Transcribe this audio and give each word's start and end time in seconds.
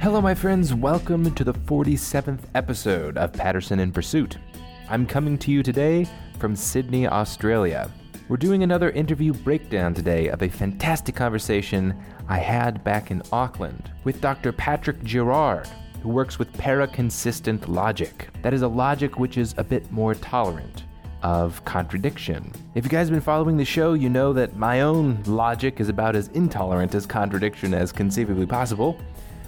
Hello, 0.00 0.20
my 0.20 0.32
friends. 0.32 0.72
Welcome 0.72 1.34
to 1.34 1.42
the 1.42 1.52
47th 1.52 2.44
episode 2.54 3.18
of 3.18 3.32
Patterson 3.32 3.80
in 3.80 3.90
Pursuit. 3.90 4.38
I'm 4.88 5.04
coming 5.04 5.36
to 5.38 5.50
you 5.50 5.60
today 5.60 6.06
from 6.38 6.54
Sydney, 6.54 7.08
Australia. 7.08 7.90
We're 8.28 8.36
doing 8.36 8.62
another 8.62 8.90
interview 8.90 9.32
breakdown 9.32 9.94
today 9.94 10.28
of 10.28 10.40
a 10.40 10.48
fantastic 10.48 11.16
conversation 11.16 12.00
I 12.28 12.38
had 12.38 12.84
back 12.84 13.10
in 13.10 13.22
Auckland 13.32 13.90
with 14.04 14.20
Dr. 14.20 14.52
Patrick 14.52 15.02
Girard, 15.02 15.68
who 16.00 16.10
works 16.10 16.38
with 16.38 16.52
paraconsistent 16.52 17.66
logic. 17.66 18.28
That 18.42 18.54
is 18.54 18.62
a 18.62 18.68
logic 18.68 19.18
which 19.18 19.36
is 19.36 19.52
a 19.58 19.64
bit 19.64 19.90
more 19.90 20.14
tolerant 20.14 20.84
of 21.24 21.64
contradiction. 21.64 22.52
If 22.76 22.84
you 22.84 22.90
guys 22.90 23.08
have 23.08 23.16
been 23.16 23.20
following 23.20 23.56
the 23.56 23.64
show, 23.64 23.94
you 23.94 24.08
know 24.08 24.32
that 24.32 24.56
my 24.56 24.82
own 24.82 25.20
logic 25.24 25.80
is 25.80 25.88
about 25.88 26.14
as 26.14 26.28
intolerant 26.28 26.94
as 26.94 27.04
contradiction 27.04 27.74
as 27.74 27.90
conceivably 27.90 28.46
possible, 28.46 28.96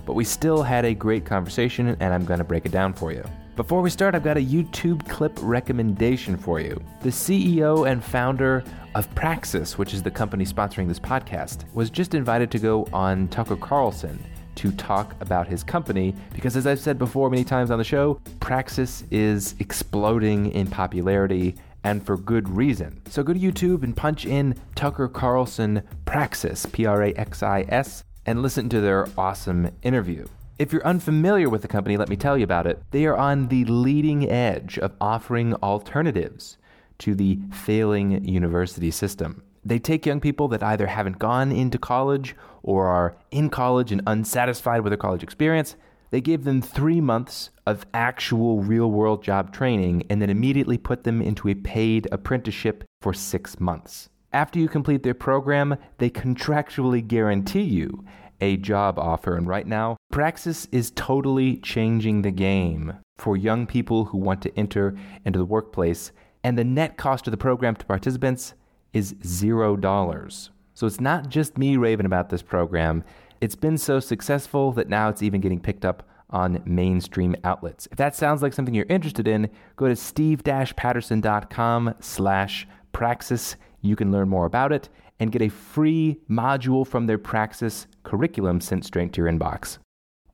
but 0.05 0.15
we 0.15 0.25
still 0.25 0.63
had 0.63 0.85
a 0.85 0.95
great 0.95 1.25
conversation 1.25 1.97
and 2.01 2.15
I'm 2.15 2.25
going 2.25 2.39
to 2.39 2.45
break 2.45 2.67
it 2.67 2.73
down 2.73 2.93
for 2.93 3.13
you. 3.13 3.25
Before 3.57 3.83
we 3.83 3.91
start, 3.91 4.15
I've 4.15 4.25
got 4.25 4.39
a 4.39 4.41
YouTube 4.41 5.07
clip 5.09 5.39
recommendation 5.43 6.37
for 6.37 6.61
you. 6.61 6.83
The 7.03 7.11
CEO 7.11 7.91
and 7.91 8.03
founder 8.03 8.65
of 8.95 9.13
Praxis, 9.15 9.77
which 9.77 9.93
is 9.93 10.03
the 10.03 10.11
company 10.11 10.45
sponsoring 10.45 10.89
this 10.89 10.99
podcast, 10.99 11.65
was 11.75 11.91
just 11.91 12.15
invited 12.15 12.51
to 12.53 12.59
go 12.59 12.89
on 12.93 13.29
Tucker 13.29 13.57
Carlson 13.57 14.19
to 14.55 14.73
talk 14.73 15.15
about 15.21 15.47
his 15.47 15.63
company 15.63 16.15
because, 16.33 16.57
as 16.57 16.67
I've 16.67 16.81
said 16.81 16.99
before 16.99 17.31
many 17.31 17.45
times 17.45 17.71
on 17.71 17.79
the 17.79 17.85
show, 17.85 18.21
Praxis 18.41 19.05
is 19.11 19.55
exploding 19.59 20.53
in 20.53 20.67
popularity 20.67 21.57
and 21.85 22.05
for 22.05 22.17
good 22.17 22.49
reason. 22.49 23.01
So 23.09 23.23
go 23.23 23.33
to 23.33 23.39
YouTube 23.39 23.83
and 23.83 23.97
punch 23.97 24.27
in 24.27 24.55
Tucker 24.75 25.09
Carlson 25.09 25.83
Praxis, 26.05 26.67
P 26.67 26.87
R 26.87 27.05
A 27.05 27.13
X 27.15 27.43
I 27.43 27.65
S, 27.69 28.05
and 28.27 28.43
listen 28.43 28.69
to 28.69 28.81
their 28.81 29.07
awesome 29.17 29.71
interview. 29.83 30.27
If 30.59 30.73
you're 30.73 30.87
unfamiliar 30.87 31.49
with 31.49 31.63
the 31.63 31.69
company, 31.69 31.97
let 31.97 32.11
me 32.11 32.17
tell 32.17 32.37
you 32.37 32.45
about 32.45 32.67
it. 32.67 32.83
They 32.91 33.07
are 33.07 33.17
on 33.17 33.49
the 33.49 33.65
leading 33.65 34.29
edge 34.29 34.79
of 34.79 34.93
offering 35.01 35.55
alternatives 35.55 36.59
to 36.99 37.15
the 37.15 37.39
failing 37.51 38.23
university 38.25 38.91
system. 38.91 39.43
They 39.65 39.79
take 39.79 40.07
young 40.07 40.21
people 40.21 40.49
that 40.49 40.63
either 40.63 40.87
haven't 40.87 41.19
gone 41.19 41.51
into 41.51 41.79
college 41.79 42.37
or 42.63 42.89
are 42.89 43.17
in 43.31 43.51
college 43.51 43.91
and 43.93 44.03
unsatisfied 44.07 44.83
with 44.83 44.91
their 44.91 44.99
college 44.99 45.23
experience. 45.23 45.77
They 46.11 46.21
give 46.21 46.45
them 46.45 46.61
three 46.61 47.01
months 47.01 47.51
of 47.67 47.87
actual 47.95 48.63
real 48.63 48.91
world 48.91 49.23
job 49.23 49.53
training 49.53 50.05
and 50.11 50.21
then 50.21 50.29
immediately 50.29 50.77
put 50.77 51.05
them 51.05 51.23
into 51.23 51.49
a 51.49 51.55
paid 51.55 52.09
apprenticeship 52.11 52.85
for 53.01 53.15
six 53.15 53.61
months. 53.61 54.09
After 54.33 54.59
you 54.61 54.69
complete 54.69 55.03
their 55.03 55.15
program, 55.15 55.77
they 55.99 56.09
contractually 56.09 57.07
guarantee 57.07 57.63
you 57.63 58.05
a 58.41 58.57
job 58.57 58.99
offer. 58.99 59.37
And 59.37 59.47
right 59.47 59.67
now, 59.67 59.97
Praxis 60.13 60.67
is 60.67 60.93
totally 60.93 61.57
changing 61.57 62.23
the 62.23 62.31
game 62.31 62.95
for 63.19 63.37
young 63.37 63.67
people 63.67 64.07
who 64.07 64.19
want 64.19 64.41
to 64.43 64.57
enter 64.57 64.97
into 65.25 65.39
the 65.39 65.45
workplace. 65.45 66.13
And 66.45 66.57
the 66.57 66.65
net 66.65 66.97
cost 66.97 67.27
of 67.27 67.33
the 67.33 67.37
program 67.37 67.75
to 67.77 67.85
participants 67.85 68.55
is 68.93 69.15
zero 69.27 69.77
dollars. 69.77 70.51
So 70.75 70.87
it's 70.87 71.01
not 71.01 71.29
just 71.29 71.59
me 71.59 71.77
raving 71.77 72.07
about 72.07 72.31
this 72.31 72.43
program. 72.43 73.05
It's 73.41 73.57
been 73.57 73.79
so 73.79 74.01
successful 74.01 74.73
that 74.73 74.89
now 74.89 75.09
it's 75.09 75.23
even 75.23 75.41
getting 75.41 75.61
picked 75.61 75.85
up 75.85 76.09
on 76.31 76.63
mainstream 76.65 77.35
outlets. 77.43 77.89
If 77.91 77.99
that 77.99 78.15
sounds 78.15 78.43
like 78.43 78.53
something 78.53 78.75
you're 78.75 78.87
interested 78.89 79.27
in, 79.27 79.51
go 79.77 79.89
to 79.89 79.97
steve-patterson.com 79.97 81.95
slash 82.01 82.69
praxis. 82.93 83.57
You 83.81 83.97
can 83.97 84.13
learn 84.13 84.29
more 84.29 84.47
about 84.47 84.73
it 84.73 84.89
and 85.19 85.33
get 85.33 85.43
a 85.43 85.49
free 85.49 86.19
module 86.29 86.87
from 86.87 87.07
their 87.07 87.19
Praxis 87.19 87.87
curriculum 88.03 88.61
sent 88.61 88.85
straight 88.85 89.13
to 89.13 89.23
your 89.23 89.31
inbox. 89.31 89.79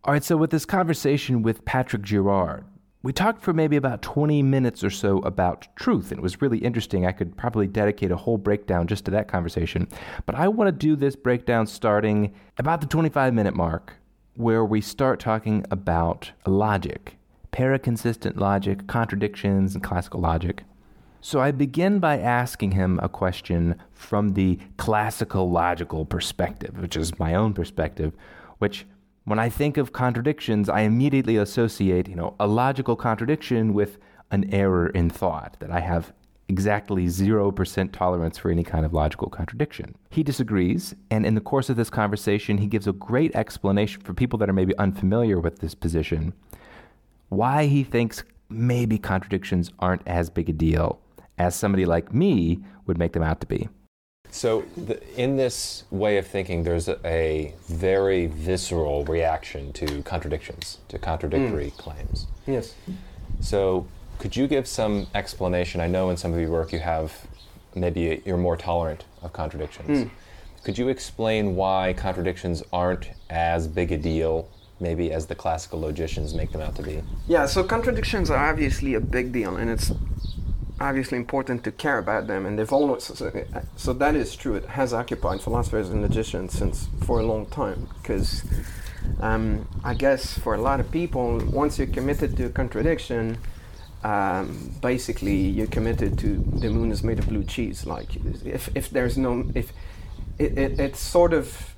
All 0.04 0.12
right, 0.12 0.22
so 0.22 0.36
with 0.36 0.50
this 0.50 0.64
conversation 0.64 1.42
with 1.42 1.64
Patrick 1.64 2.02
Girard, 2.02 2.64
we 3.02 3.12
talked 3.12 3.42
for 3.42 3.52
maybe 3.52 3.76
about 3.76 4.02
20 4.02 4.42
minutes 4.42 4.82
or 4.82 4.90
so 4.90 5.18
about 5.18 5.68
truth, 5.76 6.10
and 6.10 6.18
it 6.18 6.22
was 6.22 6.40
really 6.40 6.58
interesting. 6.58 7.06
I 7.06 7.12
could 7.12 7.36
probably 7.36 7.66
dedicate 7.66 8.10
a 8.10 8.16
whole 8.16 8.38
breakdown 8.38 8.86
just 8.86 9.04
to 9.04 9.10
that 9.12 9.28
conversation. 9.28 9.88
But 10.26 10.34
I 10.34 10.48
want 10.48 10.68
to 10.68 10.72
do 10.72 10.96
this 10.96 11.14
breakdown 11.14 11.66
starting 11.66 12.34
about 12.58 12.80
the 12.80 12.86
25 12.86 13.34
minute 13.34 13.54
mark, 13.54 13.94
where 14.34 14.64
we 14.64 14.80
start 14.80 15.20
talking 15.20 15.64
about 15.70 16.32
logic, 16.46 17.16
paraconsistent 17.52 18.38
logic, 18.38 18.86
contradictions, 18.86 19.74
and 19.74 19.84
classical 19.84 20.20
logic. 20.20 20.64
So 21.26 21.40
I 21.40 21.50
begin 21.50 21.98
by 21.98 22.20
asking 22.20 22.70
him 22.70 23.00
a 23.02 23.08
question 23.08 23.74
from 23.92 24.34
the 24.34 24.60
classical 24.76 25.50
logical 25.50 26.04
perspective, 26.04 26.78
which 26.78 26.96
is 26.96 27.18
my 27.18 27.34
own 27.34 27.52
perspective, 27.52 28.12
which 28.58 28.86
when 29.24 29.40
I 29.40 29.48
think 29.48 29.76
of 29.76 29.92
contradictions, 29.92 30.68
I 30.68 30.82
immediately 30.82 31.36
associate, 31.36 32.06
you 32.06 32.14
know, 32.14 32.36
a 32.38 32.46
logical 32.46 32.94
contradiction 32.94 33.74
with 33.74 33.98
an 34.30 34.54
error 34.54 34.86
in 34.90 35.10
thought, 35.10 35.56
that 35.58 35.72
I 35.72 35.80
have 35.80 36.12
exactly 36.48 37.06
0% 37.06 37.90
tolerance 37.90 38.38
for 38.38 38.52
any 38.52 38.62
kind 38.62 38.86
of 38.86 38.92
logical 38.92 39.28
contradiction. 39.28 39.96
He 40.10 40.22
disagrees, 40.22 40.94
and 41.10 41.26
in 41.26 41.34
the 41.34 41.40
course 41.40 41.68
of 41.68 41.76
this 41.76 41.90
conversation, 41.90 42.58
he 42.58 42.68
gives 42.68 42.86
a 42.86 42.92
great 42.92 43.34
explanation 43.34 44.00
for 44.02 44.14
people 44.14 44.38
that 44.38 44.48
are 44.48 44.52
maybe 44.52 44.78
unfamiliar 44.78 45.40
with 45.40 45.58
this 45.58 45.74
position 45.74 46.34
why 47.30 47.66
he 47.66 47.82
thinks 47.82 48.22
maybe 48.48 48.96
contradictions 48.96 49.72
aren't 49.80 50.06
as 50.06 50.30
big 50.30 50.48
a 50.48 50.52
deal 50.52 51.00
as 51.38 51.54
somebody 51.54 51.84
like 51.84 52.12
me 52.12 52.60
would 52.86 52.98
make 52.98 53.12
them 53.12 53.22
out 53.22 53.40
to 53.40 53.46
be. 53.46 53.68
So, 54.30 54.64
the, 54.76 55.00
in 55.18 55.36
this 55.36 55.84
way 55.90 56.18
of 56.18 56.26
thinking, 56.26 56.64
there's 56.64 56.88
a, 56.88 56.98
a, 57.06 57.54
very 57.68 58.26
visceral 58.26 59.04
reaction 59.04 59.72
to 59.74 60.02
contradictions, 60.02 60.78
to 60.88 60.98
contradictory 60.98 61.70
mm. 61.70 61.76
claims. 61.78 62.26
Yes. 62.46 62.74
So, 63.40 63.86
could 64.18 64.36
you 64.36 64.46
give 64.46 64.66
some 64.66 65.06
explanation? 65.14 65.80
I 65.80 65.86
know 65.86 66.10
in 66.10 66.16
some 66.16 66.32
of 66.32 66.40
your 66.40 66.50
work 66.50 66.72
you 66.72 66.80
have 66.80 67.12
maybe 67.74 68.22
you're 68.24 68.36
more 68.36 68.56
tolerant 68.56 69.04
of 69.22 69.32
contradictions. 69.32 69.88
Mm. 70.04 70.10
Could 70.64 70.78
you 70.78 70.88
explain 70.88 71.54
why 71.54 71.92
contradictions 71.92 72.62
aren't 72.72 73.10
as 73.30 73.68
big 73.68 73.92
a 73.92 73.98
deal, 73.98 74.50
maybe, 74.80 75.12
as 75.12 75.26
the 75.26 75.34
classical 75.34 75.80
logicians 75.80 76.34
make 76.34 76.50
them 76.50 76.60
out 76.60 76.74
to 76.76 76.82
be? 76.82 77.02
Yeah, 77.28 77.46
so 77.46 77.62
contradictions 77.62 78.30
are 78.30 78.50
obviously 78.50 78.94
a 78.94 79.00
big 79.00 79.32
deal, 79.32 79.56
and 79.56 79.70
it's 79.70 79.92
obviously 80.80 81.18
important 81.18 81.64
to 81.64 81.72
care 81.72 81.98
about 81.98 82.26
them, 82.26 82.46
and 82.46 82.58
they've 82.58 82.72
always 82.72 83.04
so, 83.04 83.32
so 83.76 83.92
that 83.92 84.14
is 84.14 84.36
true. 84.36 84.54
It 84.54 84.66
has 84.66 84.92
occupied 84.92 85.40
philosophers 85.40 85.90
and 85.90 86.02
logicians 86.02 86.52
since 86.52 86.88
for 87.04 87.20
a 87.20 87.26
long 87.26 87.46
time 87.46 87.88
because. 88.02 88.44
Um, 89.20 89.68
I 89.84 89.94
guess 89.94 90.36
for 90.36 90.54
a 90.54 90.60
lot 90.60 90.80
of 90.80 90.90
people, 90.90 91.40
once 91.52 91.78
you're 91.78 91.86
committed 91.86 92.36
to 92.38 92.46
a 92.46 92.50
contradiction, 92.50 93.38
um, 94.06 94.72
basically 94.80 95.36
you're 95.36 95.66
committed 95.66 96.18
to 96.18 96.36
the 96.36 96.70
moon 96.70 96.92
is 96.92 97.02
made 97.02 97.18
of 97.18 97.28
blue 97.28 97.44
cheese. 97.44 97.86
Like 97.86 98.16
if, 98.44 98.68
if 98.76 98.90
there's 98.90 99.16
no 99.16 99.50
if 99.54 99.72
it, 100.38 100.56
it, 100.58 100.80
it's 100.80 101.00
sort 101.00 101.32
of 101.32 101.74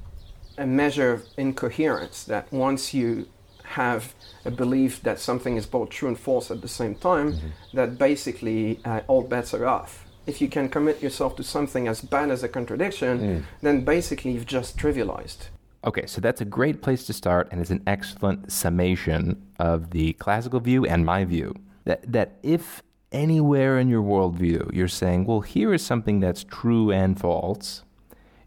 a 0.58 0.66
measure 0.66 1.12
of 1.12 1.24
incoherence 1.36 2.24
that 2.24 2.52
once 2.52 2.92
you 2.92 3.28
have 3.68 4.14
a 4.44 4.50
belief 4.50 5.02
that 5.02 5.18
something 5.20 5.56
is 5.56 5.66
both 5.66 5.90
true 5.90 6.08
and 6.08 6.18
false 6.18 6.50
at 6.50 6.60
the 6.62 6.68
same 6.68 6.94
time, 6.94 7.32
mm-hmm. 7.32 7.48
that 7.74 7.98
basically 7.98 8.80
uh, 8.84 9.00
all 9.06 9.22
bets 9.22 9.52
are 9.54 9.66
off. 9.66 10.06
If 10.26 10.40
you 10.40 10.48
can 10.48 10.68
commit 10.68 11.02
yourself 11.02 11.36
to 11.36 11.42
something 11.42 11.88
as 11.88 12.00
bad 12.00 12.30
as 12.30 12.42
a 12.42 12.48
contradiction, 12.48 13.18
mm. 13.20 13.44
then 13.62 13.84
basically 13.84 14.32
you've 14.32 14.46
just 14.46 14.76
trivialized. 14.76 15.48
Okay, 15.84 16.06
so 16.06 16.20
that's 16.20 16.40
a 16.40 16.44
great 16.44 16.82
place 16.82 17.06
to 17.06 17.12
start, 17.12 17.48
and 17.50 17.60
it's 17.60 17.70
an 17.70 17.82
excellent 17.86 18.52
summation 18.52 19.40
of 19.58 19.90
the 19.90 20.12
classical 20.14 20.60
view 20.60 20.84
and 20.84 21.06
my 21.06 21.24
view. 21.24 21.54
That, 21.84 22.12
that 22.12 22.38
if 22.42 22.82
anywhere 23.12 23.78
in 23.78 23.88
your 23.88 24.02
worldview 24.02 24.72
you're 24.74 24.88
saying, 24.88 25.24
well, 25.24 25.40
here 25.40 25.72
is 25.72 25.82
something 25.82 26.20
that's 26.20 26.44
true 26.44 26.90
and 26.90 27.18
false, 27.18 27.84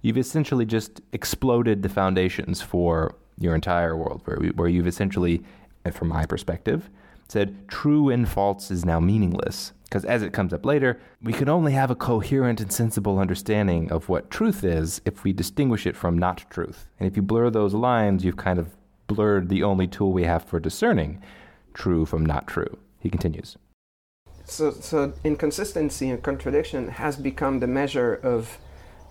you've 0.02 0.18
essentially 0.18 0.66
just 0.66 1.02
exploded 1.14 1.82
the 1.82 1.90
foundations 1.90 2.62
for 2.62 3.16
your 3.38 3.56
entire 3.56 3.96
world, 3.96 4.22
where, 4.26 4.38
where 4.52 4.68
you've 4.68 4.88
essentially, 4.88 5.44
uh, 5.86 5.92
from 5.92 6.10
my 6.10 6.26
perspective, 6.26 6.90
said 7.28 7.68
true 7.68 8.10
and 8.10 8.28
false 8.28 8.72
is 8.72 8.86
now 8.86 9.00
meaningless. 9.00 9.74
Because 9.84 10.06
as 10.06 10.22
it 10.22 10.32
comes 10.32 10.54
up 10.54 10.66
later, 10.66 11.00
we 11.22 11.34
can 11.34 11.50
only 11.50 11.74
have 11.74 11.92
a 11.92 11.96
coherent 11.96 12.62
and 12.62 12.72
sensible 12.72 13.20
understanding 13.20 13.92
of 13.92 14.08
what 14.08 14.30
truth 14.30 14.64
is 14.64 15.02
if 15.04 15.24
we 15.24 15.34
distinguish 15.34 15.86
it 15.86 15.98
from 15.98 16.18
not 16.18 16.46
truth. 16.50 16.88
And 16.98 17.08
if 17.08 17.18
you 17.18 17.22
blur 17.22 17.50
those 17.50 17.74
lines, 17.74 18.24
you've 18.24 18.38
kind 18.38 18.58
of 18.58 18.70
blurred 19.08 19.50
the 19.50 19.64
only 19.64 19.88
tool 19.88 20.14
we 20.14 20.24
have 20.24 20.46
for 20.46 20.60
discerning 20.60 21.22
true 21.74 22.06
from 22.06 22.26
not 22.26 22.48
true. 22.48 22.78
He 23.00 23.10
continues. 23.10 23.58
So, 24.46 24.72
so 24.72 25.14
inconsistency 25.24 26.10
and 26.10 26.22
contradiction 26.22 26.90
has 26.90 27.16
become 27.16 27.60
the 27.60 27.68
measure 27.68 28.14
of 28.14 28.58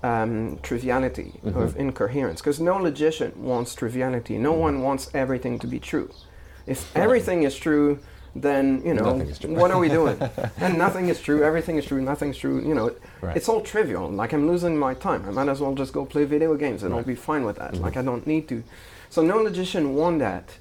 um, 0.02 0.58
triviality, 0.62 1.41
mm-hmm. 1.44 1.58
of 1.58 1.76
incoherence. 1.76 2.41
Because 2.41 2.61
no 2.61 2.76
logician 2.76 3.32
wants 3.43 3.75
triviality. 3.75 4.38
No 4.38 4.52
mm-hmm. 4.52 4.61
one 4.61 4.82
wants 4.82 5.11
everything 5.14 5.58
to 5.58 5.67
be 5.67 5.79
true. 5.79 6.11
If 6.67 6.94
everything 6.97 7.43
is 7.43 7.56
true, 7.56 7.99
then 8.35 8.82
you 8.85 8.94
know 8.94 9.14
what 9.49 9.70
are 9.70 9.79
we 9.79 9.88
doing? 9.88 10.20
and 10.58 10.79
nothing 10.79 11.08
is 11.08 11.20
true. 11.20 11.43
Everything 11.43 11.76
is 11.76 11.85
true. 11.85 12.00
Nothing's 12.00 12.38
true. 12.38 12.61
You 12.61 12.75
know, 12.75 12.94
right. 13.20 13.37
it's 13.37 13.49
all 13.49 13.61
trivial. 13.61 14.08
Like 14.08 14.32
I'm 14.32 14.47
losing 14.47 14.79
my 14.79 14.94
time. 14.94 15.26
I 15.26 15.32
might 15.32 15.49
as 15.49 15.61
well 15.61 15.75
just 15.75 15.93
go 15.93 16.05
play 16.05 16.25
video 16.25 16.55
games, 16.55 16.82
and 16.82 16.93
right. 16.93 16.99
I'll 16.99 17.05
be 17.05 17.14
fine 17.14 17.44
with 17.44 17.56
that. 17.56 17.73
Mm-hmm. 17.73 17.85
Like 17.85 17.96
I 17.96 18.03
don't 18.03 18.26
need 18.26 18.49
to. 18.49 18.62
So 19.08 19.23
no 19.23 19.38
logician 19.38 19.94
want 19.94 20.20
that. 20.20 20.58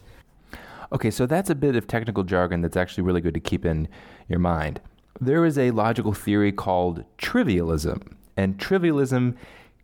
Okay, 0.91 1.11
so 1.11 1.27
that's 1.27 1.51
a 1.51 1.55
bit 1.55 1.75
of 1.75 1.85
technical 1.85 2.23
jargon 2.23 2.61
that's 2.61 2.77
actually 2.77 3.03
really 3.03 3.21
good 3.21 3.35
to 3.35 3.39
keep 3.39 3.63
in 3.63 3.87
your 4.27 4.39
mind. 4.39 4.81
There 5.21 5.45
is 5.45 5.57
a 5.57 5.69
logical 5.71 6.13
theory 6.13 6.51
called 6.51 7.03
trivialism, 7.19 8.15
and 8.39 8.57
trivialism 8.57 9.35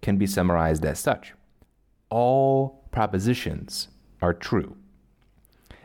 can 0.01 0.17
be 0.17 0.25
summarized 0.25 0.85
as 0.85 0.99
such 0.99 1.33
all 2.09 2.87
propositions 2.91 3.89
are 4.21 4.33
true. 4.33 4.75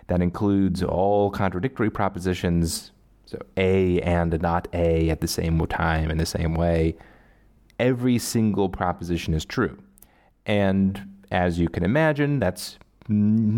That 0.06 0.22
includes 0.22 0.82
all 0.82 1.31
contradictory 1.31 1.90
propositions, 1.90 2.93
so 3.26 3.38
A 3.56 4.00
and 4.02 4.40
not 4.40 4.69
A 4.72 5.11
at 5.11 5.20
the 5.20 5.28
same 5.28 5.58
time 5.67 6.11
in 6.11 6.19
the 6.19 6.26
same 6.26 6.55
way. 6.55 6.96
Every 7.78 8.19
single 8.19 8.69
proposition 8.69 9.34
is 9.34 9.44
true. 9.44 9.78
And 10.46 11.20
as 11.31 11.58
you 11.58 11.69
can 11.69 11.84
imagine, 11.84 12.38
that's 12.38 12.78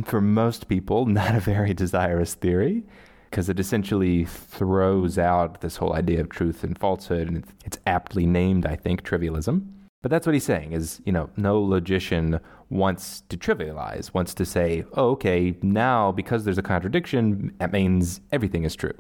for 0.04 0.20
most 0.20 0.68
people 0.68 1.06
not 1.20 1.34
a 1.34 1.40
very 1.40 1.74
desirous 1.74 2.34
theory 2.34 2.84
because 3.32 3.48
it 3.48 3.58
essentially 3.58 4.26
throws 4.26 5.16
out 5.16 5.62
this 5.62 5.78
whole 5.78 5.94
idea 5.94 6.20
of 6.20 6.28
truth 6.28 6.62
and 6.62 6.78
falsehood 6.78 7.28
and 7.28 7.44
it's 7.64 7.78
aptly 7.86 8.26
named 8.26 8.66
i 8.66 8.76
think 8.76 9.02
trivialism 9.02 9.66
but 10.02 10.10
that's 10.10 10.26
what 10.26 10.34
he's 10.34 10.44
saying 10.44 10.72
is 10.72 11.00
you 11.06 11.12
know 11.12 11.30
no 11.38 11.58
logician 11.58 12.38
wants 12.68 13.22
to 13.30 13.36
trivialize 13.38 14.12
wants 14.12 14.34
to 14.34 14.44
say 14.44 14.84
oh, 14.98 15.10
okay 15.12 15.56
now 15.62 16.12
because 16.12 16.44
there's 16.44 16.58
a 16.58 16.62
contradiction 16.62 17.54
that 17.58 17.72
means 17.72 18.20
everything 18.30 18.64
is 18.64 18.76
true 18.76 18.94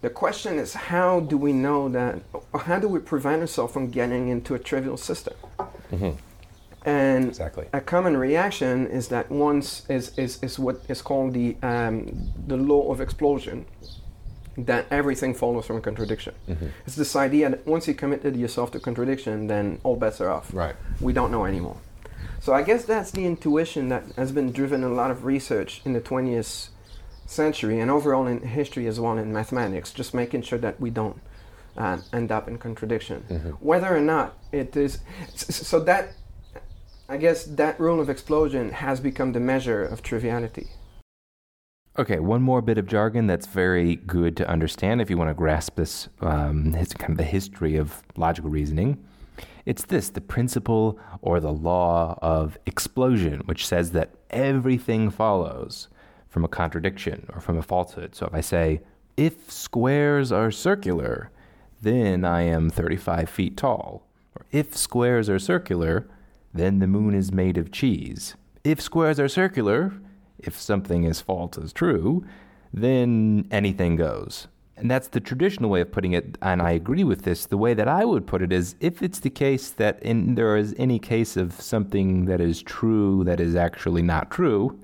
The 0.00 0.08
question 0.08 0.58
is, 0.58 0.72
how 0.72 1.20
do 1.20 1.36
we 1.36 1.52
know 1.52 1.90
that? 1.90 2.22
How 2.68 2.78
do 2.84 2.88
we 2.88 3.00
prevent 3.00 3.42
ourselves 3.42 3.74
from 3.74 3.90
getting 3.90 4.28
into 4.34 4.54
a 4.54 4.58
trivial 4.58 4.96
system? 4.96 5.34
Mm-hmm. 5.92 6.12
And 6.84 7.28
Exactly. 7.28 7.66
a 7.72 7.80
common 7.80 8.16
reaction 8.16 8.86
is 8.86 9.08
that 9.08 9.30
once 9.30 9.82
is, 9.88 10.16
is, 10.18 10.42
is 10.42 10.58
what 10.58 10.80
is 10.88 11.02
called 11.02 11.34
the 11.34 11.56
um, 11.62 12.30
the 12.46 12.56
law 12.56 12.90
of 12.90 13.00
explosion, 13.00 13.66
that 14.56 14.86
everything 14.90 15.34
follows 15.34 15.66
from 15.66 15.76
a 15.76 15.80
contradiction. 15.80 16.34
It's 16.86 16.96
this 16.96 17.14
idea 17.16 17.50
that 17.50 17.66
once 17.66 17.86
you 17.86 17.94
committed 17.94 18.36
yourself 18.36 18.70
to 18.72 18.80
contradiction, 18.80 19.46
then 19.46 19.78
all 19.84 19.96
bets 19.96 20.20
are 20.20 20.30
off. 20.30 20.52
Right. 20.54 20.74
We 21.00 21.12
don't 21.12 21.30
know 21.30 21.44
anymore. 21.44 21.76
So 22.40 22.54
I 22.54 22.62
guess 22.62 22.84
that's 22.84 23.10
the 23.10 23.26
intuition 23.26 23.90
that 23.90 24.04
has 24.16 24.32
been 24.32 24.50
driven 24.50 24.82
a 24.82 24.88
lot 24.88 25.10
of 25.10 25.24
research 25.26 25.82
in 25.84 25.92
the 25.92 26.00
20th 26.00 26.68
century 27.26 27.78
and 27.78 27.90
overall 27.90 28.26
in 28.26 28.40
history 28.40 28.86
as 28.86 28.98
well 28.98 29.18
in 29.18 29.32
mathematics, 29.32 29.92
just 29.92 30.14
making 30.14 30.42
sure 30.42 30.58
that 30.58 30.80
we 30.80 30.88
don't 30.90 31.20
uh, 31.76 31.98
end 32.12 32.32
up 32.32 32.48
in 32.48 32.56
contradiction. 32.58 33.22
Whether 33.60 33.94
or 33.94 34.00
not 34.00 34.36
it 34.52 34.74
is, 34.76 34.98
so 35.34 35.80
that, 35.80 36.14
I 37.10 37.16
guess 37.16 37.42
that 37.44 37.80
rule 37.80 37.98
of 37.98 38.08
explosion 38.08 38.70
has 38.70 39.00
become 39.00 39.32
the 39.32 39.40
measure 39.40 39.84
of 39.84 40.00
triviality. 40.00 40.68
Okay, 41.98 42.20
one 42.20 42.40
more 42.40 42.62
bit 42.62 42.78
of 42.78 42.86
jargon 42.86 43.26
that's 43.26 43.46
very 43.46 43.96
good 43.96 44.36
to 44.36 44.48
understand 44.48 45.00
if 45.00 45.10
you 45.10 45.18
want 45.18 45.28
to 45.28 45.34
grasp 45.34 45.74
this, 45.74 46.08
um, 46.20 46.72
his, 46.72 46.92
kind 46.94 47.10
of 47.10 47.16
the 47.16 47.24
history 47.24 47.76
of 47.76 48.04
logical 48.16 48.48
reasoning. 48.48 49.04
It's 49.66 49.84
this 49.86 50.08
the 50.10 50.20
principle 50.20 51.00
or 51.20 51.40
the 51.40 51.52
law 51.52 52.16
of 52.22 52.56
explosion, 52.64 53.40
which 53.46 53.66
says 53.66 53.90
that 53.90 54.10
everything 54.30 55.10
follows 55.10 55.88
from 56.28 56.44
a 56.44 56.48
contradiction 56.48 57.26
or 57.34 57.40
from 57.40 57.58
a 57.58 57.62
falsehood. 57.62 58.14
So 58.14 58.26
if 58.26 58.34
I 58.34 58.40
say, 58.40 58.82
if 59.16 59.50
squares 59.50 60.30
are 60.30 60.52
circular, 60.52 61.32
then 61.82 62.24
I 62.24 62.42
am 62.42 62.70
35 62.70 63.28
feet 63.28 63.56
tall. 63.56 64.06
Or 64.36 64.46
if 64.52 64.76
squares 64.76 65.28
are 65.28 65.40
circular, 65.40 66.06
then 66.52 66.78
the 66.78 66.86
moon 66.86 67.14
is 67.14 67.32
made 67.32 67.56
of 67.56 67.70
cheese. 67.70 68.34
If 68.64 68.80
squares 68.80 69.20
are 69.20 69.28
circular, 69.28 69.92
if 70.38 70.58
something 70.58 71.04
is 71.04 71.20
false 71.20 71.56
as 71.58 71.72
true, 71.72 72.24
then 72.72 73.46
anything 73.50 73.96
goes. 73.96 74.48
And 74.76 74.90
that's 74.90 75.08
the 75.08 75.20
traditional 75.20 75.68
way 75.68 75.82
of 75.82 75.92
putting 75.92 76.12
it, 76.12 76.38
and 76.40 76.62
I 76.62 76.70
agree 76.70 77.04
with 77.04 77.22
this. 77.22 77.44
The 77.44 77.58
way 77.58 77.74
that 77.74 77.86
I 77.86 78.04
would 78.06 78.26
put 78.26 78.40
it 78.40 78.50
is 78.50 78.76
if 78.80 79.02
it's 79.02 79.20
the 79.20 79.28
case 79.28 79.70
that 79.72 80.02
in, 80.02 80.36
there 80.36 80.56
is 80.56 80.74
any 80.78 80.98
case 80.98 81.36
of 81.36 81.60
something 81.60 82.24
that 82.24 82.40
is 82.40 82.62
true 82.62 83.22
that 83.24 83.40
is 83.40 83.54
actually 83.54 84.00
not 84.00 84.30
true, 84.30 84.80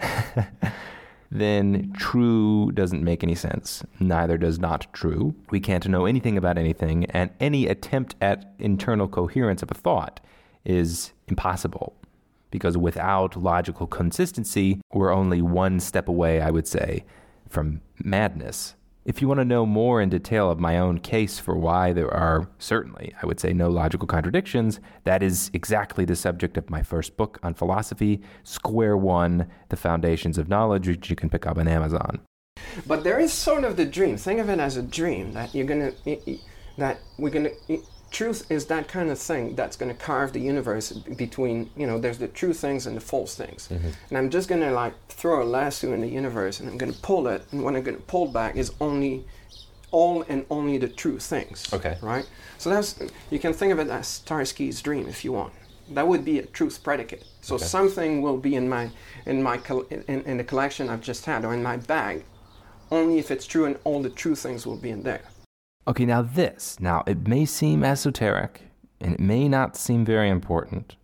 then 1.31 1.95
true 1.97 2.73
doesn't 2.73 3.03
make 3.03 3.23
any 3.25 3.35
sense. 3.35 3.85
Neither 3.99 4.37
does 4.37 4.59
not 4.59 4.87
true. 4.93 5.35
We 5.51 5.61
can't 5.61 5.89
know 5.89 6.05
anything 6.05 6.37
about 6.37 6.59
anything, 6.59 7.07
and 7.07 7.31
any 7.41 7.67
attempt 7.67 8.17
at 8.21 8.53
internal 8.59 9.09
coherence 9.09 9.63
of 9.63 9.71
a 9.71 9.75
thought 9.75 10.21
is 10.67 11.13
impossible. 11.29 11.97
Because 12.51 12.77
without 12.77 13.37
logical 13.37 13.87
consistency, 13.87 14.81
we're 14.93 15.13
only 15.13 15.43
one 15.43 15.81
step 15.81 16.09
away, 16.09 16.41
I 16.41 16.51
would 16.51 16.67
say, 16.67 17.05
from 17.49 17.81
madness. 18.03 18.75
If 19.05 19.23
you 19.23 19.29
want 19.29 19.39
to 19.39 19.45
know 19.45 19.67
more 19.67 20.01
in 20.01 20.09
detail 20.09 20.51
of 20.51 20.59
my 20.59 20.79
own 20.79 20.99
case 20.99 21.39
for 21.39 21.57
why 21.57 21.93
there 21.93 22.13
are 22.13 22.49
certainly, 22.59 23.15
I 23.23 23.27
would 23.27 23.39
say, 23.39 23.53
no 23.53 23.69
logical 23.69 24.09
contradictions, 24.09 24.81
that 25.05 25.23
is 25.23 25.51
exactly 25.53 26.05
the 26.05 26.17
subject 26.17 26.57
of 26.57 26.71
my 26.71 26.83
first 26.83 27.17
book 27.17 27.39
on 27.43 27.55
philosophy, 27.55 28.21
Square 28.43 28.97
One 28.97 29.49
The 29.69 29.77
Foundations 29.77 30.39
of 30.39 30.49
Knowledge, 30.49 30.89
which 30.89 31.09
you 31.09 31.15
can 31.15 31.31
pick 31.31 31.47
up 31.47 31.57
on 31.59 31.69
Amazon. 31.69 32.21
But 32.87 33.05
there 33.05 33.21
is 33.21 33.33
sort 33.33 33.63
of 33.65 33.77
the 33.77 33.85
dream. 33.85 34.17
Think 34.17 34.41
of 34.41 34.49
it 34.49 34.59
as 34.59 34.77
a 34.77 34.83
dream 34.83 35.35
that 35.35 35.55
you're 35.55 35.73
i- 36.07 36.19
i- 36.27 36.41
that 36.79 36.99
we're 37.19 37.31
gonna. 37.31 37.51
i- 37.71 37.79
Truth 38.17 38.51
is 38.51 38.65
that 38.69 38.89
kind 38.89 39.11
of 39.11 39.19
thing 39.19 39.55
that's 39.57 39.77
gonna 39.77 39.93
carve 39.93 40.33
the 40.33 40.41
universe 40.41 40.91
between, 40.91 41.69
you 41.77 41.87
know, 41.87 41.99
there's 41.99 42.17
the 42.17 42.29
true 42.29 42.55
things 42.55 42.87
and 42.87 42.97
the 42.97 43.01
false 43.03 43.35
things. 43.35 43.69
Mm-hmm. 43.71 43.91
And 44.09 44.17
I'm 44.17 44.31
just 44.31 44.49
gonna 44.49 44.73
like 44.73 44.95
throw 45.11 45.43
a 45.43 45.45
lasso 45.45 45.93
in 45.93 46.01
the 46.01 46.09
universe 46.09 46.59
and 46.59 46.67
I'm 46.71 46.79
gonna 46.79 46.95
pull 46.95 47.29
it, 47.29 47.43
and 47.53 47.63
when 47.63 47.77
I'm 47.77 47.83
gonna 47.83 47.99
pull 47.99 48.27
back 48.29 48.57
is 48.57 48.73
only, 48.81 49.27
all 49.91 50.25
and 50.31 50.47
only 50.49 50.79
the 50.79 50.89
true 50.89 51.19
things. 51.19 51.71
Okay. 51.75 51.99
Right. 52.01 52.27
So 52.57 52.71
that's 52.71 52.99
you 53.29 53.39
can 53.39 53.53
think 53.53 53.71
of 53.75 53.79
it 53.81 53.91
as 53.91 54.23
Tarski's 54.25 54.81
dream 54.81 55.07
if 55.09 55.23
you 55.23 55.33
want. 55.33 55.53
That 55.91 56.09
would 56.09 56.25
be 56.25 56.39
a 56.39 56.47
truth 56.47 56.83
predicate. 56.83 57.27
So 57.43 57.57
Okay. 57.57 57.67
something 57.67 58.23
will 58.23 58.39
be 58.39 58.55
in 58.55 58.67
my 58.67 58.89
in 59.27 59.43
my 59.43 59.59
col- 59.59 59.89
in, 59.91 60.23
in 60.23 60.39
the 60.39 60.45
collection 60.45 60.89
I've 60.89 61.03
just 61.03 61.27
had 61.27 61.45
or 61.45 61.53
in 61.53 61.63
my 61.63 61.77
bag 61.77 62.25
only 62.91 63.19
if 63.19 63.31
it's 63.31 63.47
true 63.47 63.67
and 63.67 63.77
all 63.85 64.01
the 64.01 64.09
true 64.09 64.37
things 64.37 64.65
will 64.65 64.77
be 64.79 64.89
in 64.89 65.03
there. 65.03 65.21
Okay, 65.89 66.05
now 66.05 66.23
this. 66.23 66.79
Now, 66.81 67.05
it 67.07 67.29
may 67.29 67.45
seem 67.45 67.85
esoteric 67.85 68.63
and 69.01 69.15
it 69.15 69.21
may 69.21 69.49
not 69.49 69.77
seem 69.77 70.05
very 70.05 70.29
important, 70.29 70.97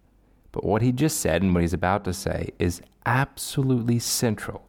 but 0.51 0.65
what 0.65 0.83
he 0.83 0.91
just 0.91 1.21
said 1.21 1.41
and 1.41 1.55
what 1.55 1.61
he's 1.61 1.73
about 1.73 2.05
to 2.05 2.13
say 2.13 2.51
is 2.59 2.83
absolutely 3.07 4.01
central 4.01 4.67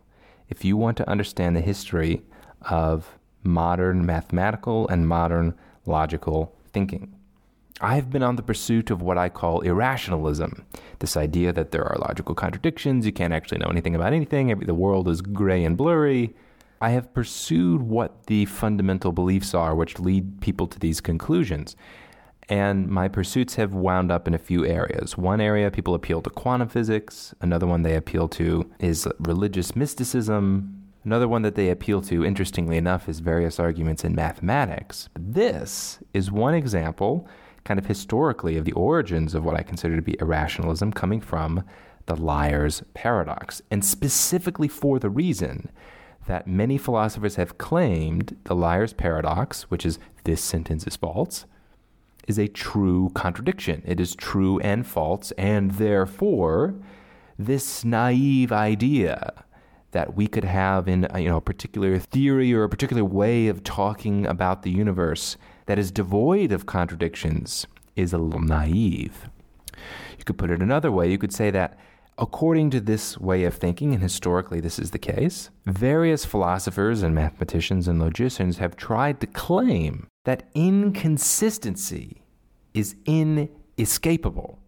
if 0.50 0.64
you 0.64 0.78
want 0.78 0.98
to 0.98 1.10
understand 1.10 1.56
the 1.56 1.62
history 1.62 2.22
of 2.70 3.18
modern 3.44 4.06
mathematical 4.06 4.88
and 4.88 5.08
modern 5.08 5.56
logical 5.88 6.56
thinking. 6.72 7.16
I've 7.82 8.12
been 8.12 8.24
on 8.24 8.36
the 8.36 8.44
pursuit 8.44 8.92
of 8.92 9.02
what 9.02 9.18
I 9.18 9.30
call 9.30 9.62
irrationalism 9.62 10.64
this 11.00 11.18
idea 11.18 11.52
that 11.54 11.72
there 11.72 11.86
are 11.86 11.98
logical 11.98 12.36
contradictions, 12.36 13.06
you 13.06 13.12
can't 13.12 13.34
actually 13.34 13.58
know 13.58 13.72
anything 13.72 13.96
about 13.96 14.14
anything, 14.14 14.48
the 14.60 14.76
world 14.76 15.08
is 15.08 15.22
gray 15.22 15.66
and 15.66 15.76
blurry. 15.76 16.36
I 16.84 16.90
have 16.90 17.14
pursued 17.14 17.82
what 17.82 18.26
the 18.26 18.44
fundamental 18.44 19.14
beliefs 19.14 19.54
are 19.54 19.74
which 19.74 20.00
lead 20.00 20.42
people 20.42 20.68
to 20.68 20.78
these 20.78 21.00
conclusions. 21.00 21.78
And 22.50 22.90
my 22.90 23.08
pursuits 23.08 23.56
have 23.56 23.74
wound 23.74 24.12
up 24.12 24.28
in 24.28 24.34
a 24.34 24.38
few 24.38 24.66
areas. 24.66 25.18
One 25.18 25.40
area, 25.40 25.72
people 25.72 25.96
appeal 25.96 26.22
to 26.24 26.30
quantum 26.30 26.68
physics. 26.68 27.34
Another 27.40 27.66
one 27.66 27.84
they 27.84 27.96
appeal 27.96 28.28
to 28.28 28.70
is 28.80 29.08
religious 29.18 29.78
mysticism. 29.78 30.92
Another 31.06 31.30
one 31.30 31.44
that 31.44 31.56
they 31.56 31.70
appeal 31.70 32.02
to, 32.02 32.26
interestingly 32.26 32.76
enough, 32.76 33.08
is 33.08 33.22
various 33.22 33.62
arguments 33.62 34.04
in 34.04 34.14
mathematics. 34.14 35.08
This 35.18 36.00
is 36.14 36.34
one 36.34 36.54
example, 36.54 37.30
kind 37.64 37.80
of 37.80 37.86
historically, 37.86 38.58
of 38.58 38.66
the 38.66 38.74
origins 38.74 39.34
of 39.34 39.46
what 39.46 39.56
I 39.56 39.64
consider 39.64 39.96
to 39.96 40.02
be 40.02 40.18
irrationalism 40.20 40.92
coming 40.92 41.22
from 41.22 41.64
the 42.08 42.18
liar's 42.18 42.84
paradox. 42.94 43.62
And 43.72 43.86
specifically 43.86 44.68
for 44.68 45.00
the 45.00 45.10
reason 45.10 45.72
that 46.28 46.48
many 46.48 46.78
philosophers 46.78 47.36
have 47.36 47.58
claimed 47.58 48.38
the 48.46 48.56
liar's 48.56 48.94
paradox, 48.94 49.64
which 49.64 49.86
is 49.86 50.00
this 50.24 50.42
sentence 50.42 50.88
is 50.88 50.96
false, 50.96 51.46
is 52.28 52.40
a 52.40 52.48
true 52.48 53.12
contradiction. 53.14 53.84
It 53.86 54.00
is 54.00 54.16
true 54.16 54.60
and 54.60 54.88
false, 54.88 55.32
and 55.32 55.72
therefore, 55.72 56.76
this 57.38 57.84
naive 57.84 58.52
idea 58.52 59.44
that 59.92 60.16
we 60.16 60.28
could 60.28 60.44
have 60.44 60.88
in 60.88 61.08
a, 61.12 61.20
you 61.20 61.30
know 61.30 61.38
a 61.38 61.42
particular 61.42 62.00
theory 62.00 62.54
or 62.54 62.64
a 62.64 62.70
particular 62.70 63.04
way 63.04 63.48
of 63.48 63.64
talking 63.64 64.26
about 64.26 64.64
the 64.64 64.72
universe 64.72 65.38
that 65.66 65.80
is 65.80 65.92
devoid 65.92 66.52
of 66.52 66.66
contradictions 66.66 67.68
is 67.96 68.12
a 68.12 68.18
little 68.18 68.42
naive. 68.42 69.30
You 70.18 70.26
could 70.26 70.38
put 70.38 70.52
it 70.52 70.62
another 70.62 70.92
way. 70.92 71.10
You 71.10 71.18
could 71.18 71.34
say 71.34 71.52
that 71.52 71.78
according 72.18 72.70
to 72.72 72.80
this 72.80 73.18
way 73.18 73.44
of 73.44 73.56
thinking, 73.56 73.94
and 73.94 74.02
historically 74.04 74.60
this 74.60 74.80
is 74.80 74.92
the 74.92 75.00
case, 75.00 75.50
various 75.66 76.26
philosophers 76.26 77.02
and 77.02 77.16
mathematicians 77.16 77.88
and 77.88 78.00
logicians 78.00 78.58
have 78.58 78.76
tried 78.76 79.20
to 79.20 79.28
claim 79.28 80.08
that 80.26 80.50
inconsistency 80.54 82.22
is 82.74 82.96
inescapable. 83.06 84.60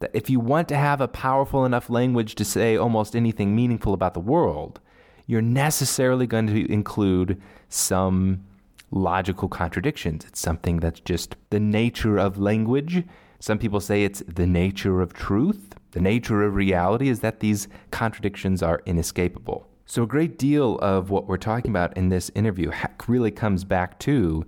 That 0.00 0.10
if 0.14 0.30
you 0.30 0.40
want 0.40 0.68
to 0.68 0.76
have 0.76 1.00
a 1.00 1.08
powerful 1.08 1.64
enough 1.64 1.90
language 1.90 2.34
to 2.36 2.44
say 2.44 2.76
almost 2.76 3.14
anything 3.14 3.54
meaningful 3.54 3.92
about 3.92 4.14
the 4.14 4.20
world, 4.20 4.80
you're 5.26 5.42
necessarily 5.42 6.26
going 6.26 6.46
to 6.46 6.72
include 6.72 7.40
some 7.68 8.44
logical 8.90 9.48
contradictions. 9.48 10.24
It's 10.24 10.40
something 10.40 10.78
that's 10.78 11.00
just 11.00 11.36
the 11.50 11.60
nature 11.60 12.18
of 12.18 12.38
language. 12.38 13.04
Some 13.38 13.58
people 13.58 13.80
say 13.80 14.04
it's 14.04 14.22
the 14.26 14.46
nature 14.46 15.00
of 15.00 15.12
truth. 15.12 15.74
The 15.92 16.00
nature 16.00 16.42
of 16.42 16.54
reality 16.54 17.08
is 17.08 17.20
that 17.20 17.40
these 17.40 17.68
contradictions 17.90 18.62
are 18.62 18.82
inescapable. 18.86 19.66
So, 19.86 20.04
a 20.04 20.06
great 20.06 20.38
deal 20.38 20.78
of 20.78 21.10
what 21.10 21.26
we're 21.26 21.36
talking 21.36 21.70
about 21.70 21.96
in 21.96 22.10
this 22.10 22.30
interview 22.34 22.70
really 23.08 23.32
comes 23.32 23.64
back 23.64 23.98
to 24.00 24.46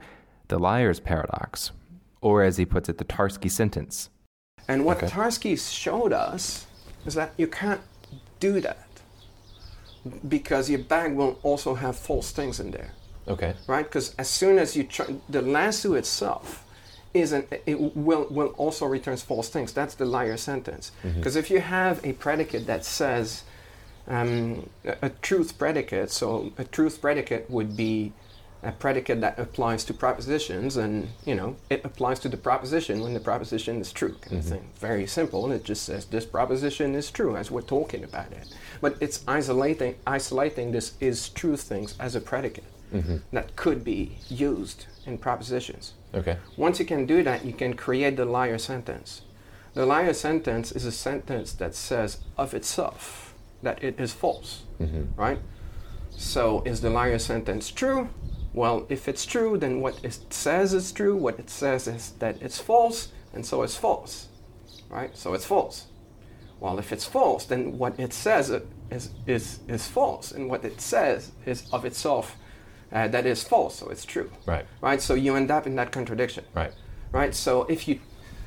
the 0.49 0.59
liar's 0.59 1.01
paradox, 1.01 1.73
or 2.21 2.45
as 2.45 2.59
he 2.59 2.65
puts 2.65 2.89
it, 2.89 2.99
the 2.99 3.05
Tarski 3.05 3.51
sentence. 3.51 4.09
And 4.69 4.85
what 4.85 4.99
okay. 4.99 5.09
Tarski 5.09 5.59
showed 5.59 6.13
us 6.13 6.67
is 7.07 7.15
that 7.15 7.33
you 7.37 7.49
can't 7.49 7.81
do 8.39 8.61
that 8.61 8.87
because 10.29 10.71
your 10.71 10.81
bag 10.81 11.15
will 11.15 11.39
also 11.43 11.75
have 11.75 11.97
false 11.97 12.31
things 12.31 12.61
in 12.61 12.71
there. 12.71 12.93
Okay. 13.27 13.55
Right? 13.67 13.85
Because 13.85 14.15
as 14.17 14.29
soon 14.29 14.59
as 14.59 14.77
you 14.77 14.85
try, 14.85 15.07
the 15.29 15.43
lasso 15.43 15.95
itself 15.95 16.65
is 17.15 17.33
an, 17.33 17.47
it 17.67 17.97
will 17.97 18.27
will 18.31 18.55
also 18.57 18.87
returns 18.87 19.23
false 19.23 19.49
things. 19.49 19.73
That's 19.73 19.95
the 19.95 20.07
liar 20.07 20.37
sentence. 20.37 20.93
Because 21.03 21.33
mm-hmm. 21.33 21.39
if 21.39 21.51
you 21.51 21.61
have 21.61 22.05
a 22.05 22.13
predicate 22.15 22.67
that 22.67 22.85
says 22.85 23.45
um, 24.09 24.69
a, 24.85 24.97
a, 25.03 25.11
truth 25.11 25.59
predicate, 25.59 26.11
so 26.11 26.53
a 26.59 26.65
truth 26.65 27.01
predicate 27.01 27.49
would 27.51 27.77
be 27.77 28.13
a 28.63 28.73
predicate 28.73 29.21
that 29.21 29.39
applies 29.39 29.85
to 29.85 29.95
propositions, 29.95 30.77
and 30.77 31.09
you 31.25 31.35
know 31.35 31.57
it 31.69 31.85
applies 31.85 32.19
to 32.21 32.29
the 32.29 32.37
proposition 32.37 33.01
when 33.01 33.13
the 33.13 33.21
proposition 33.21 33.81
is 33.81 33.93
true. 33.93 34.17
Kind 34.21 34.41
mm-hmm. 34.41 34.51
thing. 34.51 34.69
Very 34.77 35.07
simple. 35.07 35.45
And 35.45 35.53
it 35.53 35.65
just 35.65 35.85
says 35.85 36.07
this 36.07 36.25
proposition 36.25 36.95
is 36.95 37.11
true 37.11 37.37
as 37.37 37.51
we're 37.51 37.63
talking 37.63 38.05
about 38.05 38.33
it. 38.33 38.55
But 38.81 38.97
it's 39.01 39.23
isolating 39.29 39.97
isolating 40.07 40.73
this 40.73 40.95
is 41.01 41.29
true 41.29 41.57
things 41.57 41.95
as 42.01 42.15
a 42.15 42.21
predicate 42.21 42.65
mm-hmm. 42.93 43.17
that 43.33 43.57
could 43.57 43.83
be 43.85 44.19
used 44.29 44.87
in 45.07 45.19
propositions. 45.19 45.95
Okay. 46.15 46.37
Once 46.57 46.79
you 46.79 46.85
can 46.85 47.07
do 47.07 47.23
that, 47.23 47.45
you 47.45 47.53
can 47.53 47.75
create 47.75 48.17
the 48.17 48.25
liar 48.25 48.59
sentence. 48.59 49.23
The 49.75 49.87
liar 49.87 50.13
sentence 50.13 50.73
is 50.73 50.85
a 50.85 50.93
sentence 50.93 51.53
that 51.55 51.75
says 51.75 52.19
of 52.37 52.53
itself 52.55 53.35
that 53.63 53.83
it 53.83 53.99
is 53.99 54.13
false, 54.13 54.63
mm-hmm. 54.81 55.05
right? 55.17 55.39
So 56.11 56.63
is 56.67 56.81
the 56.81 56.91
liar 56.91 57.19
sentence 57.19 57.71
true? 57.71 58.09
Well, 58.53 58.87
if 58.91 59.09
it's 59.09 59.25
true, 59.25 59.57
then 59.57 59.81
what 59.81 59.99
it 60.05 60.19
says 60.31 60.75
is 60.75 60.93
true. 60.93 61.17
What 61.17 61.39
it 61.39 61.49
says 61.49 61.89
is 61.89 62.13
that 62.19 62.37
it's 62.43 62.59
false, 62.59 63.09
and 63.33 63.47
so 63.47 63.63
it's 63.63 63.77
false, 63.77 64.29
right? 64.91 65.17
So 65.17 65.33
it's 65.33 65.47
false. 65.47 65.87
Well, 66.61 66.79
if 66.79 66.93
it's 66.93 67.07
false, 67.07 67.47
then 67.47 67.79
what 67.79 67.99
it 67.99 68.13
says 68.13 68.51
is, 68.91 69.11
is, 69.27 69.61
is 69.69 69.87
false, 69.89 70.33
and 70.33 70.51
what 70.51 70.65
it 70.65 70.81
says 70.81 71.33
is 71.47 71.67
of 71.73 71.87
itself 71.87 72.37
uh, 72.93 73.09
that 73.09 73.27
is 73.27 73.43
false, 73.43 73.77
so 73.77 73.89
it's 73.89 74.05
true. 74.05 74.31
Right. 74.47 74.67
Right. 74.81 75.01
So 75.01 75.15
you 75.15 75.35
end 75.37 75.51
up 75.51 75.67
in 75.67 75.77
that 75.77 75.93
contradiction. 75.93 76.45
Right. 76.55 76.73
Right. 77.11 77.35
So 77.35 77.65
if 77.65 77.89
you, 77.89 78.01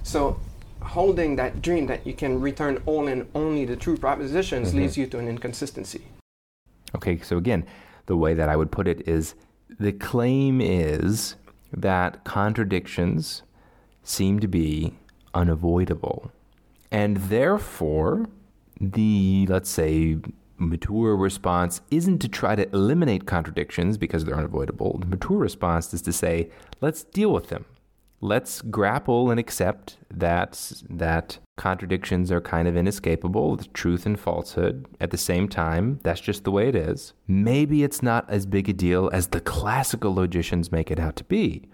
so 0.04 0.40
holding 0.82 1.36
that 1.38 1.62
dream 1.62 1.88
that 1.88 2.06
you 2.06 2.14
can 2.14 2.40
return 2.40 2.82
all 2.86 3.08
and 3.08 3.28
only 3.34 3.66
the 3.66 3.76
true 3.76 3.98
propositions 3.98 4.70
mm-hmm. 4.70 4.80
leads 4.80 4.98
you 4.98 5.08
to 5.08 5.20
an 5.20 5.28
inconsistency. 5.28 6.04
Okay. 6.96 7.20
So 7.20 7.38
again, 7.38 7.66
the 8.06 8.16
way 8.16 8.34
that 8.34 8.50
I 8.50 8.56
would 8.56 8.72
put 8.72 8.88
it 8.88 9.08
is 9.08 9.36
the 9.80 9.92
claim 9.92 10.62
is 10.62 11.36
that 11.74 12.24
contradictions 12.24 13.42
seem 14.04 14.40
to 14.40 14.48
be 14.48 14.94
unavoidable, 15.34 16.32
and 16.92 17.18
therefore 17.18 18.28
the 18.80 19.46
let's 19.50 19.70
say 19.70 20.18
mature 20.58 21.16
response 21.16 21.82
isn't 21.92 22.20
to 22.20 22.28
try 22.28 22.56
to 22.56 22.70
eliminate 22.74 23.26
contradictions 23.26 23.98
because 23.98 24.26
they're 24.26 24.38
unavoidable. 24.38 24.98
The 25.00 25.08
mature 25.08 25.38
response 25.38 25.94
is 25.94 26.02
to 26.04 26.14
say, 26.14 26.50
let's 26.82 27.04
deal 27.04 27.32
with 27.32 27.50
them. 27.50 27.66
Let's 28.22 28.62
grapple 28.62 29.30
and 29.30 29.40
accept 29.40 29.98
that 30.10 30.82
that 30.90 31.38
contradictions 31.58 32.32
are 32.32 32.42
kind 32.42 32.68
of 32.68 32.76
inescapable, 32.76 33.58
the 33.58 33.66
truth 33.66 34.06
and 34.06 34.20
falsehood. 34.20 34.86
At 35.00 35.12
the 35.12 35.18
same 35.18 35.48
time, 35.48 36.00
that's 36.04 36.22
just 36.22 36.44
the 36.44 36.52
way 36.52 36.68
it 36.70 36.76
is. 36.76 37.14
Maybe 37.28 37.84
it's 37.84 38.02
not 38.02 38.30
as 38.30 38.46
big 38.46 38.70
a 38.70 38.74
deal 38.74 39.10
as 39.14 39.28
the 39.28 39.42
classical 39.42 40.14
logicians 40.14 40.72
make 40.72 40.90
it 40.90 41.00
out 41.00 41.16
to 41.18 41.24
be. 41.26 41.68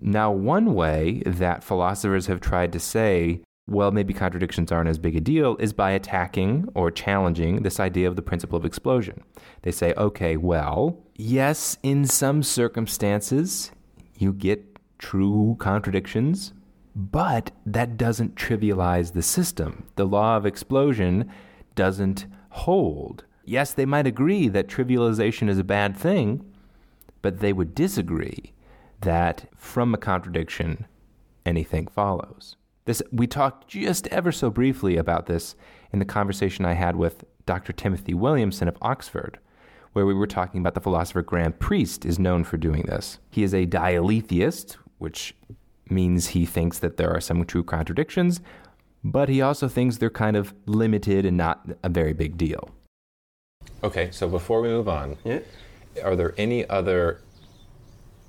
Now, 0.00 0.30
one 0.30 0.74
way 0.74 1.22
that 1.26 1.64
philosophers 1.64 2.26
have 2.26 2.40
tried 2.40 2.72
to 2.72 2.80
say 2.80 3.42
well, 3.68 3.90
maybe 3.90 4.14
contradictions 4.14 4.72
aren't 4.72 4.88
as 4.88 4.98
big 4.98 5.14
a 5.14 5.20
deal, 5.20 5.56
is 5.58 5.72
by 5.72 5.90
attacking 5.90 6.68
or 6.74 6.90
challenging 6.90 7.62
this 7.62 7.78
idea 7.78 8.08
of 8.08 8.16
the 8.16 8.22
principle 8.22 8.56
of 8.56 8.64
explosion. 8.64 9.22
They 9.62 9.72
say, 9.72 9.92
okay, 9.96 10.36
well, 10.36 10.98
yes, 11.16 11.76
in 11.82 12.06
some 12.06 12.42
circumstances, 12.42 13.70
you 14.16 14.32
get 14.32 14.78
true 14.98 15.56
contradictions, 15.60 16.54
but 16.96 17.50
that 17.66 17.96
doesn't 17.96 18.36
trivialize 18.36 19.12
the 19.12 19.22
system. 19.22 19.86
The 19.96 20.06
law 20.06 20.36
of 20.36 20.46
explosion 20.46 21.30
doesn't 21.74 22.26
hold. 22.50 23.24
Yes, 23.44 23.72
they 23.72 23.86
might 23.86 24.06
agree 24.06 24.48
that 24.48 24.68
trivialization 24.68 25.48
is 25.48 25.58
a 25.58 25.64
bad 25.64 25.96
thing, 25.96 26.44
but 27.22 27.40
they 27.40 27.52
would 27.52 27.74
disagree 27.74 28.52
that 29.02 29.48
from 29.56 29.94
a 29.94 29.98
contradiction, 29.98 30.86
anything 31.46 31.86
follows. 31.86 32.56
This 32.88 33.02
we 33.12 33.26
talked 33.26 33.68
just 33.68 34.06
ever 34.06 34.32
so 34.32 34.48
briefly 34.48 34.96
about 34.96 35.26
this 35.26 35.54
in 35.92 35.98
the 35.98 36.06
conversation 36.06 36.64
I 36.64 36.72
had 36.72 36.96
with 36.96 37.22
Dr. 37.44 37.74
Timothy 37.74 38.14
Williamson 38.14 38.66
of 38.66 38.78
Oxford, 38.80 39.38
where 39.92 40.06
we 40.06 40.14
were 40.14 40.26
talking 40.26 40.62
about 40.62 40.72
the 40.72 40.80
philosopher 40.80 41.20
Graham 41.20 41.52
Priest 41.52 42.06
is 42.06 42.18
known 42.18 42.44
for 42.44 42.56
doing 42.56 42.84
this. 42.86 43.18
He 43.28 43.42
is 43.42 43.52
a 43.52 43.66
dialetheist, 43.66 44.78
which 44.96 45.34
means 45.90 46.28
he 46.28 46.46
thinks 46.46 46.78
that 46.78 46.96
there 46.96 47.14
are 47.14 47.20
some 47.20 47.44
true 47.44 47.62
contradictions, 47.62 48.40
but 49.04 49.28
he 49.28 49.42
also 49.42 49.68
thinks 49.68 49.98
they're 49.98 50.08
kind 50.08 50.34
of 50.34 50.54
limited 50.64 51.26
and 51.26 51.36
not 51.36 51.68
a 51.82 51.90
very 51.90 52.14
big 52.14 52.38
deal. 52.38 52.70
Okay, 53.84 54.10
so 54.12 54.26
before 54.26 54.62
we 54.62 54.68
move 54.68 54.88
on, 54.88 55.18
yeah. 55.24 55.40
are 56.02 56.16
there 56.16 56.34
any 56.38 56.66
other 56.70 57.20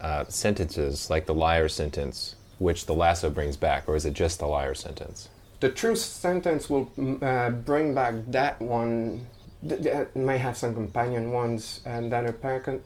uh, 0.02 0.26
sentences, 0.28 1.10
like 1.10 1.28
the 1.28 1.34
liar 1.34 1.70
sentence, 1.70 2.36
which 2.60 2.86
the 2.86 2.94
lasso 2.94 3.30
brings 3.30 3.58
back, 3.58 3.88
or 3.88 3.96
is 3.96 4.06
it 4.06 4.14
just 4.14 4.40
the 4.40 4.46
liar 4.46 4.76
sentence? 4.76 5.30
The 5.60 5.70
true 5.70 5.96
sentence 5.96 6.70
will 6.70 6.86
mm, 6.98 7.22
uh, 7.24 7.50
bring 7.50 7.94
back 7.94 8.14
that 8.28 8.62
one. 8.62 9.28
That 9.62 10.16
may 10.16 10.38
have 10.38 10.56
some 10.56 10.74
companion 10.74 11.32
ones 11.32 11.82
and 11.86 12.10
that 12.14 12.24
are 12.24 12.32
par- 12.32 12.80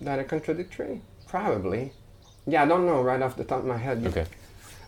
that 0.00 0.18
are 0.18 0.24
contradictory. 0.24 1.02
Probably. 1.26 1.92
Yeah, 2.46 2.62
I 2.62 2.66
don't 2.66 2.86
know 2.86 3.02
right 3.02 3.20
off 3.20 3.36
the 3.36 3.44
top 3.44 3.60
of 3.60 3.66
my 3.66 3.76
head. 3.76 4.06
Okay. 4.06 4.24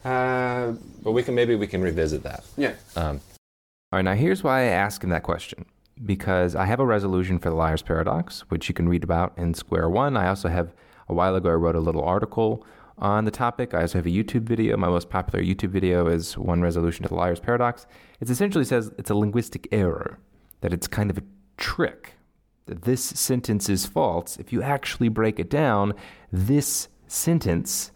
Uh, 0.04 0.72
but 1.02 1.12
we 1.12 1.22
can 1.22 1.34
maybe 1.34 1.54
we 1.54 1.66
can 1.66 1.82
revisit 1.82 2.22
that. 2.22 2.44
Yeah. 2.56 2.74
Um, 2.96 3.20
all 3.92 3.98
right. 3.98 4.02
Now 4.02 4.14
here's 4.14 4.42
why 4.42 4.60
I 4.60 4.64
ask 4.64 5.04
him 5.04 5.10
that 5.10 5.22
question 5.22 5.66
because 6.02 6.56
I 6.56 6.64
have 6.64 6.80
a 6.80 6.86
resolution 6.86 7.38
for 7.38 7.50
the 7.50 7.56
liar's 7.56 7.82
paradox, 7.82 8.40
which 8.48 8.68
you 8.68 8.74
can 8.74 8.88
read 8.88 9.04
about 9.04 9.34
in 9.36 9.52
Square 9.52 9.90
One. 9.90 10.16
I 10.16 10.28
also 10.28 10.48
have 10.48 10.72
a 11.08 11.14
while 11.14 11.36
ago 11.36 11.50
I 11.50 11.54
wrote 11.54 11.76
a 11.76 11.80
little 11.80 12.02
article 12.02 12.64
on 12.98 13.24
the 13.24 13.30
topic. 13.30 13.74
I 13.74 13.82
also 13.82 13.98
have 13.98 14.06
a 14.06 14.10
YouTube 14.10 14.42
video. 14.42 14.76
My 14.76 14.88
most 14.88 15.08
popular 15.08 15.44
YouTube 15.44 15.70
video 15.70 16.06
is 16.06 16.36
One 16.36 16.62
Resolution 16.62 17.02
to 17.04 17.08
the 17.08 17.14
Liar's 17.14 17.40
Paradox. 17.40 17.86
It 18.20 18.30
essentially 18.30 18.64
says 18.64 18.92
it's 18.98 19.10
a 19.10 19.14
linguistic 19.14 19.68
error, 19.72 20.18
that 20.60 20.72
it's 20.72 20.86
kind 20.86 21.10
of 21.10 21.18
a 21.18 21.22
trick, 21.56 22.14
that 22.66 22.82
this 22.82 23.02
sentence 23.02 23.68
is 23.68 23.86
false. 23.86 24.36
If 24.36 24.52
you 24.52 24.62
actually 24.62 25.08
break 25.08 25.38
it 25.38 25.50
down, 25.50 25.94
this 26.30 26.88
sentence 27.06 27.90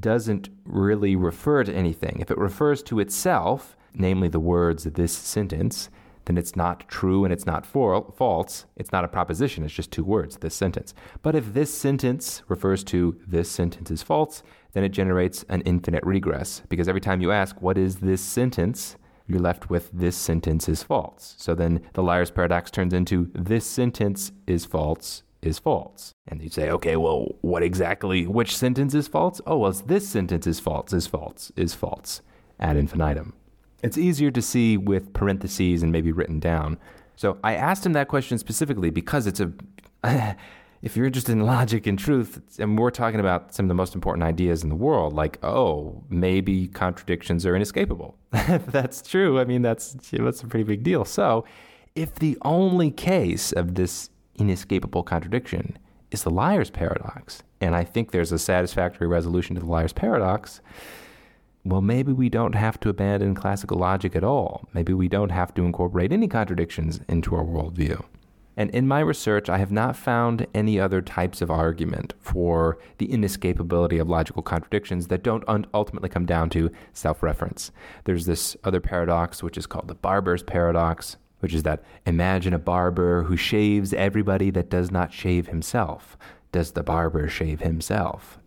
doesn't 0.00 0.48
really 0.64 1.14
refer 1.14 1.62
to 1.64 1.74
anything. 1.74 2.18
If 2.20 2.30
it 2.30 2.38
refers 2.38 2.82
to 2.84 2.98
itself, 2.98 3.76
namely 3.94 4.28
the 4.28 4.40
words 4.40 4.86
of 4.86 4.94
this 4.94 5.12
sentence, 5.12 5.90
then 6.26 6.36
it's 6.36 6.54
not 6.54 6.88
true 6.88 7.24
and 7.24 7.32
it's 7.32 7.46
not 7.46 7.64
for, 7.64 8.12
false. 8.16 8.66
It's 8.76 8.92
not 8.92 9.04
a 9.04 9.08
proposition, 9.08 9.64
it's 9.64 9.72
just 9.72 9.90
two 9.90 10.04
words, 10.04 10.36
this 10.36 10.54
sentence. 10.54 10.94
But 11.22 11.34
if 11.34 11.54
this 11.54 11.72
sentence 11.72 12.42
refers 12.48 12.84
to 12.84 13.18
this 13.26 13.50
sentence 13.50 13.90
is 13.90 14.02
false, 14.02 14.42
then 14.72 14.84
it 14.84 14.90
generates 14.90 15.44
an 15.48 15.62
infinite 15.62 16.04
regress 16.04 16.62
because 16.68 16.88
every 16.88 17.00
time 17.00 17.22
you 17.22 17.32
ask, 17.32 17.62
what 17.62 17.78
is 17.78 17.96
this 17.96 18.20
sentence? 18.20 18.96
You're 19.28 19.40
left 19.40 19.70
with 19.70 19.90
this 19.92 20.16
sentence 20.16 20.68
is 20.68 20.82
false. 20.82 21.34
So 21.38 21.54
then 21.54 21.80
the 21.94 22.02
liar's 22.02 22.30
paradox 22.30 22.70
turns 22.70 22.92
into 22.92 23.30
this 23.34 23.66
sentence 23.66 24.30
is 24.46 24.64
false 24.64 25.22
is 25.42 25.58
false. 25.58 26.12
And 26.26 26.42
you 26.42 26.48
say, 26.48 26.70
okay, 26.70 26.96
well, 26.96 27.36
what 27.40 27.62
exactly, 27.62 28.26
which 28.26 28.56
sentence 28.56 28.94
is 28.94 29.08
false? 29.08 29.40
Oh, 29.46 29.58
well, 29.58 29.72
this 29.72 30.08
sentence 30.08 30.46
is 30.46 30.60
false, 30.60 30.92
is 30.92 31.06
false, 31.06 31.52
is 31.56 31.74
false, 31.74 32.20
ad 32.58 32.76
infinitum. 32.76 33.32
It's 33.86 33.98
easier 33.98 34.30
to 34.30 34.42
see 34.42 34.76
with 34.76 35.12
parentheses 35.12 35.82
and 35.82 35.92
maybe 35.92 36.12
written 36.12 36.40
down. 36.40 36.78
So 37.16 37.38
I 37.42 37.54
asked 37.54 37.86
him 37.86 37.92
that 37.94 38.08
question 38.08 38.38
specifically 38.38 38.90
because 38.90 39.26
it's 39.26 39.40
a. 39.40 39.52
if 40.82 40.96
you're 40.96 41.06
interested 41.06 41.32
in 41.32 41.40
logic 41.40 41.86
and 41.86 41.98
truth, 41.98 42.40
and 42.58 42.78
we're 42.78 42.90
talking 42.90 43.18
about 43.18 43.54
some 43.54 43.64
of 43.64 43.68
the 43.68 43.74
most 43.74 43.94
important 43.94 44.22
ideas 44.22 44.62
in 44.62 44.68
the 44.68 44.76
world, 44.76 45.14
like, 45.14 45.42
oh, 45.42 46.04
maybe 46.10 46.68
contradictions 46.68 47.46
are 47.46 47.56
inescapable. 47.56 48.16
that's 48.30 49.00
true, 49.02 49.40
I 49.40 49.44
mean, 49.44 49.62
that's, 49.62 49.96
that's 50.12 50.42
a 50.42 50.46
pretty 50.46 50.64
big 50.64 50.82
deal. 50.82 51.04
So, 51.04 51.44
if 51.94 52.14
the 52.16 52.36
only 52.42 52.90
case 52.90 53.52
of 53.52 53.74
this 53.74 54.10
inescapable 54.38 55.02
contradiction 55.02 55.78
is 56.10 56.22
the 56.22 56.30
liar's 56.30 56.70
paradox. 56.70 57.42
And 57.60 57.74
I 57.74 57.84
think 57.84 58.10
there's 58.10 58.32
a 58.32 58.38
satisfactory 58.38 59.06
resolution 59.06 59.56
to 59.56 59.60
the 59.60 59.66
liar's 59.66 59.92
paradox. 59.92 60.60
Well, 61.66 61.82
maybe 61.82 62.12
we 62.12 62.28
don't 62.28 62.54
have 62.54 62.78
to 62.78 62.90
abandon 62.90 63.34
classical 63.34 63.76
logic 63.76 64.14
at 64.14 64.22
all. 64.22 64.68
Maybe 64.72 64.92
we 64.92 65.08
don't 65.08 65.32
have 65.32 65.52
to 65.54 65.64
incorporate 65.64 66.12
any 66.12 66.28
contradictions 66.28 67.00
into 67.08 67.34
our 67.34 67.42
worldview. 67.42 68.04
And 68.56 68.70
in 68.70 68.86
my 68.86 69.00
research, 69.00 69.48
I 69.48 69.58
have 69.58 69.72
not 69.72 69.96
found 69.96 70.46
any 70.54 70.78
other 70.78 71.02
types 71.02 71.42
of 71.42 71.50
argument 71.50 72.14
for 72.20 72.78
the 72.98 73.08
inescapability 73.08 74.00
of 74.00 74.08
logical 74.08 74.42
contradictions 74.42 75.08
that 75.08 75.24
don't 75.24 75.42
un- 75.48 75.66
ultimately 75.74 76.08
come 76.08 76.24
down 76.24 76.50
to 76.50 76.70
self 76.92 77.20
reference. 77.20 77.72
There's 78.04 78.26
this 78.26 78.56
other 78.62 78.80
paradox, 78.80 79.42
which 79.42 79.58
is 79.58 79.66
called 79.66 79.88
the 79.88 79.96
barber's 79.96 80.44
paradox, 80.44 81.16
which 81.40 81.52
is 81.52 81.64
that 81.64 81.82
imagine 82.06 82.54
a 82.54 82.60
barber 82.60 83.24
who 83.24 83.36
shaves 83.36 83.92
everybody 83.92 84.50
that 84.50 84.70
does 84.70 84.92
not 84.92 85.12
shave 85.12 85.48
himself. 85.48 86.16
Does 86.52 86.72
the 86.72 86.84
barber 86.84 87.26
shave 87.26 87.58
himself? 87.58 88.38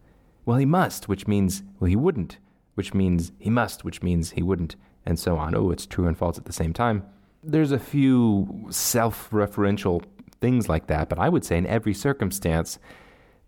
Well, 0.46 0.58
he 0.58 0.66
must, 0.66 1.10
which 1.10 1.28
means, 1.28 1.64
well, 1.82 1.90
he 1.90 1.98
wouldn't, 1.98 2.38
which 2.80 2.94
means 2.94 3.34
he 3.40 3.50
must, 3.50 3.84
which 3.84 4.02
means 4.02 4.32
he 4.32 4.42
wouldn't, 4.42 4.78
and 5.06 5.20
so 5.20 5.36
on. 5.36 5.54
Oh, 5.54 5.70
it's 5.70 5.86
true 5.86 6.08
and 6.08 6.18
false 6.18 6.38
at 6.38 6.46
the 6.46 6.54
same 6.54 6.72
time. 6.72 7.04
There's 7.44 7.74
a 7.74 7.78
few 7.78 8.68
self 8.70 9.30
referential 9.32 10.02
things 10.40 10.70
like 10.70 10.88
that, 10.88 11.10
but 11.10 11.20
I 11.20 11.28
would 11.28 11.44
say 11.44 11.58
in 11.58 11.68
every 11.68 11.94
circumstance, 11.94 12.80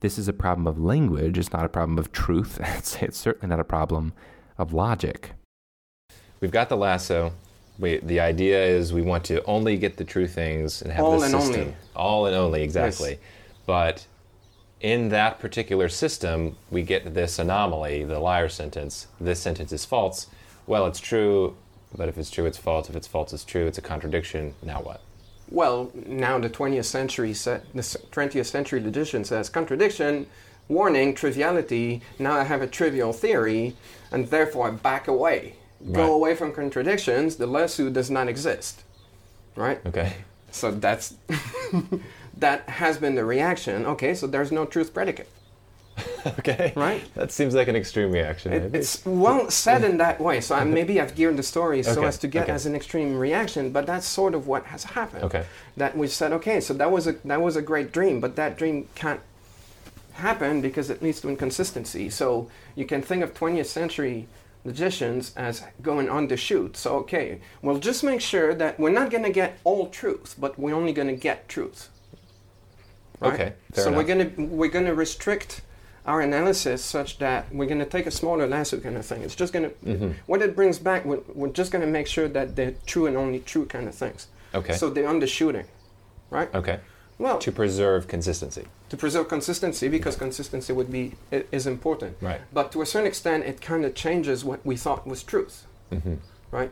this 0.01 0.17
is 0.17 0.27
a 0.27 0.33
problem 0.33 0.67
of 0.67 0.77
language. 0.77 1.37
It's 1.37 1.53
not 1.53 1.63
a 1.63 1.69
problem 1.69 1.97
of 1.97 2.11
truth. 2.11 2.59
It's, 2.77 3.01
it's 3.01 3.17
certainly 3.17 3.47
not 3.47 3.61
a 3.61 3.63
problem 3.63 4.11
of 4.57 4.73
logic. 4.73 5.31
We've 6.41 6.51
got 6.51 6.67
the 6.67 6.75
lasso. 6.75 7.31
We, 7.79 7.99
the 7.99 8.19
idea 8.19 8.61
is 8.65 8.91
we 8.91 9.01
want 9.01 9.23
to 9.25 9.41
only 9.45 9.77
get 9.77 9.95
the 9.95 10.03
true 10.03 10.27
things 10.27 10.81
and 10.81 10.91
have 10.91 11.05
All 11.05 11.17
this 11.17 11.31
and 11.31 11.41
system. 11.41 11.61
only. 11.61 11.75
All 11.95 12.25
and 12.25 12.35
only, 12.35 12.63
exactly. 12.63 13.11
Yes. 13.11 13.19
But 13.65 14.05
in 14.81 15.09
that 15.09 15.39
particular 15.39 15.87
system, 15.89 16.57
we 16.69 16.81
get 16.81 17.13
this 17.13 17.39
anomaly, 17.39 18.03
the 18.03 18.19
liar 18.19 18.49
sentence. 18.49 19.07
This 19.19 19.39
sentence 19.39 19.71
is 19.71 19.85
false. 19.85 20.27
Well, 20.67 20.87
it's 20.87 20.99
true, 20.99 21.55
but 21.95 22.09
if 22.09 22.17
it's 22.17 22.31
true, 22.31 22.45
it's 22.45 22.57
false. 22.57 22.89
If 22.89 22.95
it's 22.95 23.07
false, 23.07 23.31
it's 23.31 23.45
true. 23.45 23.67
It's 23.67 23.77
a 23.77 23.81
contradiction. 23.81 24.55
Now 24.63 24.81
what? 24.81 25.01
Well, 25.49 25.91
now 25.93 26.39
the 26.39 26.49
20th 26.49 26.85
century 26.85 27.33
set, 27.33 27.71
the 27.73 27.81
20th 27.81 28.45
century 28.45 28.79
logician 28.79 29.23
says 29.23 29.49
contradiction, 29.49 30.25
warning, 30.67 31.13
triviality. 31.13 32.01
Now 32.17 32.37
I 32.37 32.43
have 32.43 32.61
a 32.61 32.67
trivial 32.67 33.13
theory, 33.13 33.75
and 34.11 34.27
therefore 34.27 34.69
I 34.69 34.71
back 34.71 35.07
away. 35.07 35.55
Right. 35.81 35.95
Go 35.95 36.13
away 36.13 36.35
from 36.35 36.53
contradictions. 36.53 37.35
The 37.35 37.47
lasso 37.47 37.89
does 37.89 38.09
not 38.09 38.27
exist, 38.27 38.83
right? 39.55 39.79
Okay. 39.85 40.13
So 40.51 40.71
that's 40.71 41.15
that 42.37 42.69
has 42.69 42.97
been 42.97 43.15
the 43.15 43.25
reaction. 43.25 43.85
Okay, 43.85 44.13
so 44.13 44.27
there's 44.27 44.51
no 44.51 44.65
truth 44.65 44.93
predicate. 44.93 45.29
okay. 46.39 46.73
Right. 46.75 47.03
That 47.15 47.31
seems 47.31 47.53
like 47.53 47.67
an 47.67 47.75
extreme 47.75 48.11
reaction. 48.11 48.53
It, 48.53 48.75
it's 48.75 49.05
well 49.05 49.49
said 49.49 49.83
in 49.83 49.97
that 49.97 50.19
way. 50.19 50.41
So 50.41 50.55
I, 50.55 50.63
maybe 50.79 50.99
I've 50.99 51.15
geared 51.15 51.37
the 51.37 51.43
story 51.43 51.83
so 51.83 51.91
Okay, 51.91 52.05
as 52.05 52.17
to 52.19 52.27
get 52.27 52.43
okay. 52.43 52.51
as 52.53 52.65
an 52.65 52.75
extreme 52.75 53.17
reaction, 53.17 53.71
but 53.71 53.85
that's 53.85 54.05
sort 54.05 54.33
of 54.33 54.47
what 54.47 54.65
has 54.65 54.83
happened. 54.83 55.23
Okay. 55.25 55.45
That 55.77 55.97
we 55.97 56.07
said, 56.07 56.31
okay, 56.33 56.59
so 56.61 56.73
that 56.73 56.91
was 56.91 57.07
a 57.07 57.13
that 57.25 57.41
was 57.41 57.55
a 57.55 57.61
great 57.61 57.91
dream, 57.91 58.19
but 58.19 58.35
that 58.35 58.57
dream 58.57 58.87
can't 58.95 59.21
happen 60.13 60.61
because 60.61 60.89
it 60.89 61.01
leads 61.01 61.21
to 61.21 61.29
inconsistency. 61.29 62.09
So 62.09 62.49
you 62.75 62.85
can 62.85 63.01
think 63.01 63.23
of 63.23 63.33
20th 63.33 63.65
century 63.67 64.27
logicians 64.63 65.33
as 65.35 65.63
going 65.81 66.09
on 66.09 66.27
the 66.27 66.37
shoot. 66.37 66.77
So 66.77 66.95
okay, 66.97 67.41
we'll 67.61 67.79
just 67.79 68.03
make 68.03 68.21
sure 68.21 68.53
that 68.55 68.79
we're 68.79 68.91
not 68.91 69.09
going 69.11 69.23
to 69.23 69.31
get 69.31 69.59
all 69.63 69.89
truth, 69.89 70.35
but 70.37 70.57
we're 70.59 70.75
only 70.75 70.93
going 70.93 71.07
to 71.07 71.15
get 71.15 71.47
truth. 71.49 71.89
Right? 73.19 73.33
Okay, 73.33 73.53
fair 73.73 73.83
so 73.83 73.91
we're 73.91 74.03
going 74.03 74.35
to 74.35 74.43
we're 74.45 74.69
going 74.69 74.85
to 74.85 74.95
restrict 74.95 75.61
our 76.05 76.21
analysis 76.21 76.83
such 76.83 77.19
that 77.19 77.53
we're 77.53 77.67
going 77.67 77.79
to 77.79 77.85
take 77.85 78.07
a 78.07 78.11
smaller 78.11 78.47
lasso 78.47 78.79
kind 78.79 78.97
of 78.97 79.05
thing. 79.05 79.21
It's 79.21 79.35
just 79.35 79.53
going 79.53 79.69
to 79.69 79.75
Mm-hmm. 79.85 80.11
what 80.25 80.41
it 80.41 80.55
brings 80.55 80.79
back. 80.79 81.05
We're, 81.05 81.19
we're 81.33 81.49
just 81.49 81.71
going 81.71 81.85
to 81.85 81.91
make 81.91 82.07
sure 82.07 82.27
that 82.27 82.55
they're 82.55 82.73
true 82.87 83.05
and 83.05 83.15
only 83.15 83.39
true 83.39 83.65
kind 83.65 83.87
of 83.87 83.93
things. 83.95 84.27
Okay. 84.55 84.73
So 84.73 84.89
they're 84.89 85.07
undershooting, 85.07 85.65
right? 86.29 86.53
okay. 86.55 86.79
Well, 87.21 87.37
To 87.37 87.51
preserve 87.51 88.07
consistency. 88.07 88.65
to 88.89 88.97
preserve 88.97 89.27
consistency 89.35 89.87
because 89.97 90.15
consistency 90.15 90.73
would 90.73 90.91
be 90.91 91.03
is 91.57 91.65
important. 91.67 92.13
Right. 92.19 92.41
But 92.57 92.71
to 92.73 92.81
a 92.81 92.85
certain 92.85 93.07
extent, 93.07 93.43
it 93.51 93.61
kind 93.61 93.85
of 93.85 93.93
changes 93.93 94.43
what 94.43 94.59
we 94.65 94.75
thought 94.83 95.05
was 95.05 95.21
truth, 95.23 95.55
Mm-hmm. 95.91 96.15
right? 96.57 96.71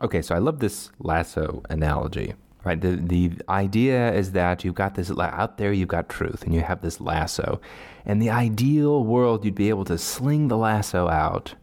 Okay, 0.00 0.22
so 0.22 0.34
I 0.34 0.38
love 0.38 0.58
this 0.60 0.90
lasso 0.98 1.62
analogy. 1.70 2.28
Right, 2.64 2.80
the 2.80 2.96
the 2.96 3.24
idea 3.48 4.12
is 4.20 4.32
that 4.32 4.64
you've 4.64 4.74
got 4.84 4.94
this 4.96 5.08
out 5.16 5.56
there, 5.58 5.72
you've 5.72 5.94
got 5.98 6.08
truth, 6.08 6.42
and 6.44 6.52
you 6.52 6.62
have 6.62 6.80
this 6.82 7.00
lasso. 7.00 7.60
And 8.04 8.20
the 8.20 8.30
ideal 8.30 9.04
world, 9.04 9.44
you'd 9.44 9.54
be 9.54 9.68
able 9.68 9.84
to 9.84 9.96
sling 9.98 10.48
the 10.48 10.56
lasso 10.56 11.06
out, 11.08 11.54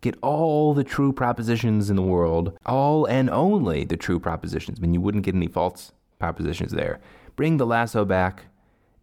get 0.00 0.14
all 0.22 0.72
the 0.72 0.84
true 0.84 1.12
propositions 1.12 1.90
in 1.90 1.96
the 1.96 2.08
world, 2.16 2.56
all 2.64 3.04
and 3.04 3.28
only 3.28 3.84
the 3.84 3.96
true 3.98 4.18
propositions. 4.18 4.78
I 4.78 4.80
mean, 4.82 4.94
you 4.94 5.02
wouldn't 5.02 5.24
get 5.26 5.34
any 5.34 5.48
false 5.48 5.92
propositions 6.18 6.72
there. 6.72 7.00
Bring 7.36 7.56
the 7.56 7.66
lasso 7.66 8.04
back, 8.04 8.46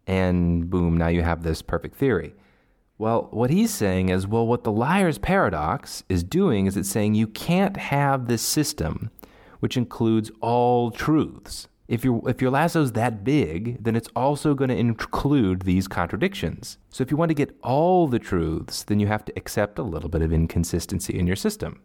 and 0.06 0.68
boom, 0.68 0.96
now 0.96 1.08
you 1.08 1.22
have 1.22 1.42
this 1.42 1.62
perfect 1.62 1.96
theory. 1.96 2.34
Well, 2.98 3.28
what 3.30 3.50
he's 3.50 3.74
saying 3.74 4.08
is, 4.08 4.26
well, 4.26 4.46
what 4.46 4.64
the 4.64 4.72
liar's 4.72 5.18
paradox 5.18 6.02
is 6.08 6.24
doing 6.24 6.66
is 6.66 6.76
it's 6.76 6.88
saying 6.88 7.14
you 7.14 7.26
can't 7.26 7.76
have 7.76 8.26
this 8.26 8.42
system 8.42 9.10
which 9.60 9.76
includes 9.76 10.30
all 10.40 10.90
truths. 10.90 11.68
If 11.88 12.04
your 12.04 12.28
if 12.28 12.42
your 12.42 12.50
lasso's 12.50 12.92
that 12.92 13.22
big, 13.22 13.82
then 13.82 13.94
it's 13.94 14.08
also 14.16 14.54
going 14.54 14.70
to 14.70 14.76
include 14.76 15.62
these 15.62 15.86
contradictions. 15.86 16.78
So 16.90 17.02
if 17.02 17.10
you 17.10 17.16
want 17.16 17.30
to 17.30 17.34
get 17.34 17.56
all 17.62 18.08
the 18.08 18.18
truths, 18.18 18.82
then 18.82 18.98
you 18.98 19.06
have 19.06 19.24
to 19.26 19.32
accept 19.36 19.78
a 19.78 19.84
little 19.84 20.08
bit 20.08 20.22
of 20.22 20.32
inconsistency 20.32 21.16
in 21.16 21.26
your 21.26 21.36
system. 21.36 21.80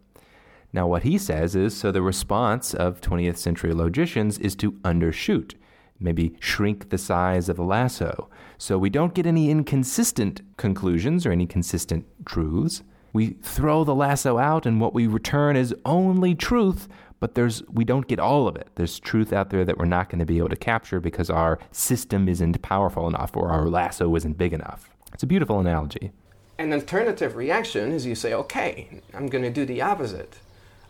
Now, 0.74 0.86
what 0.86 1.02
he 1.02 1.18
says 1.18 1.54
is 1.54 1.76
so 1.76 1.92
the 1.92 2.00
response 2.00 2.72
of 2.72 3.00
20th 3.02 3.36
century 3.36 3.74
logicians 3.74 4.38
is 4.38 4.56
to 4.56 4.72
undershoot, 4.84 5.54
maybe 6.00 6.34
shrink 6.40 6.88
the 6.88 6.96
size 6.96 7.50
of 7.50 7.56
the 7.56 7.62
lasso. 7.62 8.30
So 8.56 8.78
we 8.78 8.88
don't 8.88 9.14
get 9.14 9.26
any 9.26 9.50
inconsistent 9.50 10.40
conclusions 10.56 11.26
or 11.26 11.32
any 11.32 11.46
consistent 11.46 12.06
truths. 12.24 12.82
We 13.12 13.36
throw 13.42 13.84
the 13.84 13.94
lasso 13.94 14.38
out, 14.38 14.64
and 14.64 14.80
what 14.80 14.94
we 14.94 15.06
return 15.06 15.56
is 15.56 15.74
only 15.84 16.34
truth, 16.34 16.88
but 17.20 17.34
there's 17.34 17.62
we 17.68 17.84
don't 17.84 18.08
get 18.08 18.18
all 18.18 18.48
of 18.48 18.56
it. 18.56 18.68
There's 18.76 18.98
truth 18.98 19.30
out 19.34 19.50
there 19.50 19.66
that 19.66 19.76
we're 19.76 19.84
not 19.84 20.08
going 20.08 20.20
to 20.20 20.24
be 20.24 20.38
able 20.38 20.48
to 20.48 20.56
capture 20.56 21.00
because 21.00 21.28
our 21.28 21.58
system 21.70 22.30
isn't 22.30 22.62
powerful 22.62 23.06
enough 23.06 23.36
or 23.36 23.50
our 23.50 23.68
lasso 23.68 24.16
isn't 24.16 24.38
big 24.38 24.54
enough. 24.54 24.90
It's 25.12 25.22
a 25.22 25.26
beautiful 25.26 25.60
analogy. 25.60 26.12
An 26.58 26.72
alternative 26.72 27.36
reaction 27.36 27.92
is 27.92 28.06
you 28.06 28.14
say, 28.14 28.32
okay, 28.32 29.02
I'm 29.12 29.26
going 29.26 29.44
to 29.44 29.50
do 29.50 29.66
the 29.66 29.82
opposite. 29.82 30.38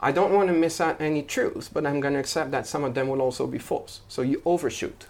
I 0.02 0.10
don't 0.12 0.32
want 0.32 0.48
to 0.48 0.54
miss 0.54 0.80
out 0.80 1.00
any 1.00 1.22
truth, 1.22 1.70
but 1.72 1.86
I'm 1.86 2.00
going 2.00 2.14
to 2.14 2.20
accept 2.20 2.50
that 2.50 2.66
some 2.66 2.82
of 2.84 2.94
them 2.94 3.08
will 3.08 3.22
also 3.22 3.46
be 3.46 3.58
false. 3.58 4.00
So 4.08 4.22
you 4.22 4.42
overshoot. 4.44 5.06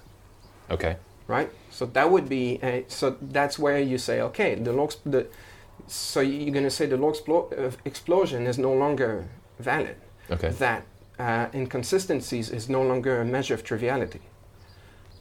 Okay. 0.71 0.97
right? 1.27 1.51
So 1.71 1.87
that 1.87 2.11
would 2.11 2.29
be 2.29 2.59
a, 2.63 2.85
so 2.89 3.17
that's 3.21 3.59
where 3.59 3.79
you 3.79 3.99
say, 3.99 4.21
okay, 4.21 4.55
the 4.55 4.73
exp- 4.73 4.99
the 5.05 5.27
so 5.87 6.21
you're 6.21 6.53
going 6.53 6.65
to 6.65 6.71
say 6.71 6.87
the 6.87 6.97
law 6.97 7.13
explo- 7.13 7.51
uh, 7.59 7.71
explosion 7.85 8.47
is 8.47 8.59
no 8.59 8.73
longer 8.73 9.27
valid. 9.59 9.97
Okay. 10.31 10.51
That 10.51 10.85
uh, 11.19 11.47
inconsistencies 11.55 12.51
is 12.51 12.69
no 12.69 12.83
longer 12.83 13.21
a 13.21 13.25
measure 13.25 13.55
of 13.55 13.65
triviality, 13.65 14.21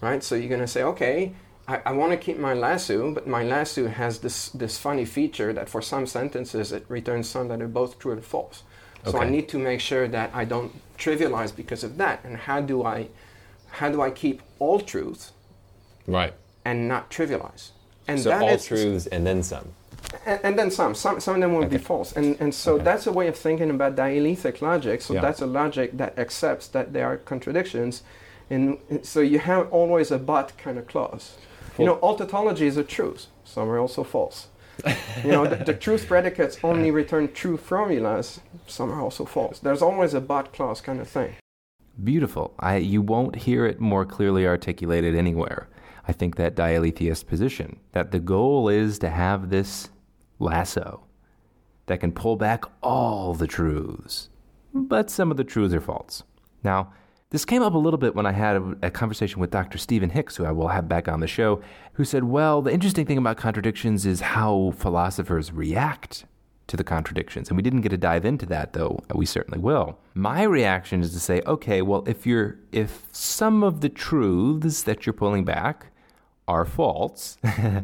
right? 0.02 0.24
So 0.24 0.36
you're 0.36 0.50
going 0.50 0.62
to 0.62 0.68
say, 0.68 0.84
okay, 0.84 1.34
I, 1.68 1.82
I 1.86 1.92
want 1.94 2.12
to 2.12 2.18
keep 2.18 2.38
my 2.38 2.54
lasso, 2.54 3.14
but 3.14 3.28
my 3.28 3.44
lasso 3.44 3.88
has 3.88 4.20
this 4.20 4.50
this 4.50 4.78
funny 4.78 5.06
feature 5.06 5.54
that 5.54 5.70
for 5.70 5.82
some 5.82 6.06
sentences 6.06 6.72
it 6.72 6.86
returns 6.90 7.30
some 7.30 7.48
that 7.50 7.62
are 7.62 7.68
both 7.68 8.00
true 8.00 8.12
and 8.14 8.24
false. 8.24 8.64
So 9.06 9.18
I 9.20 9.30
need 9.30 9.50
to 9.50 9.58
make 9.58 9.80
sure 9.82 10.08
that 10.08 10.30
I 10.34 10.46
don't 10.46 10.72
trivialize 10.98 11.56
because 11.56 11.84
of 11.84 11.98
that. 11.98 12.24
And 12.24 12.38
how 12.38 12.62
do 12.62 12.84
I 12.86 13.08
how 13.70 13.90
do 13.90 14.02
I 14.02 14.12
keep 14.12 14.42
all 14.60 14.80
truth 14.80 15.32
Right. 16.08 16.34
and 16.66 16.88
not 16.88 17.10
trivialize. 17.10 17.70
And 18.08 18.20
So 18.20 18.32
all 18.32 18.50
is- 18.50 18.66
truths 18.66 19.08
and 19.08 19.26
then 19.26 19.44
some. 19.44 19.70
and, 20.26 20.40
and 20.44 20.60
then 20.60 20.70
some. 20.72 20.94
Some 20.96 21.20
some 21.20 21.36
of 21.36 21.42
them 21.42 21.54
will 21.56 21.68
be 21.68 21.78
false. 21.78 22.12
And 22.14 22.36
and 22.40 22.54
so 22.54 22.76
Okay. 22.76 22.84
that's 22.84 23.08
a 23.08 23.12
way 23.12 23.28
of 23.28 23.36
thinking 23.36 23.70
about 23.70 23.96
dialetheic 23.96 24.62
logic. 24.62 25.02
So 25.02 25.14
Yeah. 25.14 25.22
that's 25.22 25.42
a 25.42 25.48
logic 25.48 25.98
that 25.98 26.18
accepts 26.20 26.68
that 26.70 26.94
there 26.94 27.06
are 27.08 27.18
contradictions. 27.18 28.04
And 28.50 28.78
so 29.04 29.22
you 29.22 29.40
have 29.40 29.72
always 29.72 30.12
a 30.12 30.18
but 30.20 30.52
kind 30.58 30.78
of 30.78 30.86
clause. 30.86 31.38
You 31.78 31.86
know, 31.86 31.94
all 32.04 32.18
tautologies 32.18 32.78
are 32.78 32.84
truths. 32.84 33.28
Some 33.46 33.70
are 33.70 33.80
also 33.80 34.04
false. 34.04 34.48
you 35.24 35.32
know, 35.32 35.46
the, 35.46 35.58
the 35.58 35.74
truth 35.74 36.08
predicates 36.08 36.58
only 36.64 36.92
return 36.92 37.32
true 37.34 37.58
formulas. 37.58 38.40
Some 38.68 38.92
are 38.92 39.02
also 39.02 39.26
false. 39.26 39.60
There's 39.60 39.82
always 39.82 40.14
a 40.14 40.22
but 40.22 40.54
clause 40.54 40.82
kind 40.82 41.00
of 41.00 41.08
thing. 41.08 41.36
Beautiful. 42.04 42.54
I, 42.60 42.78
you 42.78 43.02
won't 43.02 43.36
hear 43.36 43.66
it 43.66 43.80
more 43.80 44.06
clearly 44.06 44.48
articulated 44.48 45.16
anywhere. 45.16 45.68
I 46.08 46.14
think 46.14 46.36
that 46.36 46.56
dialetheist 46.56 47.28
position, 47.28 47.80
that 47.92 48.12
the 48.12 48.20
goal 48.20 48.70
is 48.70 48.98
to 49.00 49.10
have 49.10 49.50
this 49.50 49.90
lasso 50.40 51.04
that 51.86 52.00
can 52.00 52.12
pull 52.12 52.36
back 52.38 52.64
all 52.82 53.34
the 53.34 53.48
truths, 53.48 54.30
but 54.74 55.10
some 55.10 55.30
of 55.30 55.38
the 55.38 55.44
truths 55.44 55.74
are 55.74 55.82
false. 55.82 56.24
Now, 56.64 56.94
This 57.32 57.46
came 57.46 57.62
up 57.64 57.74
a 57.74 57.78
little 57.78 57.98
bit 57.98 58.14
when 58.14 58.26
I 58.26 58.34
had 58.34 58.58
a, 58.58 58.78
a, 58.84 58.92
conversation 58.92 59.40
with 59.40 59.52
Dr. 59.52 59.78
Stephen 59.78 60.10
Hicks, 60.10 60.36
who 60.36 60.46
I 60.46 60.52
will 60.52 60.68
have 60.68 60.90
back 60.90 61.08
on 61.08 61.22
the 61.22 61.28
show, 61.28 61.62
who 61.94 62.04
said, 62.04 62.26
Well, 62.26 62.62
the 62.62 62.74
interesting 62.74 63.06
thing 63.06 63.18
about 63.18 63.38
contradictions 63.38 64.06
is 64.06 64.20
how 64.20 64.74
philosophers 64.78 65.52
react 65.54 66.26
to 66.72 66.78
the 66.78 66.84
contradictions. 66.84 67.50
And 67.50 67.58
we 67.58 67.64
didn't 67.64 67.82
get 67.82 67.90
to 67.90 67.98
dive 67.98 68.26
into 68.26 68.46
that, 68.48 68.74
though 68.74 69.04
we 69.14 69.26
certainly 69.26 69.60
will. 69.60 70.00
My 70.14 70.44
reaction 70.44 71.02
is 71.02 71.12
to 71.14 71.20
say, 71.20 71.42
okay, 71.46 71.82
well, 71.82 72.04
if 72.08 72.26
you're 72.26 72.60
if 72.72 73.04
some 73.12 73.62
of 73.62 73.82
the 73.82 73.90
truths 73.90 74.84
that 74.84 75.06
you're 75.06 75.14
pulling 75.14 75.44
back 75.44 75.88
are 76.48 76.66
false, 76.66 77.38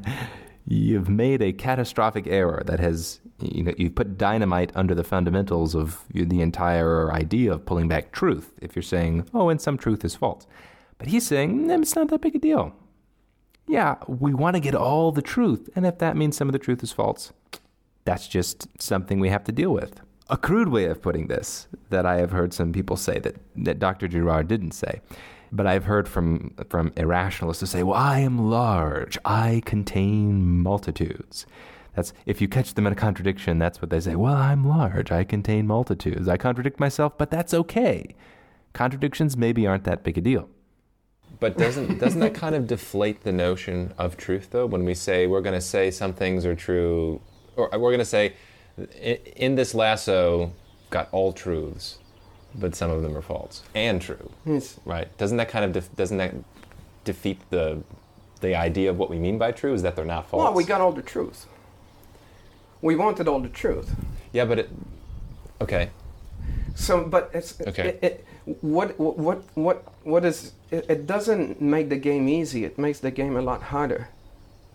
you've 0.65 1.09
made 1.09 1.41
a 1.41 1.51
catastrophic 1.51 2.27
error 2.27 2.63
that 2.65 2.79
has 2.79 3.19
you 3.39 3.63
know 3.63 3.73
you've 3.77 3.95
put 3.95 4.17
dynamite 4.17 4.71
under 4.75 4.95
the 4.95 5.03
fundamentals 5.03 5.75
of 5.75 6.03
the 6.13 6.41
entire 6.41 7.11
idea 7.11 7.51
of 7.51 7.65
pulling 7.65 7.87
back 7.87 8.11
truth 8.11 8.53
if 8.61 8.75
you're 8.75 8.83
saying 8.83 9.27
oh 9.33 9.49
and 9.49 9.61
some 9.61 9.77
truth 9.77 10.03
is 10.03 10.15
false 10.15 10.47
but 10.97 11.07
he's 11.07 11.25
saying 11.25 11.65
mm, 11.65 11.81
it's 11.81 11.95
not 11.95 12.09
that 12.09 12.21
big 12.21 12.35
a 12.35 12.39
deal 12.39 12.73
yeah 13.67 13.95
we 14.07 14.33
want 14.33 14.55
to 14.55 14.59
get 14.59 14.75
all 14.75 15.11
the 15.11 15.21
truth 15.21 15.69
and 15.75 15.85
if 15.85 15.97
that 15.99 16.17
means 16.17 16.35
some 16.35 16.49
of 16.49 16.53
the 16.53 16.59
truth 16.59 16.81
is 16.81 16.91
false 16.91 17.31
that's 18.05 18.27
just 18.27 18.67
something 18.81 19.19
we 19.19 19.29
have 19.29 19.43
to 19.43 19.51
deal 19.51 19.71
with 19.71 20.01
a 20.29 20.37
crude 20.37 20.69
way 20.69 20.85
of 20.85 21.01
putting 21.01 21.27
this 21.27 21.67
that 21.89 22.05
i 22.05 22.17
have 22.17 22.31
heard 22.31 22.53
some 22.53 22.73
people 22.73 22.95
say 22.95 23.19
that, 23.19 23.35
that 23.55 23.79
dr 23.79 24.07
girard 24.07 24.47
didn't 24.47 24.71
say 24.71 24.99
but 25.51 25.65
I've 25.65 25.85
heard 25.85 26.07
from 26.07 26.53
from 26.69 26.91
irrationalists 26.97 27.59
to 27.59 27.67
say, 27.67 27.81
"Well, 27.81 27.97
I 27.97 28.19
am 28.19 28.49
large. 28.49 29.17
I 29.23 29.61
contain 29.65 30.61
multitudes." 30.61 31.45
That's 31.97 32.13
if 32.27 32.41
you 32.41 32.47
catch 32.47 32.75
them 32.75 32.85
in 32.85 32.93
a 32.93 32.95
contradiction, 32.95 33.57
that's 33.57 33.81
what 33.81 33.89
they 33.89 33.99
say. 33.99 34.13
Well, 34.13 34.35
I'm 34.35 34.63
large. 34.63 35.11
I 35.11 35.23
contain 35.23 35.65
multitudes. 35.65 36.27
I 36.27 36.37
contradict 36.37 36.79
myself, 36.79 37.17
but 37.17 37.31
that's 37.31 37.55
okay. 37.55 38.15
Contradictions 38.73 39.35
maybe 39.35 39.65
aren't 39.65 39.83
that 39.85 40.03
big 40.03 40.15
a 40.19 40.21
deal. 40.21 40.47
But 41.39 41.57
doesn't 41.57 41.97
doesn't 41.97 42.19
that 42.19 42.35
kind 42.35 42.53
of 42.53 42.67
deflate 42.67 43.23
the 43.23 43.31
notion 43.31 43.95
of 43.97 44.15
truth 44.15 44.49
though 44.51 44.67
when 44.67 44.85
we 44.85 44.93
say 44.93 45.25
we're 45.25 45.41
going 45.41 45.55
to 45.55 45.67
say 45.75 45.89
some 45.89 46.13
things 46.13 46.45
are 46.45 46.53
true 46.53 47.19
or 47.55 47.67
we're 47.73 47.89
going 47.89 47.97
to 47.97 48.05
say 48.05 48.33
in 49.35 49.55
this 49.55 49.73
lasso 49.73 50.53
got 50.91 51.09
all 51.11 51.33
truths 51.33 51.97
but 52.53 52.75
some 52.75 52.91
of 52.91 53.01
them 53.01 53.17
are 53.17 53.23
false 53.23 53.63
and 53.73 53.99
true. 53.99 54.31
Yes. 54.45 54.79
Right? 54.85 55.15
Doesn't 55.17 55.37
that 55.37 55.49
kind 55.49 55.65
of 55.65 55.71
def- 55.71 55.95
doesn't 55.95 56.17
that 56.17 56.35
defeat 57.05 57.39
the 57.49 57.81
the 58.41 58.53
idea 58.55 58.91
of 58.91 58.99
what 58.99 59.09
we 59.09 59.17
mean 59.17 59.39
by 59.39 59.51
true 59.51 59.73
is 59.73 59.81
that 59.81 59.95
they're 59.95 60.05
not 60.05 60.29
false? 60.29 60.43
Well, 60.43 60.53
we 60.53 60.63
got 60.63 60.79
all 60.79 60.91
the 60.91 61.01
truth 61.01 61.47
we 62.81 62.95
wanted 62.95 63.27
all 63.27 63.39
the 63.39 63.49
truth. 63.49 63.95
Yeah, 64.31 64.45
but 64.45 64.59
it. 64.59 64.69
Okay. 65.61 65.89
So, 66.75 67.03
but 67.03 67.31
it's 67.33 67.59
okay. 67.61 67.97
It, 68.01 68.03
it, 68.03 68.25
what 68.61 68.99
what 68.99 69.43
what 69.55 69.83
what 70.03 70.23
is 70.23 70.53
it, 70.71 70.85
it, 70.89 71.07
doesn't 71.07 71.59
make 71.59 71.89
the 71.89 71.97
game 71.97 72.29
easy. 72.29 72.63
It 72.63 72.77
makes 72.77 72.99
the 72.99 73.11
game 73.11 73.35
a 73.35 73.41
lot 73.41 73.63
harder. 73.63 74.09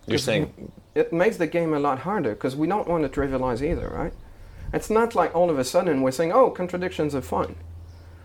You're 0.07 0.19
saying 0.19 0.73
it 0.95 1.13
makes 1.13 1.37
the 1.37 1.47
game 1.47 1.73
a 1.73 1.79
lot 1.79 2.01
harder 2.01 2.31
because 2.31 2.57
we 2.57 2.67
don't 2.67 2.89
want 2.89 3.05
to 3.05 3.21
trivialize 3.21 3.63
either, 3.63 3.89
right? 3.89 4.13
It's 4.73 4.91
not 4.91 5.15
like 5.15 5.35
all 5.35 5.49
of 5.49 5.59
a 5.59 5.65
sudden 5.65 6.03
we're 6.03 6.11
saying, 6.11 6.33
"Oh, 6.33 6.51
contradictions 6.51 7.15
are 7.15 7.23
fun." 7.23 7.55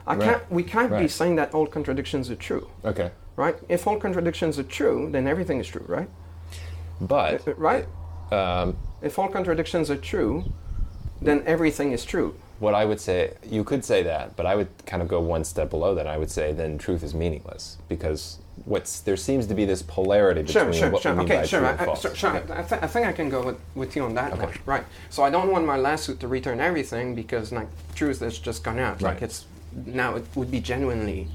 I 0.07 0.15
right. 0.15 0.23
can't. 0.23 0.51
We 0.51 0.63
can't 0.63 0.91
right. 0.91 1.01
be 1.03 1.07
saying 1.07 1.35
that 1.35 1.53
all 1.53 1.67
contradictions 1.67 2.31
are 2.31 2.35
true. 2.35 2.67
Okay. 2.83 3.11
Right. 3.35 3.55
If 3.69 3.85
all 3.85 3.97
contradictions 3.97 4.57
are 4.57 4.63
true, 4.63 5.09
then 5.11 5.27
everything 5.27 5.59
is 5.59 5.67
true, 5.67 5.85
right? 5.87 6.09
But 6.99 7.47
uh, 7.47 7.53
right. 7.55 7.85
Um, 8.31 8.77
if 9.01 9.17
all 9.19 9.27
contradictions 9.27 9.89
are 9.89 9.97
true, 9.97 10.45
then 11.21 11.43
everything 11.45 11.91
is 11.91 12.05
true. 12.05 12.35
What 12.59 12.73
I 12.73 12.85
would 12.85 12.99
say, 12.99 13.33
you 13.47 13.63
could 13.63 13.85
say 13.85 14.01
that, 14.03 14.35
but 14.35 14.45
I 14.45 14.55
would 14.55 14.69
kind 14.85 15.01
of 15.01 15.07
go 15.07 15.19
one 15.21 15.43
step 15.43 15.69
below 15.69 15.93
that. 15.95 16.07
I 16.07 16.17
would 16.17 16.31
say 16.31 16.53
then 16.53 16.77
truth 16.77 17.03
is 17.03 17.13
meaningless 17.13 17.77
because 17.87 18.39
what's 18.65 19.01
there 19.01 19.15
seems 19.15 19.45
to 19.47 19.53
be 19.53 19.65
this 19.65 19.83
polarity 19.83 20.41
between 20.41 20.65
sure, 20.65 20.73
sure, 20.73 20.89
what 20.89 21.01
sure. 21.03 21.11
we 21.13 21.19
mean 21.19 21.25
okay, 21.27 21.41
by 21.41 21.45
sure, 21.45 21.59
true 21.59 21.67
I, 21.67 21.71
and 21.71 21.79
false. 21.81 22.01
Sure, 22.01 22.15
sure. 22.15 22.35
Okay. 22.37 22.53
I, 22.53 22.61
th- 22.63 22.81
I, 22.81 22.87
think 22.87 23.05
I 23.05 23.13
can 23.13 23.29
go 23.29 23.43
with, 23.43 23.59
with 23.75 23.95
you 23.95 24.03
on 24.03 24.15
that 24.15 24.33
okay. 24.33 24.45
one. 24.45 24.53
Right. 24.65 24.83
So 25.11 25.23
I 25.23 25.29
don't 25.29 25.51
want 25.51 25.65
my 25.65 25.77
lawsuit 25.77 26.19
to 26.21 26.27
return 26.27 26.59
everything 26.59 27.13
because 27.13 27.51
like 27.51 27.67
truth 27.93 28.19
has 28.21 28.39
just 28.39 28.63
gone 28.63 28.79
out. 28.79 29.01
Right. 29.01 29.13
Like 29.13 29.21
it's 29.21 29.45
now 29.85 30.15
it 30.15 30.25
would 30.35 30.49
be 30.49 30.59
genuinely 30.59 31.27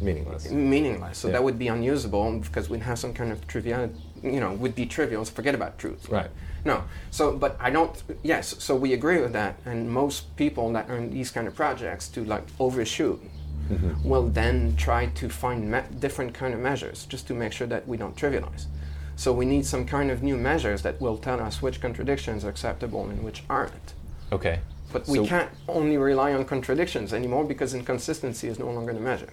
meaningless. 0.00 0.50
Meaningless. 0.50 1.18
So 1.18 1.28
yeah. 1.28 1.32
that 1.32 1.44
would 1.44 1.58
be 1.58 1.68
unusable 1.68 2.38
because 2.38 2.70
we'd 2.70 2.82
have 2.82 2.98
some 2.98 3.12
kind 3.12 3.30
of 3.30 3.46
triviality. 3.46 3.94
You 4.22 4.40
know, 4.40 4.52
would 4.52 4.74
be 4.74 4.86
trivial. 4.86 5.24
So 5.24 5.32
forget 5.32 5.54
about 5.54 5.78
truth. 5.78 6.08
Right. 6.08 6.30
No. 6.64 6.84
So, 7.10 7.36
but 7.36 7.56
I 7.60 7.70
don't. 7.70 8.02
Yes. 8.22 8.56
So 8.58 8.74
we 8.74 8.92
agree 8.92 9.20
with 9.20 9.32
that, 9.32 9.58
and 9.64 9.90
most 9.90 10.36
people 10.36 10.72
that 10.72 10.90
are 10.90 10.96
in 10.96 11.10
these 11.10 11.30
kind 11.30 11.46
of 11.46 11.54
projects 11.54 12.08
to 12.08 12.24
like 12.24 12.44
overshoot 12.58 13.20
mm-hmm. 13.70 14.08
will 14.08 14.28
then 14.28 14.76
try 14.76 15.06
to 15.06 15.28
find 15.28 15.70
me- 15.70 15.82
different 15.98 16.34
kind 16.34 16.54
of 16.54 16.60
measures 16.60 17.06
just 17.06 17.26
to 17.28 17.34
make 17.34 17.52
sure 17.52 17.66
that 17.66 17.86
we 17.86 17.96
don't 17.96 18.16
trivialize. 18.16 18.66
So 19.16 19.32
we 19.32 19.46
need 19.46 19.64
some 19.64 19.86
kind 19.86 20.10
of 20.10 20.22
new 20.22 20.36
measures 20.36 20.82
that 20.82 21.00
will 21.00 21.16
tell 21.16 21.40
us 21.40 21.62
which 21.62 21.80
contradictions 21.80 22.44
are 22.44 22.50
acceptable 22.50 23.08
and 23.08 23.22
which 23.24 23.44
aren't. 23.48 23.94
Okay. 24.30 24.60
But 24.92 25.08
we 25.08 25.26
can't 25.26 25.50
only 25.68 25.96
rely 25.96 26.32
on 26.32 26.44
contradictions 26.44 27.12
anymore 27.12 27.44
because 27.44 27.74
inconsistency 27.74 28.48
is 28.48 28.58
no 28.58 28.70
longer 28.70 28.92
the 28.92 29.00
measure. 29.00 29.32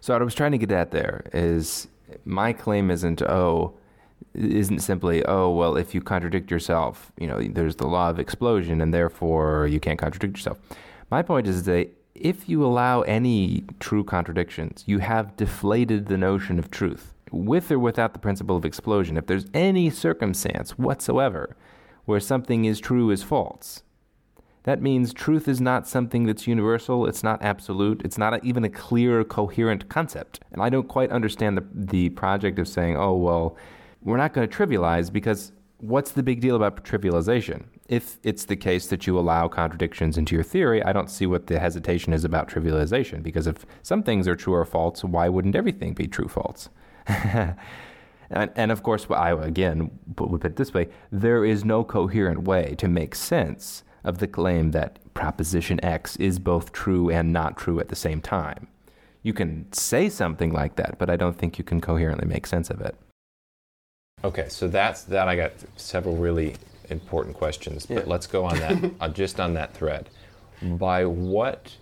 So 0.00 0.12
what 0.12 0.22
I 0.22 0.24
was 0.24 0.34
trying 0.34 0.52
to 0.52 0.58
get 0.58 0.70
at 0.72 0.90
there 0.90 1.24
is 1.32 1.88
my 2.24 2.52
claim 2.52 2.90
isn't 2.90 3.22
oh 3.22 3.74
isn't 4.34 4.80
simply 4.80 5.24
oh 5.26 5.50
well 5.50 5.76
if 5.76 5.94
you 5.94 6.00
contradict 6.00 6.50
yourself 6.50 7.12
you 7.18 7.26
know 7.26 7.40
there's 7.42 7.76
the 7.76 7.86
law 7.86 8.08
of 8.08 8.18
explosion 8.18 8.80
and 8.80 8.94
therefore 8.94 9.66
you 9.66 9.80
can't 9.80 9.98
contradict 9.98 10.36
yourself 10.36 10.58
my 11.10 11.22
point 11.22 11.46
is 11.46 11.64
that 11.64 11.88
if 12.14 12.48
you 12.48 12.64
allow 12.64 13.00
any 13.02 13.64
true 13.80 14.04
contradictions 14.04 14.84
you 14.86 14.98
have 14.98 15.36
deflated 15.36 16.06
the 16.06 16.16
notion 16.16 16.58
of 16.58 16.70
truth 16.70 17.12
with 17.32 17.70
or 17.70 17.78
without 17.78 18.12
the 18.12 18.18
principle 18.18 18.56
of 18.56 18.64
explosion 18.64 19.16
if 19.16 19.26
there's 19.26 19.46
any 19.52 19.90
circumstance 19.90 20.78
whatsoever 20.78 21.56
where 22.04 22.20
something 22.20 22.64
is 22.64 22.78
true 22.78 23.10
is 23.10 23.22
false 23.22 23.82
that 24.64 24.82
means 24.82 25.14
truth 25.14 25.48
is 25.48 25.60
not 25.60 25.88
something 25.88 26.26
that's 26.26 26.46
universal, 26.46 27.06
it's 27.06 27.22
not 27.22 27.42
absolute, 27.42 28.02
it's 28.04 28.18
not 28.18 28.44
even 28.44 28.62
a 28.62 28.68
clear, 28.68 29.24
coherent 29.24 29.88
concept. 29.88 30.40
And 30.52 30.60
I 30.60 30.68
don't 30.68 30.86
quite 30.86 31.10
understand 31.10 31.56
the, 31.56 31.64
the 31.72 32.10
project 32.10 32.58
of 32.58 32.68
saying, 32.68 32.96
oh, 32.96 33.14
well, 33.14 33.56
we're 34.02 34.16
not 34.16 34.32
going 34.32 34.48
to 34.48 34.56
trivialize 34.56 35.12
because 35.12 35.52
what's 35.78 36.12
the 36.12 36.22
big 36.22 36.40
deal 36.40 36.56
about 36.56 36.84
trivialization? 36.84 37.64
If 37.88 38.18
it's 38.22 38.44
the 38.44 38.56
case 38.56 38.86
that 38.86 39.06
you 39.06 39.18
allow 39.18 39.48
contradictions 39.48 40.16
into 40.16 40.34
your 40.34 40.44
theory, 40.44 40.82
I 40.82 40.92
don't 40.92 41.10
see 41.10 41.26
what 41.26 41.46
the 41.46 41.58
hesitation 41.58 42.12
is 42.12 42.24
about 42.24 42.48
trivialization 42.48 43.22
because 43.22 43.46
if 43.46 43.66
some 43.82 44.02
things 44.02 44.28
are 44.28 44.36
true 44.36 44.54
or 44.54 44.64
false, 44.64 45.02
why 45.04 45.28
wouldn't 45.28 45.56
everything 45.56 45.94
be 45.94 46.06
true 46.06 46.28
false? 46.28 46.68
and, 47.06 47.56
and, 48.30 48.70
of 48.70 48.82
course, 48.82 49.06
I 49.10 49.32
again 49.32 49.90
would 50.18 50.40
put 50.40 50.50
it 50.50 50.56
this 50.56 50.72
way 50.72 50.88
there 51.10 51.44
is 51.44 51.64
no 51.64 51.82
coherent 51.82 52.42
way 52.44 52.74
to 52.78 52.88
make 52.88 53.14
sense 53.14 53.82
of 54.04 54.18
the 54.18 54.28
claim 54.28 54.70
that 54.70 54.98
proposition 55.14 55.82
X 55.84 56.16
is 56.16 56.38
both 56.38 56.72
true 56.72 57.10
and 57.10 57.32
not 57.32 57.56
true 57.56 57.80
at 57.80 57.88
the 57.88 57.96
same 57.96 58.20
time. 58.20 58.68
You 59.22 59.34
can 59.34 59.70
say 59.72 60.08
something 60.08 60.52
like 60.52 60.76
that, 60.76 60.98
but 60.98 61.10
I 61.10 61.16
don't 61.16 61.36
think 61.36 61.58
you 61.58 61.64
can 61.64 61.80
coherently 61.80 62.26
make 62.26 62.46
sense 62.46 62.70
of 62.70 62.80
it. 62.80 62.96
Okay, 64.22 64.48
so 64.48 64.68
that's 64.68 65.02
that. 65.04 65.28
I 65.28 65.36
got 65.36 65.52
several 65.76 66.16
really 66.16 66.56
important 66.90 67.36
questions, 67.36 67.86
but 67.86 68.04
yeah. 68.04 68.12
let's 68.12 68.26
go 68.26 68.44
on 68.44 68.58
that 68.58 68.90
uh, 69.00 69.08
just 69.08 69.40
on 69.40 69.54
that 69.54 69.74
thread. 69.74 70.10
By 70.62 71.06
what 71.06 71.76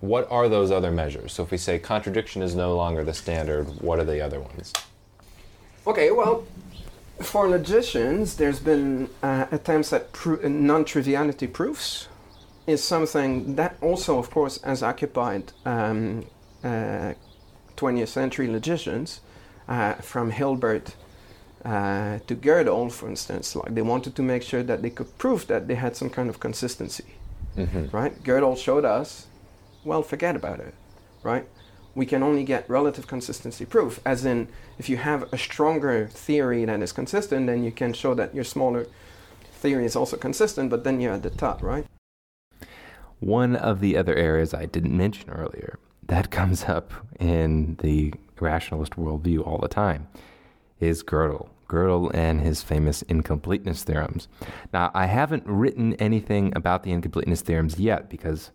what 0.00 0.30
are 0.30 0.48
those 0.48 0.70
other 0.70 0.90
measures? 0.90 1.32
So 1.32 1.44
if 1.44 1.50
we 1.50 1.56
say 1.56 1.78
contradiction 1.78 2.42
is 2.42 2.54
no 2.54 2.76
longer 2.76 3.04
the 3.04 3.14
standard, 3.14 3.64
what 3.80 3.98
are 3.98 4.04
the 4.04 4.20
other 4.20 4.40
ones? 4.40 4.72
Okay, 5.86 6.10
well, 6.10 6.44
for 7.22 7.48
logicians, 7.48 8.36
there's 8.36 8.58
been 8.58 9.08
uh, 9.22 9.46
attempts 9.50 9.92
at 9.92 10.12
pro- 10.12 10.46
non-triviality 10.46 11.46
proofs. 11.46 12.08
Is 12.66 12.82
something 12.82 13.56
that 13.56 13.76
also, 13.82 14.18
of 14.18 14.30
course, 14.30 14.60
has 14.62 14.82
occupied 14.82 15.52
um, 15.66 16.24
uh, 16.62 17.12
20th 17.76 18.08
century 18.08 18.48
logicians, 18.48 19.20
uh, 19.68 19.94
from 19.94 20.30
Hilbert 20.30 20.94
uh, 21.64 22.18
to 22.26 22.34
Gödel, 22.34 22.92
for 22.92 23.08
instance, 23.08 23.56
like 23.56 23.74
they 23.74 23.82
wanted 23.82 24.14
to 24.16 24.22
make 24.22 24.42
sure 24.42 24.62
that 24.62 24.82
they 24.82 24.90
could 24.90 25.16
prove 25.18 25.46
that 25.46 25.66
they 25.66 25.74
had 25.74 25.96
some 25.96 26.10
kind 26.10 26.28
of 26.28 26.38
consistency, 26.38 27.14
mm-hmm. 27.56 27.86
right? 27.96 28.22
Gödel 28.22 28.56
showed 28.56 28.84
us, 28.84 29.26
well, 29.84 30.02
forget 30.02 30.36
about 30.36 30.60
it, 30.60 30.74
right? 31.22 31.46
We 31.94 32.06
can 32.06 32.22
only 32.22 32.44
get 32.44 32.68
relative 32.68 33.06
consistency 33.06 33.64
proof, 33.64 34.00
as 34.04 34.24
in, 34.24 34.48
if 34.78 34.88
you 34.88 34.96
have 34.98 35.32
a 35.32 35.38
stronger 35.38 36.08
theory 36.08 36.64
that 36.64 36.82
is 36.82 36.92
consistent, 36.92 37.46
then 37.46 37.64
you 37.64 37.72
can 37.72 37.92
show 37.92 38.14
that 38.14 38.34
your 38.34 38.44
smaller 38.44 38.86
theory 39.52 39.86
is 39.86 39.96
also 39.96 40.16
consistent, 40.16 40.68
but 40.68 40.84
then 40.84 41.00
you're 41.00 41.12
at 41.12 41.22
the 41.22 41.30
top, 41.30 41.62
right? 41.62 41.86
One 43.20 43.56
of 43.56 43.80
the 43.80 43.96
other 43.96 44.14
areas 44.14 44.52
I 44.52 44.66
didn't 44.66 44.94
mention 44.94 45.30
earlier 45.30 45.78
that 46.08 46.30
comes 46.30 46.64
up 46.64 46.92
in 47.18 47.76
the 47.80 48.12
rationalist 48.38 48.94
worldview 48.94 49.46
all 49.46 49.58
the 49.58 49.68
time 49.68 50.08
is 50.84 51.02
Gödel. 51.02 51.48
Gödel 51.68 52.10
and 52.14 52.40
his 52.40 52.62
famous 52.62 53.02
incompleteness 53.02 53.82
theorems. 53.84 54.28
Now, 54.72 54.90
I 54.94 55.06
haven't 55.06 55.46
written 55.46 55.94
anything 55.94 56.52
about 56.54 56.82
the 56.82 56.92
incompleteness 56.92 57.42
theorems 57.42 57.78
yet 57.78 58.08
because 58.08 58.50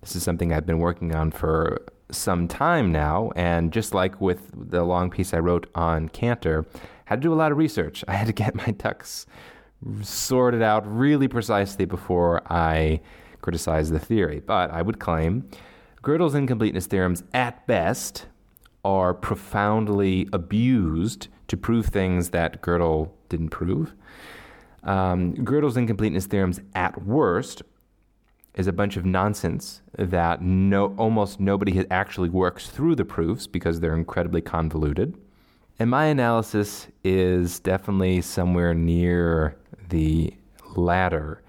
this 0.00 0.16
is 0.16 0.22
something 0.22 0.52
I've 0.52 0.66
been 0.66 0.78
working 0.78 1.14
on 1.14 1.30
for 1.30 1.82
some 2.10 2.48
time 2.48 2.90
now, 2.90 3.30
and 3.36 3.72
just 3.72 3.94
like 3.94 4.20
with 4.20 4.50
the 4.70 4.82
long 4.82 5.10
piece 5.10 5.32
I 5.32 5.38
wrote 5.38 5.68
on 5.74 6.08
Cantor, 6.08 6.66
I 6.74 6.80
had 7.04 7.22
to 7.22 7.28
do 7.28 7.32
a 7.32 7.36
lot 7.36 7.52
of 7.52 7.58
research. 7.58 8.04
I 8.08 8.14
had 8.14 8.26
to 8.26 8.32
get 8.32 8.54
my 8.66 8.72
ducks 8.72 9.26
sorted 10.02 10.62
out 10.62 10.84
really 10.86 11.28
precisely 11.28 11.84
before 11.84 12.42
I 12.52 13.00
criticized 13.40 13.92
the 13.92 13.98
theory. 13.98 14.40
But 14.40 14.70
I 14.70 14.82
would 14.82 14.98
claim 14.98 15.48
Gödel's 16.02 16.34
incompleteness 16.34 16.86
theorems, 16.86 17.22
at 17.32 17.66
best, 17.66 18.26
are 18.84 19.12
profoundly 19.12 20.28
abused 20.32 21.28
to 21.50 21.56
prove 21.56 21.86
things 21.86 22.30
that 22.30 22.62
Gödel 22.62 23.10
didn't 23.28 23.48
prove. 23.50 23.92
Um, 24.84 25.34
Gödel's 25.34 25.76
incompleteness 25.76 26.26
theorems, 26.26 26.60
at 26.76 27.04
worst, 27.04 27.62
is 28.54 28.68
a 28.68 28.72
bunch 28.72 28.96
of 28.96 29.04
nonsense 29.04 29.82
that 29.98 30.42
no, 30.42 30.94
almost 30.96 31.40
nobody 31.40 31.84
actually 31.90 32.28
works 32.28 32.68
through 32.68 32.94
the 32.94 33.04
proofs 33.04 33.48
because 33.48 33.80
they're 33.80 33.96
incredibly 33.96 34.40
convoluted. 34.40 35.16
And 35.80 35.90
my 35.90 36.04
analysis 36.04 36.86
is 37.02 37.58
definitely 37.58 38.20
somewhere 38.20 38.72
near 38.72 39.56
the 39.88 40.32
latter 40.76 41.42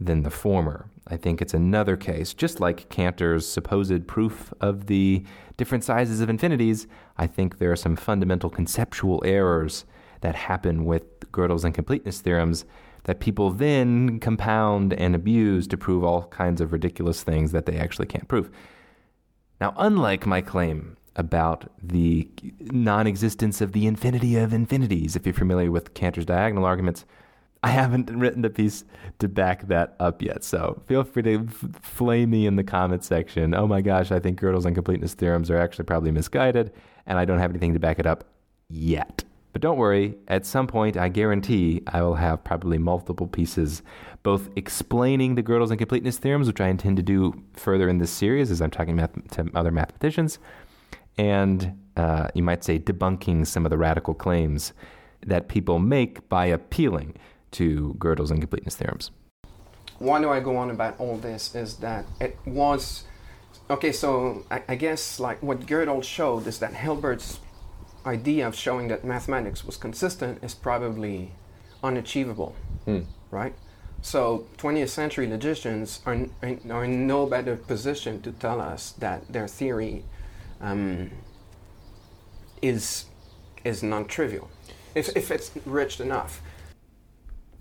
than 0.00 0.24
the 0.24 0.30
former. 0.30 0.86
I 1.14 1.16
think 1.16 1.40
it's 1.40 1.54
another 1.54 1.96
case, 1.96 2.34
just 2.34 2.58
like 2.58 2.88
Cantor's 2.88 3.46
supposed 3.46 4.08
proof 4.08 4.52
of 4.60 4.86
the 4.86 5.24
different 5.56 5.84
sizes 5.84 6.20
of 6.20 6.28
infinities. 6.28 6.88
I 7.16 7.28
think 7.28 7.58
there 7.58 7.70
are 7.70 7.76
some 7.76 7.94
fundamental 7.94 8.50
conceptual 8.50 9.22
errors 9.24 9.84
that 10.22 10.34
happen 10.34 10.84
with 10.84 11.20
Gödel's 11.30 11.64
incompleteness 11.64 12.20
theorems 12.20 12.64
that 13.04 13.20
people 13.20 13.50
then 13.50 14.18
compound 14.18 14.92
and 14.92 15.14
abuse 15.14 15.68
to 15.68 15.76
prove 15.76 16.02
all 16.02 16.24
kinds 16.26 16.60
of 16.60 16.72
ridiculous 16.72 17.22
things 17.22 17.52
that 17.52 17.66
they 17.66 17.76
actually 17.78 18.06
can't 18.06 18.26
prove. 18.26 18.50
Now, 19.60 19.72
unlike 19.76 20.26
my 20.26 20.40
claim 20.40 20.96
about 21.14 21.70
the 21.80 22.28
non 22.58 23.06
existence 23.06 23.60
of 23.60 23.70
the 23.70 23.86
infinity 23.86 24.34
of 24.34 24.52
infinities, 24.52 25.14
if 25.14 25.24
you're 25.26 25.32
familiar 25.32 25.70
with 25.70 25.94
Cantor's 25.94 26.26
diagonal 26.26 26.64
arguments, 26.64 27.04
I 27.64 27.68
haven't 27.68 28.10
written 28.10 28.44
a 28.44 28.50
piece 28.50 28.84
to 29.20 29.26
back 29.26 29.68
that 29.68 29.96
up 29.98 30.20
yet. 30.20 30.44
So 30.44 30.82
feel 30.86 31.02
free 31.02 31.22
to 31.22 31.48
f- 31.48 31.80
flame 31.80 32.28
me 32.28 32.46
in 32.46 32.56
the 32.56 32.62
comment 32.62 33.02
section. 33.02 33.54
Oh 33.54 33.66
my 33.66 33.80
gosh, 33.80 34.12
I 34.12 34.20
think 34.20 34.38
Gödel's 34.38 34.66
incompleteness 34.66 35.14
theorems 35.14 35.50
are 35.50 35.56
actually 35.56 35.86
probably 35.86 36.10
misguided, 36.10 36.72
and 37.06 37.18
I 37.18 37.24
don't 37.24 37.38
have 37.38 37.48
anything 37.48 37.72
to 37.72 37.80
back 37.80 37.98
it 37.98 38.04
up 38.04 38.24
yet. 38.68 39.24
But 39.54 39.62
don't 39.62 39.78
worry, 39.78 40.14
at 40.28 40.44
some 40.44 40.66
point, 40.66 40.98
I 40.98 41.08
guarantee 41.08 41.82
I 41.86 42.02
will 42.02 42.16
have 42.16 42.44
probably 42.44 42.76
multiple 42.76 43.28
pieces, 43.28 43.82
both 44.22 44.50
explaining 44.56 45.34
the 45.34 45.42
Gödel's 45.42 45.70
incompleteness 45.70 46.18
theorems, 46.18 46.46
which 46.46 46.60
I 46.60 46.68
intend 46.68 46.98
to 46.98 47.02
do 47.02 47.32
further 47.54 47.88
in 47.88 47.96
this 47.96 48.10
series 48.10 48.50
as 48.50 48.60
I'm 48.60 48.70
talking 48.70 48.96
math- 48.96 49.30
to 49.30 49.50
other 49.54 49.70
mathematicians, 49.70 50.38
and 51.16 51.80
uh, 51.96 52.28
you 52.34 52.42
might 52.42 52.62
say 52.62 52.78
debunking 52.78 53.46
some 53.46 53.64
of 53.64 53.70
the 53.70 53.78
radical 53.78 54.12
claims 54.12 54.74
that 55.26 55.48
people 55.48 55.78
make 55.78 56.28
by 56.28 56.44
appealing 56.44 57.14
to 57.54 57.94
Gödel's 57.98 58.30
incompleteness 58.30 58.76
theorems. 58.76 59.10
Why 59.98 60.20
do 60.20 60.28
I 60.30 60.40
go 60.40 60.56
on 60.56 60.70
about 60.70 60.98
all 60.98 61.16
this? 61.16 61.54
Is 61.54 61.76
that 61.76 62.04
it 62.20 62.36
was 62.44 63.04
okay? 63.70 63.92
So 63.92 64.44
I, 64.50 64.62
I 64.68 64.74
guess 64.74 65.20
like 65.20 65.42
what 65.42 65.60
Gödel 65.66 66.02
showed 66.02 66.46
is 66.46 66.58
that 66.58 66.74
Hilbert's 66.74 67.38
idea 68.04 68.46
of 68.46 68.54
showing 68.54 68.88
that 68.88 69.04
mathematics 69.04 69.64
was 69.64 69.76
consistent 69.76 70.42
is 70.42 70.54
probably 70.54 71.30
unachievable, 71.82 72.54
Hmm. 72.84 73.00
right? 73.30 73.54
So 74.02 74.46
20th 74.58 74.90
century 74.90 75.26
logicians 75.26 76.00
are, 76.04 76.14
in- 76.42 76.60
are 76.70 76.84
in 76.84 77.06
no 77.06 77.24
better 77.26 77.56
position 77.56 78.20
to 78.22 78.32
tell 78.32 78.60
us 78.60 78.92
that 78.98 79.32
their 79.32 79.48
theory 79.48 80.04
um, 80.60 81.10
is 82.60 83.06
is 83.64 83.82
non-trivial, 83.82 84.50
if, 84.94 85.08
if 85.16 85.30
it's 85.30 85.50
rich 85.64 85.98
enough. 86.00 86.42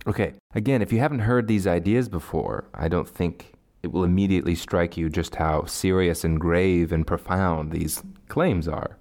Okay, 0.06 0.34
again, 0.54 0.82
if 0.82 0.92
you 0.92 1.00
haven't 1.00 1.20
heard 1.20 1.48
these 1.48 1.66
ideas 1.66 2.10
before, 2.10 2.66
I 2.74 2.88
don't 2.90 3.08
think 3.08 3.54
it 3.84 3.92
will 3.92 4.04
immediately 4.04 4.56
strike 4.56 4.98
you 4.98 5.10
just 5.10 5.36
how 5.36 5.66
serious 5.66 6.24
and 6.24 6.40
grave 6.40 6.92
and 6.92 7.08
profound 7.08 7.72
these 7.72 8.04
claims 8.28 8.68
are. 8.68 8.98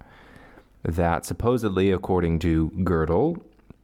That 0.83 1.25
supposedly, 1.25 1.91
according 1.91 2.39
to 2.39 2.71
Gödel 2.77 3.41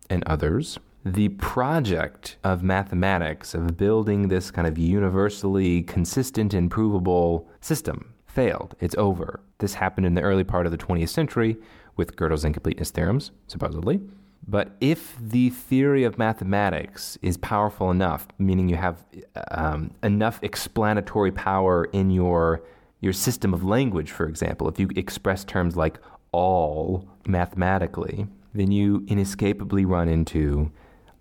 and 0.10 0.24
others, 0.26 0.80
the 1.06 1.30
project 1.30 2.38
of 2.44 2.64
mathematics, 2.64 3.54
of 3.54 3.78
building 3.78 4.28
this 4.28 4.52
kind 4.52 4.68
of 4.68 4.78
universally 4.78 5.84
consistent 5.84 6.54
and 6.54 6.70
provable 6.70 7.50
system, 7.62 8.14
failed. 8.28 8.76
It's 8.80 8.96
over. 8.96 9.40
This 9.60 9.76
happened 9.76 10.06
in 10.06 10.14
the 10.14 10.22
early 10.22 10.44
part 10.44 10.66
of 10.66 10.72
the 10.72 10.78
20th 10.78 11.10
century 11.10 11.58
with 11.96 12.16
Gödel's 12.16 12.46
incompleteness 12.46 12.92
theorems, 12.92 13.32
supposedly. 13.48 14.02
But 14.48 14.76
if 14.82 15.16
the 15.22 15.50
theory 15.50 16.04
of 16.04 16.18
mathematics 16.18 17.18
is 17.22 17.38
powerful 17.38 17.92
enough, 17.92 18.28
meaning 18.38 18.68
you 18.68 18.78
have 18.78 19.04
um, 19.52 19.92
enough 20.02 20.40
explanatory 20.42 21.32
power 21.32 21.86
in 21.86 22.10
your 22.10 22.64
your 23.02 23.14
system 23.14 23.54
of 23.54 23.64
language, 23.64 24.12
for 24.12 24.28
example, 24.28 24.68
if 24.68 24.78
you 24.78 24.90
express 24.96 25.46
terms 25.46 25.78
like 25.78 26.00
all 26.34 27.08
mathematically, 27.26 28.28
then 28.54 28.72
you 28.72 29.06
inescapably 29.08 29.86
run 29.86 30.10
into 30.10 30.70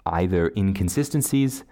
either 0.05 0.53
inconsistencies 0.57 1.63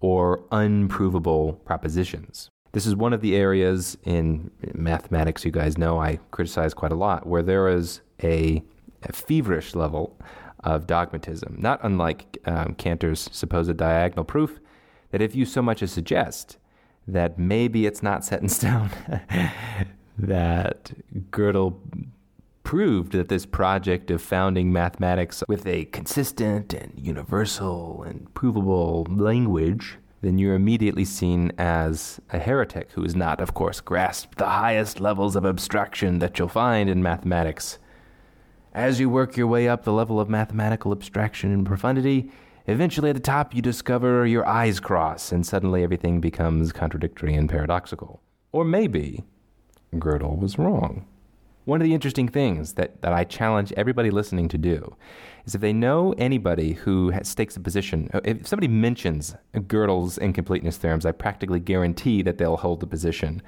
or 0.00 0.44
unprovable 0.52 1.54
propositions. 1.64 2.50
This 2.72 2.86
is 2.86 2.94
one 2.94 3.12
of 3.12 3.22
the 3.22 3.34
areas 3.34 3.96
in 4.04 4.50
mathematics 4.74 5.44
you 5.44 5.50
guys 5.50 5.78
know 5.78 5.98
I 5.98 6.20
criticize 6.30 6.74
quite 6.74 6.92
a 6.92 6.96
lot, 6.96 7.26
where 7.26 7.42
there 7.42 7.68
is 7.68 8.02
a, 8.22 8.62
a 9.02 9.12
feverish 9.12 9.74
level 9.74 10.16
of 10.60 10.86
dogmatism, 10.86 11.56
not 11.58 11.80
unlike 11.82 12.38
um, 12.44 12.74
Cantor's 12.74 13.28
supposed 13.32 13.76
diagonal 13.76 14.24
proof, 14.24 14.58
that 15.10 15.22
if 15.22 15.34
you 15.34 15.44
so 15.44 15.62
much 15.62 15.82
as 15.82 15.92
suggest 15.92 16.58
that 17.06 17.38
maybe 17.38 17.86
it's 17.86 18.02
not 18.02 18.24
set 18.24 18.42
in 18.42 18.48
stone, 18.50 18.90
that 20.18 20.92
Gödel 21.30 21.76
proved 22.66 23.12
that 23.12 23.28
this 23.28 23.46
project 23.46 24.10
of 24.10 24.20
founding 24.20 24.72
mathematics 24.72 25.44
with 25.46 25.64
a 25.66 25.84
consistent 25.86 26.74
and 26.74 26.92
universal 26.96 28.02
and 28.02 28.32
provable 28.34 29.06
language, 29.08 29.98
then 30.20 30.36
you're 30.36 30.56
immediately 30.56 31.04
seen 31.04 31.52
as 31.58 32.20
a 32.32 32.40
heretic 32.40 32.90
who 32.92 33.02
has 33.02 33.14
not, 33.14 33.40
of 33.40 33.54
course, 33.54 33.80
grasped 33.80 34.38
the 34.38 34.46
highest 34.46 34.98
levels 34.98 35.36
of 35.36 35.46
abstraction 35.46 36.18
that 36.18 36.38
you'll 36.38 36.48
find 36.48 36.90
in 36.90 37.00
mathematics. 37.00 37.78
As 38.76 39.00
you 39.00 39.08
work 39.08 39.38
your 39.38 39.46
way 39.46 39.70
up 39.70 39.84
the 39.84 39.92
level 39.94 40.20
of 40.20 40.28
mathematical 40.28 40.92
abstraction 40.92 41.50
and 41.50 41.64
profundity, 41.64 42.30
eventually 42.66 43.08
at 43.08 43.16
the 43.16 43.22
top 43.22 43.54
you 43.54 43.62
discover 43.62 44.26
your 44.26 44.46
eyes 44.46 44.80
cross 44.80 45.32
and 45.32 45.46
suddenly 45.46 45.82
everything 45.82 46.20
becomes 46.20 46.74
contradictory 46.74 47.32
and 47.32 47.48
paradoxical. 47.48 48.20
Or 48.52 48.66
maybe 48.66 49.24
Gödel 49.94 50.38
was 50.38 50.58
wrong. 50.58 51.06
One 51.64 51.80
of 51.80 51.86
the 51.86 51.94
interesting 51.94 52.28
things 52.28 52.74
that, 52.74 53.00
that 53.00 53.14
I 53.14 53.24
challenge 53.24 53.72
everybody 53.78 54.10
listening 54.10 54.46
to 54.48 54.58
do 54.58 54.94
is 55.46 55.54
if 55.54 55.60
they 55.60 55.72
know 55.72 56.14
anybody 56.18 56.74
who 56.74 57.10
has, 57.10 57.34
a 57.38 57.60
position, 57.60 58.10
uh, 58.12 58.20
if 58.24 58.46
somebody 58.46 58.68
mentions 58.68 59.34
Gödel's 59.54 60.18
incompleteness 60.18 60.76
theorems, 60.76 61.06
I 61.06 61.12
practically 61.12 61.60
guarantee 61.60 62.22
that 62.22 62.38
they'll 62.38 62.58
hold 62.58 62.80
the 62.80 62.86
position 62.86 63.42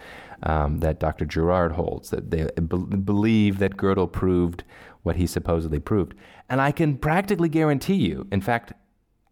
um, 0.45 0.79
that 0.79 1.01
Dr. 1.01 1.27
Girard 1.27 1.73
holds, 1.73 2.11
that 2.11 2.31
they 2.31 2.49
be- 2.57 2.97
believe 2.97 3.59
that 3.59 3.77
Gödel 3.77 4.11
proved 4.11 4.64
what 5.09 5.16
he 5.16 5.27
supposedly 5.27 5.81
proved. 5.81 6.14
And 6.51 6.61
I 6.61 6.71
can 6.71 6.99
practically 6.99 7.49
guarantee 7.49 7.94
you, 7.94 8.29
in 8.31 8.42
fact, 8.42 8.75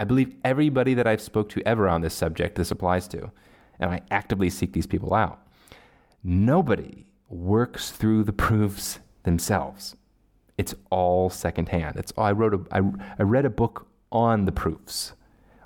I 0.00 0.04
believe 0.04 0.34
everybody 0.42 0.94
that 0.94 1.06
I've 1.06 1.20
spoke 1.20 1.50
to 1.50 1.68
ever 1.68 1.86
on 1.86 2.00
this 2.00 2.14
subject 2.14 2.56
this 2.56 2.70
applies 2.70 3.06
to, 3.08 3.30
and 3.78 3.90
I 3.90 4.00
actively 4.10 4.48
seek 4.48 4.72
these 4.72 4.86
people 4.86 5.12
out. 5.12 5.46
Nobody 6.24 7.04
works 7.28 7.90
through 7.90 8.24
the 8.24 8.32
proofs 8.32 9.00
themselves. 9.24 9.96
It's 10.56 10.74
all 10.88 11.28
secondhand. 11.28 11.96
It's 11.96 12.12
I 12.16 12.32
wrote 12.32 12.54
a 12.54 12.60
I, 12.72 12.80
I 13.18 13.22
read 13.22 13.44
a 13.44 13.50
book 13.50 13.86
on 14.10 14.46
the 14.46 14.52
proofs, 14.52 15.12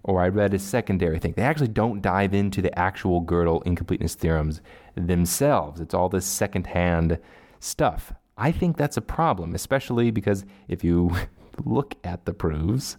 or 0.02 0.20
I 0.20 0.28
read 0.28 0.54
a 0.54 0.58
secondary 0.58 1.20
thing. 1.20 1.34
They 1.36 1.42
actually 1.42 1.68
don't 1.68 2.02
dive 2.02 2.34
into 2.34 2.60
the 2.60 2.76
actual 2.76 3.22
Gödel 3.22 3.64
incompleteness 3.64 4.16
theorems 4.16 4.60
themselves. 4.96 5.80
It's 5.80 5.94
all 5.94 6.08
this 6.08 6.26
secondhand 6.26 7.20
stuff. 7.60 8.12
I 8.40 8.52
think 8.52 8.78
that's 8.78 8.96
a 8.96 9.02
problem, 9.02 9.54
especially 9.54 10.10
because 10.10 10.46
if 10.66 10.82
you 10.82 11.14
look 11.64 11.94
at 12.02 12.24
the 12.24 12.32
proofs, 12.32 12.96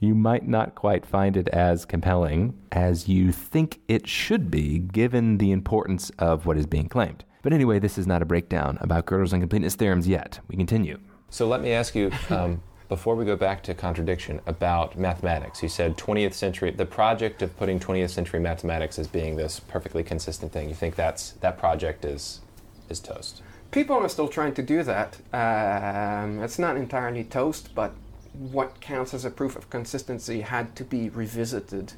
you 0.00 0.12
might 0.16 0.48
not 0.48 0.74
quite 0.74 1.06
find 1.06 1.36
it 1.36 1.46
as 1.50 1.84
compelling 1.84 2.58
as 2.72 3.08
you 3.08 3.30
think 3.30 3.80
it 3.86 4.08
should 4.08 4.50
be, 4.50 4.80
given 4.80 5.38
the 5.38 5.52
importance 5.52 6.10
of 6.18 6.46
what 6.46 6.58
is 6.58 6.66
being 6.66 6.88
claimed. 6.88 7.24
But 7.42 7.52
anyway, 7.52 7.78
this 7.78 7.96
is 7.96 8.08
not 8.08 8.22
a 8.22 8.24
breakdown 8.24 8.76
about 8.80 9.06
Gödel's 9.06 9.32
incompleteness 9.32 9.76
theorems 9.76 10.08
yet. 10.08 10.40
We 10.48 10.56
continue. 10.56 10.98
So 11.30 11.46
let 11.46 11.62
me 11.62 11.72
ask 11.72 11.94
you, 11.94 12.10
um, 12.30 12.60
before 12.88 13.14
we 13.14 13.24
go 13.24 13.36
back 13.36 13.62
to 13.62 13.74
contradiction, 13.74 14.40
about 14.46 14.98
mathematics. 14.98 15.62
You 15.62 15.68
said 15.68 15.96
20th 15.96 16.34
century, 16.34 16.72
the 16.72 16.84
project 16.84 17.40
of 17.40 17.56
putting 17.56 17.78
20th 17.78 18.10
century 18.10 18.40
mathematics 18.40 18.98
as 18.98 19.06
being 19.06 19.36
this 19.36 19.60
perfectly 19.60 20.02
consistent 20.02 20.52
thing. 20.52 20.68
You 20.68 20.74
think 20.74 20.96
that's 20.96 21.30
that 21.40 21.56
project 21.56 22.04
is 22.04 22.40
is 22.88 22.98
toast? 22.98 23.42
People 23.72 23.96
are 23.96 24.08
still 24.08 24.28
trying 24.28 24.54
to 24.54 24.62
do 24.62 24.82
that. 24.82 25.16
Um, 25.32 26.42
it's 26.42 26.58
not 26.58 26.76
entirely 26.76 27.24
toast, 27.24 27.74
but 27.74 27.92
what 28.32 28.80
counts 28.80 29.14
as 29.14 29.24
a 29.24 29.30
proof 29.30 29.56
of 29.56 29.68
consistency 29.70 30.42
had 30.42 30.76
to 30.76 30.84
be 30.84 31.08
revisited. 31.08 31.94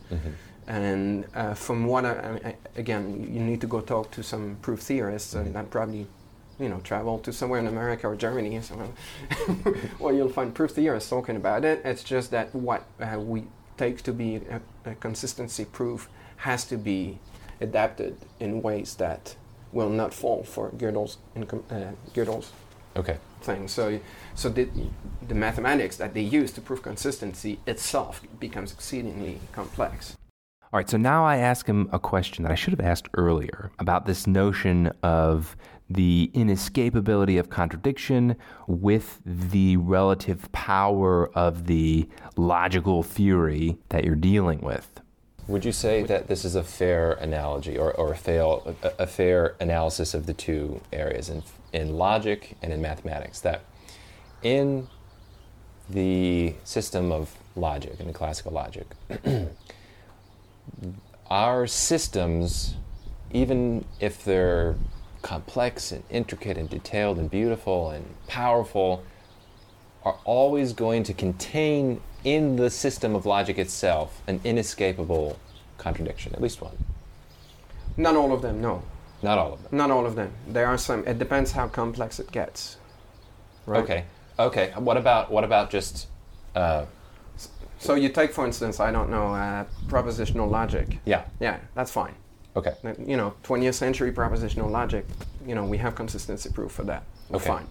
And 0.67 1.27
uh, 1.35 1.55
from 1.55 1.85
what 1.87 2.05
I, 2.05 2.15
I 2.15 2.33
mean, 2.33 2.55
again, 2.77 3.29
you 3.35 3.41
need 3.41 3.61
to 3.61 3.67
go 3.67 3.81
talk 3.81 4.11
to 4.13 4.23
some 4.23 4.57
proof 4.63 4.81
theorists, 4.81 5.35
and 5.35 5.55
that 5.55 5.71
probably, 5.71 6.07
you 6.59 6.69
know, 6.69 6.81
travel 6.81 7.19
to 7.19 7.33
somewhere 7.33 7.61
in 7.61 7.67
America 7.67 8.07
or 8.09 8.17
Germany, 8.17 8.57
or 8.57 8.63
somewhere, 8.63 8.89
where 9.99 10.15
you'll 10.15 10.31
find 10.31 10.55
proof 10.55 10.71
theorists 10.71 11.11
talking 11.11 11.37
about 11.37 11.65
it. 11.65 11.83
It's 11.85 12.03
just 12.03 12.31
that 12.31 12.55
what 12.55 12.85
uh, 13.01 13.19
we 13.19 13.45
take 13.77 14.03
to 14.03 14.13
be 14.13 14.37
a, 14.37 14.61
a 14.91 14.95
consistency 14.95 15.65
proof 15.65 16.09
has 16.37 16.65
to 16.67 16.77
be 16.77 17.19
adapted 17.61 18.17
in 18.41 18.63
ways 18.63 18.95
that 18.95 19.37
will 19.75 19.91
not 19.91 20.15
fall 20.15 20.45
for 20.45 20.71
Gödel's, 20.71 21.19
incom- 21.37 21.65
uh, 21.71 21.93
Gödel's 22.15 22.53
Okay. 22.97 23.19
thing. 23.43 23.69
So, 23.69 24.01
so 24.35 24.49
the, 24.49 24.69
the 25.27 25.35
mathematics 25.35 25.97
that 25.97 26.15
they 26.15 26.23
use 26.23 26.53
to 26.53 26.61
prove 26.61 26.83
consistency 26.83 27.59
itself 27.67 28.23
becomes 28.39 28.73
exceedingly 28.73 29.41
complex. 29.53 30.17
All 30.73 30.79
right, 30.79 30.89
so 30.89 30.97
now 30.97 31.25
I 31.25 31.37
ask 31.37 31.67
him 31.67 31.89
a 31.93 31.99
question 31.99 32.43
that 32.45 32.53
I 32.53 32.57
should 32.57 32.73
have 32.73 32.81
asked 32.81 33.09
earlier 33.15 33.71
about 33.79 34.07
this 34.07 34.27
notion 34.27 34.93
of 35.03 35.57
the 35.89 36.31
inescapability 36.35 37.39
of 37.39 37.51
contradiction 37.51 38.37
with 38.67 39.21
the 39.25 39.77
relative 39.77 40.51
power 40.53 41.29
of 41.37 41.67
the 41.67 42.09
logical 42.37 43.03
theory 43.03 43.77
that 43.91 44.05
you're 44.05 44.17
dealing 44.17 44.61
with. 44.63 45.01
Would 45.47 45.65
you 45.65 45.73
say 45.73 46.03
that 46.05 46.27
this 46.27 46.45
is 46.45 46.55
a 46.55 46.63
fair 46.63 47.13
analogy 47.13 47.77
or, 47.77 47.93
or 47.93 48.13
a, 48.13 48.17
fail, 48.17 48.77
a, 48.83 49.03
a 49.03 49.07
fair 49.07 49.57
analysis 49.61 50.15
of 50.15 50.25
the 50.25 50.33
two 50.33 50.81
areas 50.91 51.29
in, 51.29 51.43
in 51.73 51.99
logic 51.99 52.57
and 52.63 52.73
in 52.73 52.81
mathematics? 52.81 53.41
That 53.41 53.63
in 54.43 54.89
the 55.91 56.55
system 56.65 57.13
of 57.13 57.37
logic, 57.57 58.01
in 58.01 58.07
the 58.07 58.13
classical 58.15 58.53
logic, 58.53 58.87
our 61.31 61.67
systems, 61.67 62.77
even 63.31 63.85
if 64.01 64.25
they're 64.25 64.77
complex 65.21 65.93
and 65.93 66.05
intricate 66.09 66.57
and 66.57 66.71
detailed 66.71 67.19
and 67.19 67.31
beautiful 67.31 67.91
and 67.91 68.07
powerful, 68.29 69.05
are 70.05 70.17
always 70.25 70.73
going 70.73 71.03
to 71.03 71.13
contain 71.13 72.01
in 72.25 72.57
the 72.57 72.71
system 72.71 73.15
of 73.15 73.27
logic 73.27 73.59
itself 73.59 74.23
an 74.27 74.41
inescapable 74.45 75.39
contradiction, 75.79 76.33
at 76.35 76.41
least 76.41 76.61
one. 76.61 76.77
Not 77.97 78.17
all 78.17 78.33
of 78.33 78.43
them, 78.43 78.61
no. 78.61 78.83
Not 79.23 79.39
all 79.39 79.53
of 79.55 79.63
them. 79.63 79.77
Not 79.77 79.91
all 79.91 80.07
of 80.07 80.17
them. 80.17 80.33
There 80.49 80.67
are 80.67 80.77
some. 80.79 81.07
It 81.07 81.19
depends 81.19 81.53
how 81.53 81.69
complex 81.69 82.19
it 82.19 82.31
gets. 82.33 82.77
Right? 83.67 83.83
Okay. 83.83 84.05
Okay. 84.39 84.73
What 84.77 84.97
about 84.97 85.31
what 85.31 85.45
about 85.45 85.71
just 85.71 86.09
uh, 86.55 86.85
So 87.79 87.95
you 87.95 88.09
take, 88.09 88.33
for 88.33 88.45
instance, 88.47 88.81
I 88.81 88.91
don't 88.91 89.11
know, 89.11 89.35
uh, 89.35 89.65
propositional 89.87 90.51
logic. 90.51 90.99
yeah. 91.05 91.25
Yeah, 91.41 91.59
that's 91.75 91.91
fine. 91.91 92.15
Okay. 92.57 92.75
You 93.05 93.17
know, 93.17 93.35
20th 93.45 93.75
century 93.75 94.13
propositional 94.13 94.71
logic. 94.71 95.07
You 95.47 95.55
know, 95.55 95.65
we 95.65 95.79
have 95.79 95.95
consistency 95.95 96.51
proof 96.51 96.73
for 96.73 96.85
that. 96.85 97.03
We're 97.29 97.37
Okay. 97.37 97.47
fine. 97.49 97.67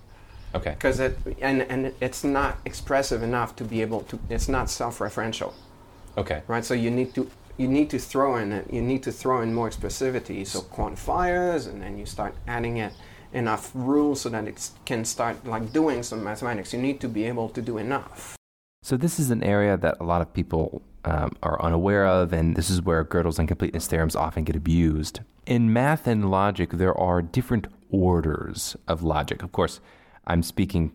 Okay. 0.56 0.72
because 0.72 1.00
it 1.00 1.18
and 1.42 1.64
and 1.64 1.94
it's 2.00 2.24
not 2.24 2.60
expressive 2.66 3.24
enough 3.24 3.56
to 3.56 3.64
be 3.64 3.82
able 3.82 4.02
to. 4.02 4.20
It's 4.30 4.48
not 4.48 4.70
self-referential. 4.70 5.54
Okay. 6.18 6.44
right? 6.48 6.64
So 6.64 6.74
you 6.74 6.92
need 6.92 7.14
to 7.16 7.30
you 7.58 7.68
need 7.68 7.90
to 7.92 8.00
throw 8.00 8.38
in 8.38 8.52
it. 8.52 8.72
You 8.72 8.82
need 8.82 9.04
to 9.04 9.12
throw 9.12 9.42
in 9.42 9.54
more 9.54 9.70
expressivity. 9.70 10.46
So 10.46 10.62
quantifiers, 10.62 11.68
and 11.68 11.82
then 11.82 11.98
you 11.98 12.06
start 12.06 12.36
adding 12.48 12.78
it 12.78 12.94
enough 13.34 13.72
rules 13.74 14.22
so 14.22 14.30
that 14.30 14.48
it 14.48 14.70
can 14.86 15.06
start 15.06 15.46
like 15.46 15.74
doing 15.74 16.04
some 16.04 16.24
mathematics. 16.24 16.74
You 16.74 16.80
need 16.80 17.00
to 17.02 17.08
be 17.08 17.26
able 17.26 17.50
to 17.50 17.62
do 17.62 17.78
enough. 17.78 18.36
So 18.84 18.98
this 18.98 19.20
is 19.20 19.32
an 19.32 19.44
area 19.44 19.78
that 19.78 19.98
a 20.00 20.04
lot 20.04 20.22
of 20.22 20.34
people 20.34 20.82
um, 21.06 21.36
are 21.42 21.62
unaware 21.62 22.06
of, 22.06 22.34
and 22.34 22.56
this 22.56 22.70
is 22.70 22.82
where 22.82 23.04
Gödel's 23.04 23.40
incompleteness 23.40 23.88
theorems 23.88 24.16
often 24.16 24.44
get 24.44 24.56
abused. 24.56 25.22
In 25.46 25.72
math 25.72 26.06
and 26.08 26.30
logic, 26.30 26.72
there 26.72 26.98
are 26.98 27.22
different 27.22 27.68
orders 27.90 28.76
of 28.88 29.02
logic. 29.04 29.42
Of 29.42 29.52
course, 29.52 29.80
I'm 30.26 30.44
speaking 30.44 30.94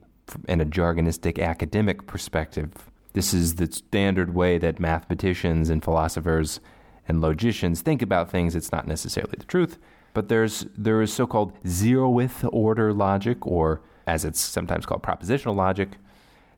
in 0.48 0.60
a 0.60 0.66
jargonistic 0.66 1.42
academic 1.42 2.06
perspective. 2.06 2.70
This 3.12 3.32
is 3.32 3.56
the 3.56 3.70
standard 3.70 4.34
way 4.34 4.58
that 4.58 4.78
mathematicians 4.78 5.70
and 5.70 5.82
philosophers 5.82 6.60
and 7.08 7.20
logicians 7.20 7.80
think 7.80 8.02
about 8.02 8.30
things. 8.30 8.54
It's 8.54 8.72
not 8.72 8.86
necessarily 8.86 9.34
the 9.38 9.46
truth, 9.46 9.78
but 10.14 10.28
there's 10.28 10.66
there 10.76 11.00
is 11.00 11.12
so-called 11.12 11.52
zeroth 11.64 12.48
order 12.52 12.92
logic, 12.92 13.46
or 13.46 13.80
as 14.06 14.24
it's 14.24 14.40
sometimes 14.40 14.86
called 14.86 15.02
propositional 15.02 15.56
logic, 15.56 15.90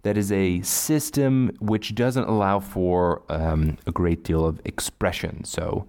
that 0.02 0.16
is 0.16 0.33
a 0.33 0.61
system 0.62 1.56
which 1.61 1.94
doesn't 1.94 2.24
allow 2.24 2.59
for 2.59 3.22
um, 3.28 3.76
a 3.87 3.92
great 3.92 4.24
deal 4.24 4.44
of 4.44 4.61
expression. 4.64 5.44
So 5.44 5.87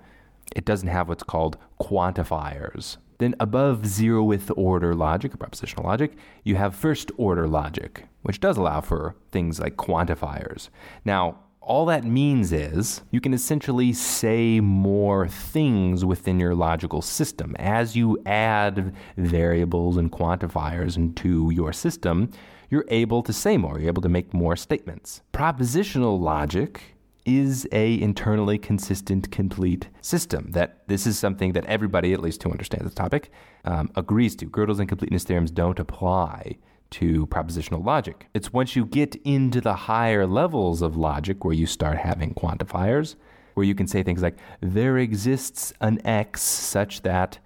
it 0.55 0.65
doesn't 0.65 0.89
have 0.89 1.07
what's 1.07 1.23
called 1.23 1.57
quantifiers. 1.79 2.97
Then 3.21 3.35
above 3.39 3.83
zeroth 3.83 4.49
order 4.57 4.95
logic, 4.95 5.35
or 5.35 5.37
propositional 5.37 5.83
logic, 5.83 6.13
you 6.43 6.55
have 6.55 6.73
first 6.73 7.11
order 7.17 7.47
logic, 7.47 8.07
which 8.23 8.39
does 8.39 8.57
allow 8.57 8.81
for 8.81 9.15
things 9.31 9.59
like 9.59 9.75
quantifiers. 9.75 10.69
Now, 11.05 11.37
all 11.61 11.85
that 11.85 12.03
means 12.03 12.51
is 12.51 13.03
you 13.11 13.21
can 13.21 13.35
essentially 13.35 13.93
say 13.93 14.59
more 14.59 15.27
things 15.27 16.03
within 16.03 16.39
your 16.39 16.55
logical 16.55 17.03
system. 17.03 17.55
As 17.59 17.95
you 17.95 18.19
add 18.25 18.91
variables 19.17 19.97
and 19.97 20.11
quantifiers 20.11 20.97
into 20.97 21.51
your 21.51 21.71
system, 21.73 22.31
you're 22.71 22.85
able 22.87 23.21
to 23.21 23.31
say 23.31 23.55
more, 23.55 23.77
you're 23.77 23.89
able 23.89 24.01
to 24.01 24.09
make 24.09 24.33
more 24.33 24.55
statements. 24.55 25.21
Propositional 25.31 26.19
logic 26.19 26.95
is 27.25 27.67
a 27.71 27.99
internally 28.01 28.57
consistent 28.57 29.31
complete 29.31 29.89
system 30.01 30.51
that 30.51 30.87
this 30.87 31.05
is 31.05 31.17
something 31.17 31.53
that 31.53 31.65
everybody 31.65 32.13
at 32.13 32.19
least 32.19 32.41
who 32.43 32.51
understands 32.51 32.89
the 32.89 32.95
topic 32.95 33.31
um, 33.65 33.91
agrees 33.95 34.35
to. 34.35 34.45
Gödel's 34.45 34.79
incompleteness 34.79 35.23
theorems 35.23 35.51
don't 35.51 35.79
apply 35.79 36.57
to 36.91 37.25
propositional 37.27 37.85
logic. 37.85 38.27
It's 38.33 38.51
once 38.51 38.75
you 38.75 38.85
get 38.85 39.15
into 39.23 39.61
the 39.61 39.73
higher 39.73 40.27
levels 40.27 40.81
of 40.81 40.97
logic 40.97 41.45
where 41.45 41.53
you 41.53 41.65
start 41.65 41.97
having 41.97 42.33
quantifiers 42.33 43.15
where 43.53 43.65
you 43.65 43.75
can 43.75 43.87
say 43.87 44.03
things 44.03 44.21
like 44.21 44.37
there 44.61 44.97
exists 44.97 45.73
an 45.81 46.05
x 46.05 46.41
such 46.41 47.01
that 47.01 47.39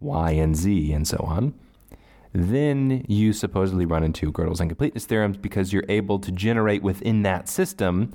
y 0.00 0.30
and 0.32 0.56
z 0.56 0.92
and 0.92 1.06
so 1.06 1.18
on 1.18 1.54
then 2.32 3.04
you 3.08 3.32
supposedly 3.32 3.84
run 3.84 4.04
into 4.04 4.30
Gödel's 4.30 4.60
incompleteness 4.60 5.04
theorems 5.04 5.36
because 5.36 5.72
you're 5.72 5.84
able 5.88 6.20
to 6.20 6.30
generate 6.30 6.82
within 6.82 7.22
that 7.22 7.48
system 7.48 8.12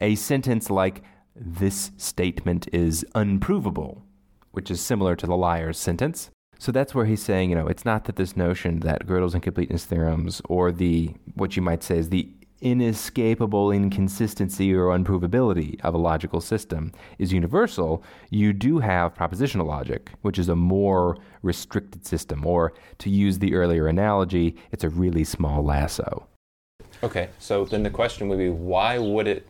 a 0.00 0.14
sentence 0.14 0.70
like, 0.70 1.02
this 1.36 1.92
statement 1.96 2.68
is 2.72 3.04
unprovable, 3.14 4.02
which 4.50 4.70
is 4.70 4.80
similar 4.80 5.14
to 5.16 5.26
the 5.26 5.36
liar's 5.36 5.78
sentence. 5.78 6.30
So 6.58 6.72
that's 6.72 6.94
where 6.94 7.06
he's 7.06 7.22
saying, 7.22 7.48
you 7.48 7.56
know, 7.56 7.68
it's 7.68 7.84
not 7.84 8.04
that 8.04 8.16
this 8.16 8.36
notion 8.36 8.80
that 8.80 9.06
Gödel's 9.06 9.34
incompleteness 9.34 9.86
theorems 9.86 10.42
or 10.48 10.70
the, 10.70 11.14
what 11.34 11.56
you 11.56 11.62
might 11.62 11.82
say 11.82 11.96
is 11.96 12.10
the 12.10 12.28
inescapable 12.60 13.70
inconsistency 13.72 14.74
or 14.74 14.88
unprovability 14.88 15.80
of 15.80 15.94
a 15.94 15.98
logical 15.98 16.42
system 16.42 16.92
is 17.18 17.32
universal, 17.32 18.02
you 18.28 18.52
do 18.52 18.78
have 18.78 19.14
propositional 19.14 19.66
logic, 19.66 20.10
which 20.20 20.38
is 20.38 20.50
a 20.50 20.56
more 20.56 21.16
restricted 21.42 22.06
system, 22.06 22.44
or 22.44 22.74
to 22.98 23.08
use 23.08 23.38
the 23.38 23.54
earlier 23.54 23.86
analogy, 23.86 24.56
it's 24.72 24.84
a 24.84 24.90
really 24.90 25.24
small 25.24 25.64
lasso. 25.64 26.26
Okay. 27.02 27.30
So 27.38 27.64
then 27.64 27.82
the 27.82 27.88
question 27.88 28.28
would 28.28 28.38
be, 28.38 28.50
why 28.50 28.98
would 28.98 29.26
it 29.26 29.46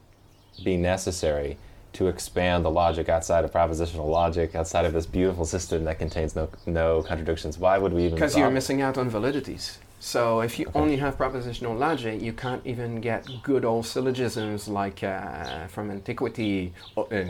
be 0.65 0.77
necessary 0.77 1.57
to 1.93 2.07
expand 2.07 2.65
the 2.65 2.71
logic 2.71 3.09
outside 3.09 3.45
of 3.45 3.53
propositional 3.53 4.09
logic, 4.09 4.55
outside 4.55 4.85
of 4.85 4.93
this 4.93 5.07
beautiful 5.07 5.45
system 5.45 5.85
that 5.85 5.99
contains 5.99 6.37
no 6.37 6.49
no 6.67 7.03
contradictions? 7.03 7.59
Why 7.59 7.79
would 7.79 7.93
we 7.93 8.05
even? 8.05 8.15
Because 8.15 8.37
you're 8.37 8.51
missing 8.51 8.81
out 8.81 8.97
on 8.99 9.11
validities. 9.11 9.79
So 10.03 10.41
if 10.41 10.59
you 10.59 10.71
only 10.75 10.97
have 10.97 11.19
propositional 11.19 11.79
logic, 11.79 12.23
you 12.23 12.33
can't 12.33 12.65
even 12.65 13.03
get 13.03 13.29
good 13.43 13.67
old 13.67 13.85
syllogisms 13.85 14.67
like 14.67 15.03
uh, 15.03 15.67
from 15.67 15.91
antiquity. 15.91 16.73
Uh, 16.97 17.03
uh, 17.03 17.27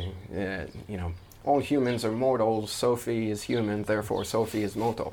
you 0.88 0.96
know, 0.96 1.12
all 1.44 1.58
humans 1.58 2.04
are 2.04 2.12
mortal. 2.12 2.68
Sophie 2.68 3.30
is 3.30 3.42
human, 3.42 3.82
therefore 3.82 4.24
Sophie 4.24 4.62
is 4.62 4.76
mortal. 4.76 5.12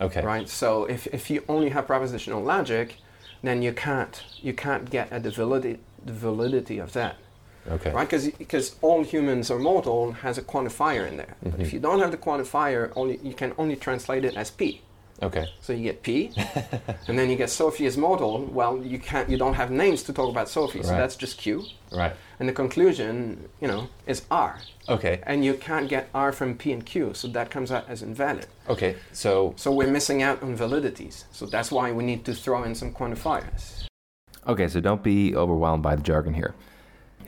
Okay. 0.00 0.22
Right. 0.22 0.48
So 0.48 0.84
if, 0.84 1.06
if 1.08 1.30
you 1.30 1.42
only 1.48 1.70
have 1.70 1.86
propositional 1.86 2.44
logic, 2.44 2.96
then 3.42 3.62
you 3.62 3.72
can't 3.72 4.22
you 4.40 4.52
can't 4.52 4.88
get 4.90 5.10
at 5.12 5.22
the 5.22 5.30
validity 5.30 5.80
the 6.04 6.12
validity 6.12 6.78
of 6.78 6.92
that. 6.92 7.16
Okay. 7.70 7.92
Right, 7.92 8.08
because 8.38 8.76
all 8.82 9.02
humans 9.04 9.50
are 9.50 9.58
mortal 9.58 10.12
has 10.12 10.38
a 10.38 10.42
quantifier 10.42 11.08
in 11.08 11.16
there. 11.16 11.36
But 11.42 11.60
if 11.60 11.66
mm-hmm. 11.66 11.76
you 11.76 11.80
don't 11.80 12.00
have 12.00 12.10
the 12.10 12.16
quantifier, 12.16 12.92
only 12.96 13.18
you 13.22 13.34
can 13.34 13.52
only 13.58 13.76
translate 13.76 14.24
it 14.24 14.36
as 14.36 14.50
p. 14.50 14.82
Okay. 15.22 15.46
So 15.60 15.72
you 15.72 15.84
get 15.84 16.02
P, 16.02 16.30
and 17.08 17.18
then 17.18 17.30
you 17.30 17.36
get 17.36 17.50
Sophie 17.50 17.86
is 17.86 17.96
mortal. 17.96 18.44
Well, 18.44 18.82
you 18.84 18.98
can't, 18.98 19.28
you 19.30 19.38
don't 19.38 19.54
have 19.54 19.70
names 19.70 20.02
to 20.04 20.12
talk 20.12 20.28
about 20.30 20.48
Sophie, 20.48 20.82
so 20.82 20.90
Right. 20.90 20.98
that's 20.98 21.16
just 21.16 21.38
Q. 21.38 21.64
Right. 21.92 22.12
And 22.38 22.48
the 22.48 22.52
conclusion, 22.52 23.48
you 23.60 23.68
know, 23.68 23.88
is 24.06 24.22
R, 24.30 24.58
Okay. 24.88 25.20
and 25.22 25.44
you 25.44 25.54
can't 25.54 25.88
get 25.88 26.10
R 26.14 26.32
from 26.32 26.56
P 26.56 26.72
and 26.72 26.84
Q, 26.84 27.14
so 27.14 27.28
that 27.28 27.50
comes 27.50 27.72
out 27.72 27.88
as 27.88 28.02
invalid. 28.02 28.46
Okay. 28.68 28.96
So 29.12 29.54
So 29.56 29.72
we're 29.72 29.90
missing 29.90 30.22
out 30.22 30.42
on 30.42 30.56
validities. 30.56 31.24
So 31.32 31.46
that's 31.46 31.70
why 31.70 31.92
we 31.92 32.04
need 32.04 32.24
to 32.26 32.34
throw 32.34 32.62
in 32.64 32.74
some 32.74 32.92
quantifiers. 32.92 33.86
Okay, 34.46 34.68
so 34.68 34.80
don't 34.80 35.02
be 35.02 35.34
overwhelmed 35.34 35.82
by 35.82 35.96
the 35.96 36.02
jargon 36.02 36.34
here. 36.34 36.54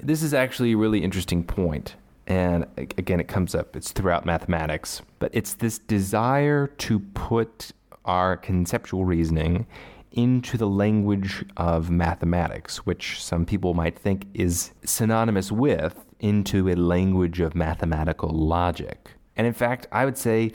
This 0.02 0.22
is 0.22 0.34
actually 0.34 0.72
a 0.72 0.76
really 0.76 1.02
interesting 1.02 1.44
point. 1.44 1.96
and 2.26 2.66
again, 2.76 3.20
it 3.20 3.28
comes 3.28 3.54
up. 3.54 3.74
It's 3.74 3.90
throughout 3.90 4.26
mathematics, 4.26 5.00
but 5.18 5.30
it's 5.32 5.54
this 5.54 5.78
desire 5.78 6.66
to 6.66 6.98
put 6.98 7.72
our 8.04 8.36
conceptual 8.36 9.06
reasoning 9.06 9.66
into 10.12 10.58
the 10.58 10.66
language 10.66 11.44
of 11.56 11.90
mathematics, 11.90 12.78
which 12.78 13.22
some 13.22 13.46
people 13.46 13.72
might 13.72 13.98
think 13.98 14.26
is 14.34 14.72
synonymous 14.84 15.50
with 15.50 16.04
into 16.20 16.68
a 16.68 16.74
language 16.74 17.40
of 17.40 17.54
mathematical 17.54 18.30
logic. 18.30 19.12
And 19.36 19.46
in 19.46 19.52
fact, 19.52 19.86
I 19.92 20.04
would 20.04 20.18
say 20.18 20.52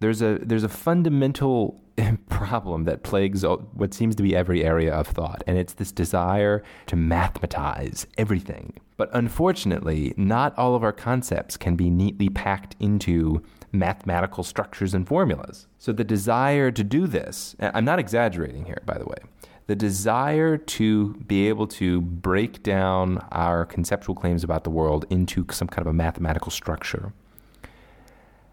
there's 0.00 0.22
a 0.22 0.38
there's 0.42 0.64
a 0.64 0.68
fundamental 0.68 1.80
problem 2.28 2.84
that 2.84 3.02
plagues 3.02 3.44
what 3.44 3.94
seems 3.94 4.14
to 4.16 4.22
be 4.22 4.36
every 4.36 4.64
area 4.64 4.92
of 4.92 5.06
thought, 5.06 5.42
and 5.46 5.56
it's 5.58 5.72
this 5.72 5.90
desire 5.90 6.62
to 6.86 6.96
mathematize 6.96 8.06
everything. 8.18 8.74
But 8.96 9.10
unfortunately, 9.12 10.14
not 10.16 10.56
all 10.56 10.74
of 10.74 10.82
our 10.82 10.92
concepts 10.92 11.56
can 11.56 11.76
be 11.76 11.90
neatly 11.90 12.28
packed 12.28 12.76
into 12.80 13.42
mathematical 13.72 14.42
structures 14.42 14.94
and 14.94 15.06
formulas. 15.06 15.66
So 15.78 15.92
the 15.92 16.04
desire 16.04 16.70
to 16.70 16.82
do 16.82 17.06
this, 17.06 17.54
I'm 17.60 17.84
not 17.84 17.98
exaggerating 17.98 18.64
here, 18.64 18.82
by 18.86 18.96
the 18.96 19.04
way. 19.04 19.18
The 19.66 19.76
desire 19.76 20.56
to 20.56 21.14
be 21.14 21.48
able 21.48 21.66
to 21.66 22.00
break 22.00 22.62
down 22.62 23.18
our 23.32 23.66
conceptual 23.66 24.14
claims 24.14 24.44
about 24.44 24.64
the 24.64 24.70
world 24.70 25.04
into 25.10 25.44
some 25.50 25.68
kind 25.68 25.86
of 25.86 25.90
a 25.90 25.96
mathematical 25.96 26.50
structure 26.50 27.12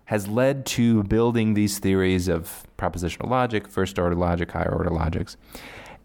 has 0.06 0.28
led 0.28 0.66
to 0.66 1.04
building 1.04 1.54
these 1.54 1.80
theories 1.80 2.28
of 2.28 2.68
propositional 2.78 3.30
logic, 3.30 3.68
first 3.68 3.98
order 3.98 4.16
logic, 4.16 4.52
higher 4.52 4.74
order 4.76 4.90
logics. 4.90 5.38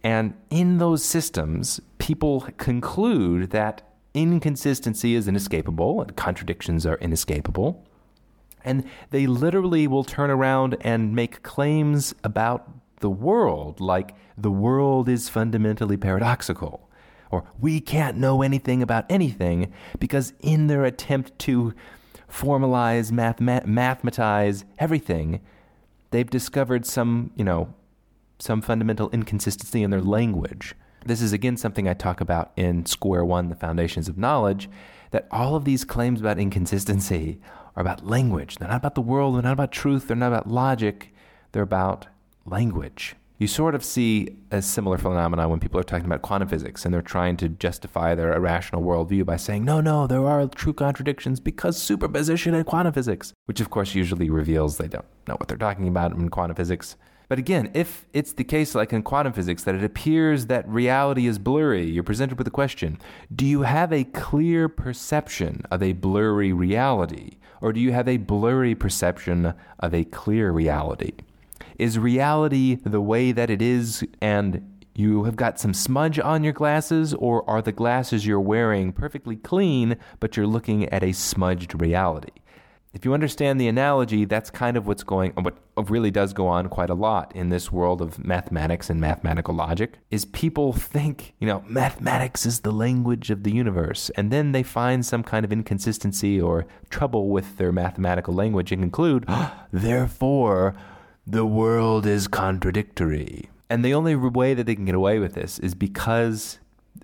And 0.05 0.35
in 0.51 0.79
those 0.79 1.05
systems, 1.05 1.81
people 1.99 2.43
conclude 2.59 3.51
that 3.51 3.83
inconsistency 4.15 5.15
is 5.15 5.29
inescapable 5.29 6.01
and 6.01 6.17
contradictions 6.17 6.87
are 6.87 6.97
inescapable. 6.97 7.85
And 8.65 8.85
they 9.11 9.27
literally 9.27 9.87
will 9.87 10.05
turn 10.05 10.31
around 10.31 10.77
and 10.81 11.15
make 11.15 11.43
claims 11.43 12.15
about 12.25 12.69
the 13.01 13.11
world, 13.11 13.81
like 13.81 14.15
the 14.37 14.51
world 14.51 15.09
is 15.09 15.29
fundamentally 15.29 15.97
paradoxical, 15.97 16.91
or 17.31 17.45
we 17.61 17.81
can't 17.81 18.17
know 18.17 18.43
anything 18.43 18.83
about 18.83 19.07
anything, 19.09 19.73
because 19.99 20.33
in 20.41 20.67
their 20.67 20.85
attempt 20.85 21.39
to 21.41 21.75
formalize, 22.31 23.13
mathema- 23.13 23.65
mathematize 23.65 24.65
everything, 24.79 25.41
they've 26.11 26.31
discovered 26.31 26.85
some, 26.85 27.31
you 27.37 27.45
know, 27.45 27.73
some 28.39 28.61
fundamental 28.61 29.11
inconsistency 29.11 29.83
in 29.83 29.91
their 29.91 30.03
language. 30.03 30.75
This 31.09 31.23
is 31.23 31.33
again 31.33 31.57
something 31.57 31.89
I 31.89 31.95
talk 31.95 32.21
about 32.21 32.53
in 32.55 32.85
Square 32.85 33.25
One, 33.25 33.49
the 33.49 33.55
Foundations 33.55 34.11
of 34.11 34.19
Knowledge, 34.19 34.69
that 35.11 35.27
all 35.31 35.57
of 35.57 35.65
these 35.65 35.83
claims 35.83 36.21
about 36.21 36.39
inconsistency 36.39 37.41
are 37.75 37.81
about 37.81 38.07
language. 38.07 38.57
They're 38.57 38.69
not 38.69 38.77
about 38.77 38.95
the 38.95 39.01
world, 39.01 39.35
they're 39.35 39.41
not 39.41 39.55
about 39.55 39.73
truth, 39.73 40.07
they're 40.07 40.19
not 40.19 40.27
about 40.27 40.51
logic, 40.51 41.15
they're 41.53 41.63
about 41.63 42.09
language. 42.45 43.17
You 43.39 43.47
sort 43.47 43.75
of 43.75 43.83
see 43.83 44.37
a 44.51 44.61
similar 44.61 44.99
phenomenon 44.99 45.49
when 45.49 45.61
people 45.61 45.81
are 45.81 45.83
talking 45.83 46.05
about 46.05 46.21
quantum 46.21 46.47
physics 46.47 46.85
and 46.85 46.93
they're 46.93 47.01
trying 47.01 47.39
to 47.39 47.49
justify 47.49 48.15
their 48.15 48.35
irrational 48.35 48.83
worldview 48.83 49.25
by 49.25 49.39
saying, 49.39 49.65
no, 49.65 49.81
no, 49.81 50.07
there 50.07 50.27
are 50.27 50.47
true 50.47 50.75
contradictions 50.75 51.41
because 51.41 51.81
superposition 51.81 52.53
in 52.53 52.65
quantum 52.65 52.93
physics, 52.93 53.33
which 53.47 53.63
of 53.63 53.71
course 53.71 53.95
usually 53.95 54.29
reveals 54.29 54.77
they 54.77 54.89
don't 54.89 55.07
know 55.27 55.37
what 55.37 55.49
they're 55.49 55.57
talking 55.57 55.89
about 55.89 56.13
in 56.13 56.29
quantum 56.29 56.55
physics. 56.55 56.97
But 57.29 57.39
again, 57.39 57.71
if 57.75 58.07
it's 58.15 58.33
the 58.33 58.45
case 58.45 58.75
like 58.75 58.93
in 58.93 59.03
quantum 59.03 59.35
physics 59.35 59.65
that 59.65 59.75
it 59.75 59.85
appears 59.85 60.47
that 60.47 60.67
reality 60.67 61.27
is 61.27 61.39
blurry, 61.39 61.85
you're 61.85 62.03
presented 62.03 62.39
with 62.39 62.47
a 62.47 62.51
question 62.51 62.99
Do 63.35 63.45
you 63.45 63.63
have 63.63 63.93
a 63.93 64.05
clear 64.05 64.69
perception 64.69 65.63
of 65.71 65.83
a 65.83 65.93
blurry 65.93 66.53
reality? 66.53 67.37
Or 67.61 67.73
do 67.73 67.81
you 67.81 67.93
have 67.93 68.09
a 68.09 68.17
blurry 68.17 68.75
perception 68.75 69.53
of 69.81 69.93
a 69.93 70.05
clear 70.05 70.53
reality? 70.53 71.13
Is 71.79 71.99
reality 71.99 72.77
the 72.77 73.01
way 73.01 73.33
that 73.33 73.51
it 73.51 73.61
is 73.61 74.05
and 74.21 74.81
you 74.95 75.25
have 75.25 75.37
got 75.37 75.61
some 75.61 75.75
smudge 75.75 76.19
on 76.19 76.43
your 76.43 76.53
glasses, 76.53 77.15
or 77.15 77.49
are 77.49 77.63
the 77.63 77.71
glasses 77.71 78.27
you're 78.27 78.41
wearing 78.41 78.93
perfectly 78.93 79.37
clean, 79.37 79.97
but 80.19 80.37
you're 80.37 80.45
looking 80.45 80.89
at 80.89 81.05
a 81.05 81.13
smudged 81.13 81.81
reality? 81.81 82.33
If 82.95 83.05
you 83.05 83.13
understand 83.13 83.61
the 83.61 83.69
analogy, 83.69 84.25
that's 84.25 84.51
kind 84.51 84.77
of 84.77 84.87
what's 84.87 85.03
going 85.03 85.33
what 85.33 85.59
really 85.91 86.11
does 86.11 86.33
go 86.33 86.47
on 86.49 86.69
quite 86.69 86.91
a 86.91 86.95
lot 86.95 87.35
in 87.37 87.51
this 87.51 87.71
world 87.71 88.01
of 88.01 88.25
mathematics 88.25 88.91
and 88.91 89.01
mathematical 89.01 89.55
logic 89.55 89.99
is 90.11 90.25
people 90.25 90.73
think, 90.73 91.35
you 91.39 91.47
know, 91.47 91.63
mathematics 91.69 92.47
is 92.47 92.61
the 92.61 92.73
language 92.73 93.31
of 93.31 93.43
the 93.43 93.53
universe 93.53 94.11
and 94.17 94.31
then 94.31 94.53
they 94.53 94.63
find 94.63 95.05
some 95.05 95.23
kind 95.23 95.45
of 95.45 95.53
inconsistency 95.53 96.41
or 96.41 96.67
trouble 96.91 97.29
with 97.29 97.59
their 97.59 97.73
mathematical 97.73 98.35
language 98.35 98.73
and 98.73 98.83
conclude, 98.83 99.29
therefore 99.73 100.75
the 101.27 101.47
world 101.47 102.07
is 102.07 102.27
contradictory. 102.27 103.51
And 103.71 103.85
the 103.85 103.93
only 103.93 104.17
way 104.17 104.55
that 104.55 104.65
they 104.65 104.75
can 104.75 104.87
get 104.87 104.95
away 104.95 105.19
with 105.19 105.35
this 105.35 105.59
is 105.59 105.75
because 105.75 106.59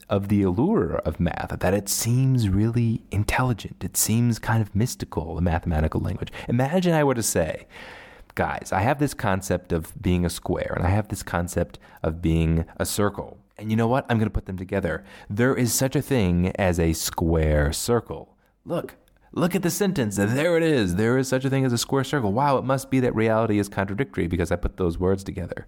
of 0.09 0.29
the 0.29 0.43
allure 0.43 0.97
of 1.05 1.21
math, 1.21 1.59
that 1.59 1.75
it 1.75 1.89
seems 1.89 2.49
really 2.49 3.03
intelligent. 3.11 3.85
It 3.85 3.97
seems 3.97 4.39
kind 4.39 4.61
of 4.61 4.75
mystical, 4.75 5.35
the 5.35 5.41
mathematical 5.41 6.01
language. 6.01 6.33
Imagine 6.49 6.93
I 6.93 7.05
were 7.05 7.15
to 7.15 7.23
say, 7.23 7.67
guys, 8.35 8.71
I 8.73 8.81
have 8.81 8.99
this 8.99 9.15
concept 9.15 9.73
of 9.73 9.93
being 10.01 10.25
a 10.25 10.31
square, 10.31 10.73
and 10.77 10.87
I 10.87 10.91
have 10.91 11.09
this 11.09 11.23
concept 11.23 11.79
of 12.03 12.21
being 12.21 12.65
a 12.77 12.87
circle. 12.87 13.39
And 13.57 13.71
you 13.71 13.77
know 13.77 13.87
what? 13.87 14.05
I'm 14.09 14.19
going 14.19 14.27
to 14.27 14.35
put 14.35 14.47
them 14.47 14.57
together. 14.57 15.05
There 15.31 15.55
is 15.55 15.73
such 15.73 15.95
a 15.95 16.03
thing 16.03 16.51
as 16.57 16.81
a 16.81 16.93
square 16.93 17.73
circle. 17.73 18.37
Look, 18.65 18.97
look 19.35 19.55
at 19.55 19.63
the 19.63 19.71
sentence. 19.71 20.17
There 20.17 20.57
it 20.57 20.63
is. 20.63 20.95
There 20.95 21.19
is 21.19 21.29
such 21.29 21.45
a 21.45 21.51
thing 21.51 21.65
as 21.65 21.73
a 21.73 21.79
square 21.79 22.05
circle. 22.05 22.33
Wow, 22.33 22.57
it 22.57 22.65
must 22.65 22.91
be 22.91 23.01
that 23.01 23.15
reality 23.15 23.59
is 23.59 23.69
contradictory 23.69 24.27
because 24.27 24.53
I 24.53 24.57
put 24.57 24.77
those 24.77 24.99
words 24.99 25.25
together. 25.25 25.67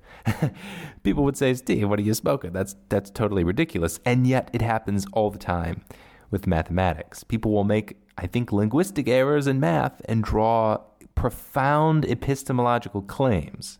People 1.02 1.24
would 1.24 1.36
say, 1.36 1.52
Steve, 1.54 1.88
what 1.88 1.98
are 1.98 2.02
you 2.02 2.14
smoking? 2.14 2.52
That's 2.52 2.76
that's 2.88 3.10
totally 3.10 3.44
ridiculous. 3.44 3.98
And 4.04 4.26
yet 4.26 4.50
it 4.52 4.62
happens 4.62 5.06
all 5.12 5.30
the 5.30 5.38
time 5.38 5.82
with 6.30 6.46
mathematics. 6.46 7.24
People 7.24 7.52
will 7.52 7.64
make, 7.64 7.96
I 8.16 8.26
think, 8.26 8.52
linguistic 8.52 9.08
errors 9.08 9.46
in 9.46 9.60
math 9.60 10.00
and 10.06 10.22
draw 10.22 10.80
profound 11.14 12.04
epistemological 12.04 13.02
claims 13.02 13.78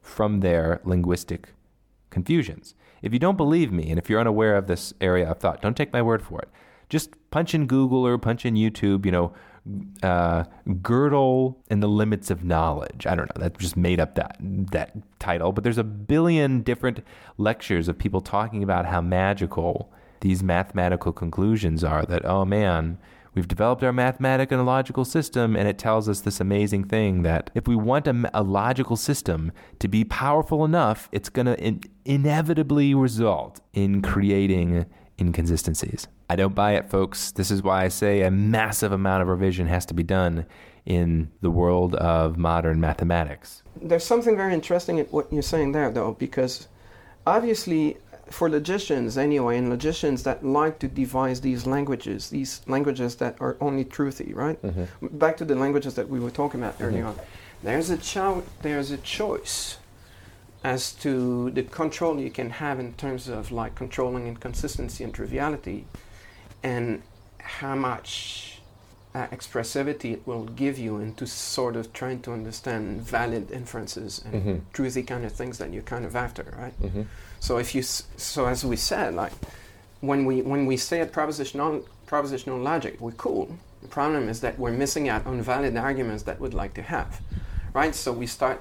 from 0.00 0.40
their 0.40 0.80
linguistic 0.84 1.54
confusions. 2.10 2.74
If 3.02 3.12
you 3.12 3.18
don't 3.18 3.36
believe 3.36 3.72
me, 3.72 3.90
and 3.90 3.98
if 3.98 4.10
you're 4.10 4.20
unaware 4.20 4.56
of 4.56 4.66
this 4.66 4.92
area 5.00 5.30
of 5.30 5.38
thought, 5.38 5.62
don't 5.62 5.76
take 5.76 5.92
my 5.92 6.02
word 6.02 6.22
for 6.22 6.40
it. 6.40 6.48
Just 6.88 7.10
punch 7.30 7.54
in 7.54 7.66
Google 7.66 8.06
or 8.06 8.16
punch 8.18 8.46
in 8.46 8.54
YouTube, 8.54 9.04
you 9.04 9.12
know, 9.12 9.32
uh, 10.02 10.44
Gödel 10.66 11.56
and 11.68 11.82
the 11.82 11.88
limits 11.88 12.30
of 12.30 12.44
knowledge. 12.44 13.06
I 13.06 13.14
don't 13.14 13.26
know. 13.26 13.42
That 13.42 13.58
just 13.58 13.76
made 13.76 14.00
up 14.00 14.14
that 14.14 14.36
that 14.40 14.96
title, 15.18 15.52
but 15.52 15.64
there's 15.64 15.78
a 15.78 15.84
billion 15.84 16.62
different 16.62 17.00
lectures 17.36 17.88
of 17.88 17.98
people 17.98 18.20
talking 18.20 18.62
about 18.62 18.86
how 18.86 19.00
magical 19.00 19.92
these 20.20 20.42
mathematical 20.42 21.12
conclusions 21.12 21.84
are. 21.84 22.04
That 22.04 22.24
oh 22.24 22.44
man, 22.44 22.98
we've 23.34 23.48
developed 23.48 23.84
our 23.84 23.92
mathematical 23.92 24.58
and 24.58 24.66
logical 24.66 25.04
system, 25.04 25.54
and 25.54 25.68
it 25.68 25.78
tells 25.78 26.08
us 26.08 26.20
this 26.20 26.40
amazing 26.40 26.84
thing 26.84 27.22
that 27.22 27.50
if 27.54 27.68
we 27.68 27.76
want 27.76 28.06
a, 28.06 28.30
a 28.32 28.42
logical 28.42 28.96
system 28.96 29.52
to 29.80 29.88
be 29.88 30.04
powerful 30.04 30.64
enough, 30.64 31.08
it's 31.12 31.28
going 31.28 31.46
to 31.46 31.58
in- 31.62 31.82
inevitably 32.04 32.94
result 32.94 33.60
in 33.74 34.00
creating 34.00 34.86
inconsistencies. 35.20 36.08
I 36.28 36.36
don't 36.36 36.54
buy 36.54 36.72
it, 36.72 36.90
folks. 36.90 37.32
This 37.32 37.50
is 37.50 37.62
why 37.62 37.84
I 37.84 37.88
say 37.88 38.22
a 38.22 38.30
massive 38.30 38.92
amount 38.92 39.22
of 39.22 39.28
revision 39.28 39.66
has 39.66 39.86
to 39.86 39.94
be 39.94 40.02
done 40.02 40.44
in 40.84 41.30
the 41.40 41.50
world 41.50 41.94
of 41.94 42.36
modern 42.36 42.80
mathematics. 42.80 43.62
There's 43.80 44.04
something 44.04 44.36
very 44.36 44.54
interesting 44.54 44.98
in 44.98 45.06
what 45.06 45.32
you're 45.32 45.42
saying 45.42 45.72
there, 45.72 45.90
though, 45.90 46.12
because 46.12 46.68
obviously, 47.26 47.96
for 48.30 48.48
logicians 48.50 49.16
anyway, 49.16 49.58
and 49.58 49.70
logicians 49.70 50.22
that 50.24 50.44
like 50.44 50.78
to 50.80 50.88
devise 50.88 51.40
these 51.40 51.66
languages, 51.66 52.30
these 52.30 52.60
languages 52.66 53.16
that 53.16 53.36
are 53.40 53.56
only 53.60 53.84
truthy, 53.84 54.34
right? 54.34 54.60
Mm-hmm. 54.62 55.18
Back 55.18 55.36
to 55.38 55.44
the 55.44 55.54
languages 55.54 55.94
that 55.94 56.08
we 56.08 56.20
were 56.20 56.30
talking 56.30 56.60
about 56.60 56.76
earlier 56.80 57.04
mm-hmm. 57.04 57.20
on. 57.20 57.26
There's 57.62 57.90
a 57.90 57.96
cho- 57.96 58.44
there's 58.62 58.90
a 58.90 58.98
choice 58.98 59.78
as 60.64 60.92
to 60.92 61.50
the 61.50 61.62
control 61.62 62.20
you 62.20 62.30
can 62.30 62.50
have 62.50 62.80
in 62.80 62.92
terms 62.94 63.28
of 63.28 63.52
like 63.52 63.74
controlling 63.74 64.26
inconsistency 64.26 65.04
and 65.04 65.14
triviality, 65.14 65.86
and 66.62 67.02
how 67.38 67.74
much 67.74 68.60
uh, 69.14 69.26
expressivity 69.28 70.12
it 70.12 70.26
will 70.26 70.44
give 70.44 70.78
you 70.78 70.98
into 70.98 71.26
sort 71.26 71.76
of 71.76 71.92
trying 71.92 72.20
to 72.20 72.32
understand 72.32 73.00
valid 73.00 73.50
inferences 73.50 74.20
and 74.24 74.34
Mhm. 74.44 74.60
truthy 74.74 75.06
kind 75.06 75.24
of 75.24 75.32
things 75.32 75.58
that 75.58 75.72
you're 75.72 75.82
kind 75.82 76.04
of 76.04 76.14
after, 76.14 76.44
right? 76.58 76.74
hmm 76.74 77.02
So 77.40 77.56
if 77.58 77.74
you 77.74 77.80
s- 77.80 78.02
so 78.16 78.46
as 78.46 78.64
we 78.64 78.76
said, 78.76 79.14
like 79.14 79.32
when 80.00 80.26
we 80.26 80.42
when 80.42 80.66
we 80.66 80.76
say 80.76 81.00
at 81.00 81.12
propositional 81.12 81.84
propositional 82.06 82.62
logic, 82.62 83.00
we're 83.00 83.12
cool. 83.12 83.56
The 83.82 83.88
problem 83.88 84.28
is 84.28 84.40
that 84.40 84.58
we're 84.58 84.72
missing 84.84 85.08
out 85.08 85.26
on 85.26 85.40
valid 85.42 85.76
arguments 85.76 86.24
that 86.24 86.38
we'd 86.40 86.54
like 86.54 86.74
to 86.74 86.82
have, 86.82 87.20
right? 87.74 87.94
So 87.94 88.12
we 88.12 88.26
start 88.26 88.60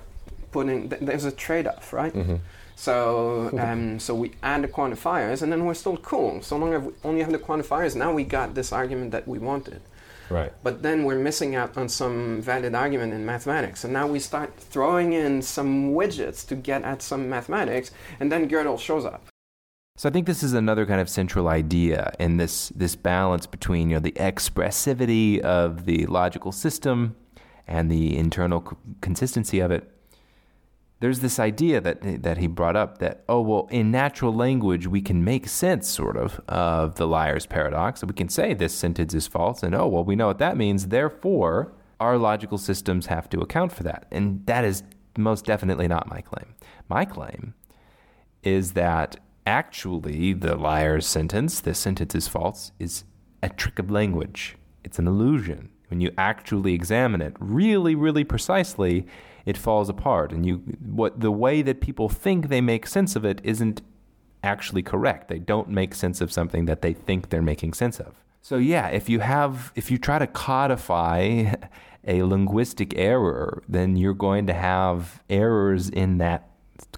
putting 0.51 0.89
th- 0.89 1.01
there's 1.01 1.25
a 1.25 1.31
trade-off, 1.31 1.91
right? 1.91 2.13
hmm 2.13 2.35
So 2.77 3.49
um, 3.57 3.99
so 3.99 4.13
we 4.13 4.33
add 4.43 4.61
the 4.61 4.67
quantifiers, 4.67 5.41
and 5.41 5.51
then 5.51 5.65
we're 5.65 5.73
still 5.73 5.97
cool. 5.97 6.43
So 6.43 6.55
long 6.57 6.73
as 6.75 6.83
we 6.83 6.93
only 7.03 7.21
have 7.21 7.31
the 7.31 7.39
quantifiers, 7.39 7.95
now 7.95 8.13
we 8.13 8.23
got 8.23 8.53
this 8.53 8.71
argument 8.71 9.09
that 9.11 9.27
we 9.27 9.39
wanted. 9.39 9.81
Right. 10.29 10.53
But 10.61 10.83
then 10.83 11.03
we're 11.03 11.17
missing 11.17 11.55
out 11.55 11.75
on 11.75 11.89
some 11.89 12.39
valid 12.39 12.75
argument 12.75 13.13
in 13.13 13.25
mathematics. 13.25 13.79
So 13.79 13.87
now 13.87 14.05
we 14.05 14.19
start 14.19 14.55
throwing 14.57 15.13
in 15.13 15.41
some 15.41 15.93
widgets 15.93 16.47
to 16.49 16.55
get 16.55 16.83
at 16.83 17.01
some 17.01 17.27
mathematics, 17.27 17.89
and 18.19 18.31
then 18.31 18.47
Gödel 18.47 18.79
shows 18.79 19.05
up. 19.05 19.25
So 19.95 20.07
I 20.07 20.11
think 20.11 20.27
this 20.27 20.43
is 20.43 20.53
another 20.53 20.85
kind 20.85 21.01
of 21.01 21.09
central 21.09 21.47
idea 21.47 22.13
in 22.19 22.37
this 22.37 22.69
this 22.69 22.95
balance 22.95 23.47
between 23.47 23.89
you 23.89 23.95
know 23.95 24.01
the 24.01 24.11
expressivity 24.11 25.39
of 25.39 25.85
the 25.85 26.05
logical 26.05 26.51
system 26.51 27.15
and 27.65 27.89
the 27.89 28.15
internal 28.15 28.63
c- 28.69 28.75
consistency 29.01 29.59
of 29.61 29.71
it. 29.71 29.91
There's 30.99 31.19
this 31.19 31.39
idea 31.39 31.79
that 31.81 32.23
that 32.23 32.37
he 32.37 32.47
brought 32.47 32.75
up 32.75 32.97
that 32.97 33.23
oh 33.29 33.41
well 33.41 33.67
in 33.69 33.91
natural 33.91 34.33
language 34.33 34.87
we 34.87 35.01
can 35.01 35.23
make 35.23 35.47
sense 35.47 35.87
sort 35.87 36.17
of 36.17 36.41
of 36.47 36.95
the 36.95 37.07
liar's 37.07 37.45
paradox. 37.45 38.03
We 38.03 38.13
can 38.13 38.29
say 38.29 38.53
this 38.53 38.73
sentence 38.73 39.13
is 39.13 39.27
false 39.27 39.61
and 39.61 39.75
oh 39.75 39.87
well 39.87 40.03
we 40.03 40.15
know 40.15 40.27
what 40.27 40.39
that 40.39 40.57
means. 40.57 40.87
Therefore 40.87 41.73
our 41.99 42.17
logical 42.17 42.57
systems 42.57 43.07
have 43.07 43.29
to 43.29 43.41
account 43.41 43.71
for 43.71 43.83
that. 43.83 44.07
And 44.11 44.45
that 44.45 44.65
is 44.65 44.83
most 45.17 45.45
definitely 45.45 45.87
not 45.87 46.09
my 46.09 46.21
claim. 46.21 46.55
My 46.89 47.05
claim 47.05 47.53
is 48.43 48.73
that 48.73 49.17
actually 49.45 50.33
the 50.33 50.55
liar's 50.55 51.07
sentence, 51.07 51.59
this 51.59 51.79
sentence 51.79 52.13
is 52.13 52.27
false, 52.27 52.71
is 52.79 53.03
a 53.41 53.49
trick 53.49 53.79
of 53.79 53.89
language. 53.89 54.57
It's 54.83 54.99
an 54.99 55.07
illusion. 55.07 55.69
When 55.89 56.01
you 56.01 56.11
actually 56.17 56.73
examine 56.73 57.21
it 57.21 57.33
really, 57.39 57.95
really 57.95 58.23
precisely, 58.23 59.07
it 59.47 59.57
falls 59.57 59.87
apart. 59.87 60.33
And 60.33 60.45
you 60.45 60.57
what 60.85 61.21
the 61.21 61.31
way 61.31 61.61
that 61.61 61.79
people 61.79 62.09
think 62.09 62.49
they 62.49 62.59
make 62.59 62.85
sense 62.85 63.15
of 63.15 63.23
it 63.23 63.39
isn't 63.45 63.81
actually 64.43 64.83
correct. 64.83 65.29
They 65.29 65.39
don't 65.39 65.69
make 65.69 65.95
sense 65.95 66.19
of 66.19 66.33
something 66.33 66.65
that 66.65 66.81
they 66.81 66.93
think 66.93 67.29
they're 67.29 67.41
making 67.41 67.73
sense 67.73 67.99
of. 67.99 68.25
So 68.41 68.57
yeah, 68.57 68.87
if 68.89 69.07
you 69.07 69.21
have 69.21 69.71
if 69.75 69.89
you 69.89 69.97
try 69.97 70.19
to 70.19 70.27
codify 70.27 71.53
a 72.07 72.23
linguistic 72.23 72.93
error, 72.97 73.63
then 73.69 73.95
you're 73.95 74.13
going 74.13 74.47
to 74.47 74.53
have 74.53 75.23
errors 75.29 75.89
in 75.89 76.17
that 76.17 76.49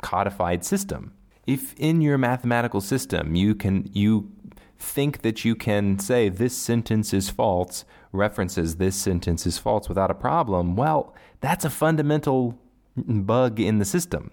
codified 0.01 0.65
system. 0.65 1.13
If 1.45 1.75
in 1.75 2.01
your 2.01 2.17
mathematical 2.17 2.81
system 2.81 3.35
you 3.35 3.53
can 3.53 3.87
you 3.93 4.31
think 4.79 5.21
that 5.21 5.45
you 5.45 5.55
can 5.55 5.99
say 5.99 6.29
this 6.29 6.57
sentence 6.57 7.13
is 7.13 7.29
false 7.29 7.85
references 8.11 8.77
this 8.77 8.95
sentence 8.95 9.45
is 9.45 9.57
false 9.57 9.87
without 9.87 10.09
a 10.09 10.15
problem, 10.15 10.75
well, 10.75 11.13
that's 11.41 11.65
a 11.65 11.69
fundamental 11.69 12.59
bug 12.95 13.59
in 13.59 13.79
the 13.79 13.85
system. 13.85 14.31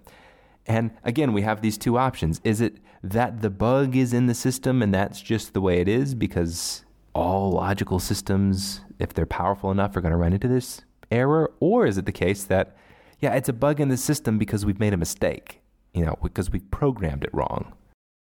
And 0.67 0.91
again, 1.05 1.33
we 1.33 1.43
have 1.43 1.63
these 1.63 1.79
two 1.79 1.97
options. 1.97 2.41
Is 2.43 2.61
it 2.61 2.79
that 3.03 3.41
the 3.41 3.51
bug 3.51 3.95
is 3.95 4.13
in 4.13 4.27
the 4.27 4.35
system 4.35 4.83
and 4.83 4.93
that's 4.93 5.21
just 5.21 5.53
the 5.53 5.61
way 5.61 5.81
it 5.81 5.89
is 5.89 6.15
because 6.15 6.85
all 7.15 7.53
logical 7.53 7.99
systems, 7.99 8.81
if 8.99 9.15
they're 9.15 9.27
powerful 9.27 9.71
enough, 9.71 9.97
are 9.97 10.01
going 10.01 10.11
to 10.13 10.19
run 10.19 10.33
into 10.33 10.49
this 10.49 10.83
error? 11.11 11.53
Or 11.61 11.87
is 11.87 11.99
it 11.99 12.07
the 12.07 12.13
case 12.13 12.45
that, 12.45 12.77
yeah, 13.21 13.35
it's 13.35 13.49
a 13.49 13.53
bug 13.53 13.81
in 13.81 13.89
the 13.89 13.97
system 13.97 14.39
because 14.39 14.67
we've 14.67 14.81
made 14.81 14.93
a 14.93 14.97
mistake, 14.97 15.61
you 15.95 16.05
know, 16.05 16.19
because 16.23 16.51
we 16.51 16.59
programmed 16.59 17.25
it 17.25 17.31
wrong? 17.33 17.73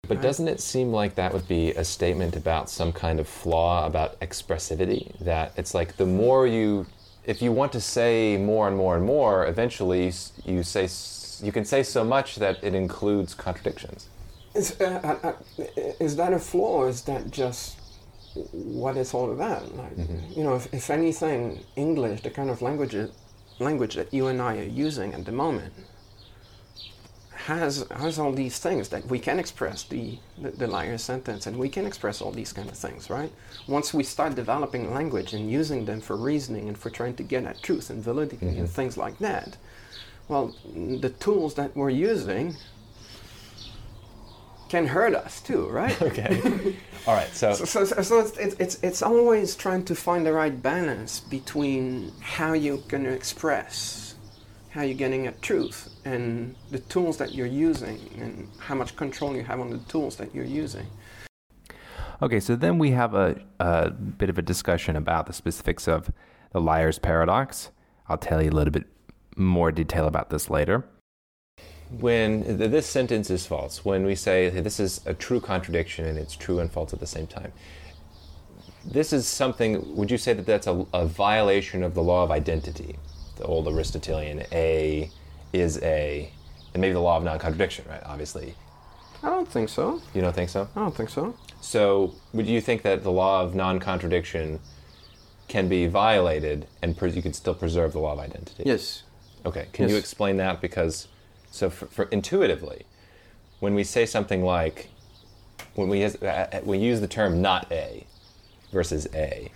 But 0.08 0.22
doesn't 0.22 0.48
it 0.48 0.60
seem 0.60 0.92
like 0.92 1.16
that 1.16 1.34
would 1.34 1.48
be 1.48 1.72
a 1.72 1.84
statement 1.84 2.36
about 2.36 2.70
some 2.70 2.92
kind 2.92 3.20
of 3.20 3.28
flaw 3.28 3.88
about 3.88 4.20
expressivity? 4.20 5.18
That 5.20 5.54
it's 5.58 5.74
like 5.74 5.98
the 5.98 6.06
more 6.06 6.46
you, 6.46 6.86
if 7.26 7.42
you 7.42 7.52
want 7.52 7.72
to 7.74 7.82
say 7.82 8.38
more 8.38 8.68
and 8.68 8.78
more 8.78 8.96
and 8.96 9.06
more, 9.06 9.46
eventually 9.48 10.12
you 10.46 10.64
say 10.64 10.88
you 11.46 11.52
can 11.52 11.66
say 11.66 11.84
so 11.84 12.04
much 12.04 12.36
that 12.38 12.64
it 12.64 12.74
includes 12.74 13.34
contradictions. 13.34 14.08
Is, 14.54 14.80
uh, 14.80 14.86
uh, 15.24 15.28
uh, 15.28 15.34
is 16.00 16.16
that 16.16 16.32
a 16.32 16.40
flaw 16.40 16.84
or 16.84 16.88
is 16.88 17.02
that 17.04 17.30
just 17.30 17.78
what 18.52 18.96
it's 18.96 19.14
all 19.14 19.32
about? 19.32 19.76
Like, 19.76 19.98
You 20.36 20.44
know, 20.44 20.56
if, 20.56 20.74
if 20.74 20.90
anything, 20.90 21.64
English, 21.76 22.22
the 22.22 22.30
kind 22.30 22.50
of 22.50 22.62
language, 22.62 22.96
language 23.60 23.96
that 23.96 24.14
you 24.14 24.28
and 24.28 24.42
I 24.42 24.58
are 24.58 24.64
using 24.64 25.14
at 25.14 25.26
the 25.26 25.34
moment, 25.34 25.74
has 27.46 27.86
has 27.92 28.18
all 28.18 28.32
these 28.32 28.58
things 28.58 28.90
that 28.90 29.06
we 29.06 29.20
can 29.20 29.38
express 29.38 29.84
the, 29.84 30.18
the, 30.42 30.50
the 30.50 30.68
liar 30.68 30.98
sentence 30.98 31.46
and 31.46 31.56
we 31.56 31.70
can 31.70 31.86
express 31.86 32.20
all 32.20 32.32
these 32.32 32.52
kind 32.52 32.68
of 32.68 32.76
things, 32.76 33.08
right? 33.10 33.32
Once 33.68 33.94
we 33.94 34.04
start 34.04 34.34
developing 34.34 34.92
language 34.92 35.34
and 35.34 35.52
using 35.52 35.86
them 35.86 36.02
for 36.02 36.16
reasoning 36.16 36.68
and 36.68 36.78
for 36.78 36.90
trying 36.90 37.16
to 37.16 37.22
get 37.22 37.44
at 37.46 37.62
truth 37.62 37.92
and 37.92 38.04
validity 38.04 38.48
and 38.48 38.58
mm-hmm. 38.58 38.66
things 38.66 38.98
like 38.98 39.20
that, 39.20 39.58
well, 40.28 40.56
the 40.74 41.10
tools 41.20 41.54
that 41.54 41.76
we're 41.76 41.92
using 41.92 42.56
can 44.68 44.88
hurt 44.88 45.14
us 45.14 45.40
too, 45.40 45.68
right? 45.68 46.02
Okay. 46.10 46.76
All 47.08 47.14
right. 47.14 47.30
So, 47.36 47.54
So, 47.54 47.66
so, 47.66 47.86
so, 47.86 48.02
so 48.02 48.20
it's, 48.22 48.38
it's, 48.38 48.56
it's, 48.60 48.76
it's 48.82 49.02
always 49.04 49.56
trying 49.56 49.86
to 49.86 49.94
find 49.94 50.26
the 50.26 50.34
right 50.34 50.64
balance 50.64 51.20
between 51.20 52.12
how 52.22 52.54
you're 52.54 52.86
going 52.88 53.04
to 53.04 53.12
express, 53.12 54.16
how 54.72 54.82
you're 54.82 54.98
getting 54.98 55.28
at 55.28 55.44
truth, 55.44 55.95
and 56.06 56.56
the 56.72 56.80
tools 56.80 57.18
that 57.18 57.34
you're 57.34 57.48
using, 57.48 58.00
and 58.20 58.48
how 58.60 58.76
much 58.76 58.96
control 58.96 59.36
you 59.36 59.44
have 59.44 59.60
on 59.60 59.70
the 59.72 59.80
tools 59.90 60.16
that 60.18 60.34
you're 60.34 60.46
using. 60.46 60.86
Okay, 62.22 62.40
so 62.40 62.56
then 62.56 62.78
we 62.78 62.92
have 62.92 63.14
a, 63.14 63.42
a 63.60 63.90
bit 63.90 64.30
of 64.30 64.38
a 64.38 64.42
discussion 64.42 64.96
about 64.96 65.26
the 65.26 65.34
specifics 65.34 65.88
of 65.88 66.12
the 66.54 66.62
liar's 66.62 67.00
paradox. 67.00 67.72
I'll 68.08 68.18
tell 68.18 68.42
you 68.42 68.50
a 68.50 68.58
little 68.58 68.72
bit 68.72 68.86
more 69.36 69.72
detail 69.72 70.08
about 70.08 70.30
this 70.30 70.50
later. 70.50 70.86
when 71.90 72.44
th- 72.44 72.72
this 72.72 72.88
sentence 72.88 73.30
is 73.30 73.46
false, 73.46 73.86
when 73.86 74.06
we 74.06 74.16
say 74.16 74.50
hey, 74.50 74.62
this 74.62 74.80
is 74.80 75.02
a 75.06 75.14
true 75.14 75.40
contradiction 75.40 76.06
and 76.06 76.18
it's 76.18 76.36
true 76.36 76.60
and 76.60 76.72
false 76.72 76.94
at 76.94 77.00
the 77.00 77.08
same 77.08 77.28
time, 77.28 77.52
this 78.86 79.14
is 79.14 79.28
something. 79.28 79.96
Would 79.96 80.12
you 80.12 80.18
say 80.18 80.34
that 80.34 80.46
that's 80.46 80.68
a, 80.68 80.86
a 80.94 81.06
violation 81.06 81.84
of 81.84 81.94
the 81.94 82.04
law 82.04 82.24
of 82.24 82.32
identity, 82.32 82.98
the 83.38 83.44
old 83.44 83.68
Aristotelian 83.68 84.44
A 84.52 85.10
is 85.60 85.80
A, 85.82 86.32
and 86.74 86.82
maybe 86.82 86.94
the 86.94 87.00
law 87.00 87.18
of 87.18 87.24
non-contradiction, 87.24 87.86
right? 87.90 88.02
Obviously, 88.06 88.56
I 89.24 89.30
don't 89.30 89.48
think 89.48 89.70
so. 89.70 90.02
you 90.14 90.22
don't 90.22 90.36
think 90.36 90.50
so. 90.50 90.68
I 90.76 90.80
don't 90.80 90.96
think 90.96 91.10
so. 91.10 91.36
So, 91.62 92.14
would 92.34 92.48
you 92.48 92.62
think 92.62 92.84
that 92.84 93.04
the 93.04 93.12
law 93.12 93.42
of 93.42 93.56
non-contradiction 93.56 94.60
can 95.48 95.68
be 95.68 95.88
violated 95.88 96.68
and 96.82 96.98
pres 96.98 97.16
you 97.16 97.22
could 97.22 97.36
still 97.36 97.54
preserve 97.54 97.94
the 97.94 98.00
law 98.00 98.14
of 98.14 98.20
identity? 98.20 98.64
Yes. 98.66 99.04
Okay, 99.46 99.68
can 99.74 99.90
you 99.90 99.96
explain 99.96 100.38
that? 100.38 100.62
Because, 100.62 101.08
so 101.52 101.70
for, 101.70 101.86
for 101.88 102.06
intuitively, 102.06 102.84
when 103.60 103.74
we 103.76 103.84
say 103.84 104.06
something 104.06 104.44
like, 104.44 104.90
when 105.76 105.88
we, 105.88 106.08
we 106.64 106.78
use 106.78 107.00
the 107.00 107.08
term 107.08 107.42
not 107.42 107.72
A 107.72 108.06
versus 108.72 109.08
A, 109.14 109.52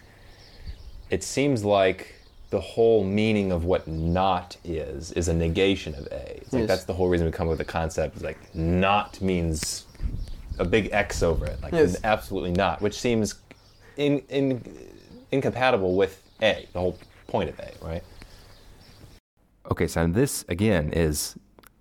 it 1.10 1.24
seems 1.24 1.66
like 1.66 2.16
the 2.50 2.60
whole 2.60 3.04
meaning 3.04 3.52
of 3.52 3.64
what 3.64 3.88
not 3.88 4.58
is 4.64 5.12
is 5.12 5.28
a 5.28 5.34
negation 5.34 5.94
of 5.96 6.08
A. 6.08 6.38
It's 6.38 6.52
like 6.54 6.62
Yes. 6.62 6.68
that's 6.68 6.84
the 6.86 6.94
whole 6.94 7.08
reason 7.10 7.26
we 7.26 7.32
come 7.32 7.48
up 7.48 7.52
with 7.52 7.60
the 7.60 7.66
concept. 7.66 8.18
Is 8.18 8.24
like 8.24 8.40
not 8.56 9.22
means 9.22 9.86
a 10.58 10.66
big 10.66 10.90
X 10.92 11.22
over 11.22 11.46
it, 11.46 11.62
like 11.62 11.74
Yes. 11.74 11.98
absolutely 12.04 12.52
not, 12.52 12.82
which 12.82 13.00
seems 13.00 13.36
in, 13.98 14.20
in, 14.30 14.64
incompatible 15.32 15.96
with 15.96 16.24
A, 16.42 16.68
the 16.74 16.80
whole 16.80 16.98
point 17.28 17.50
of 17.50 17.60
A, 17.60 17.72
right? 17.86 18.04
Okay, 19.72 19.88
so 19.88 20.08
this 20.08 20.44
again 20.50 20.92
is 20.92 21.38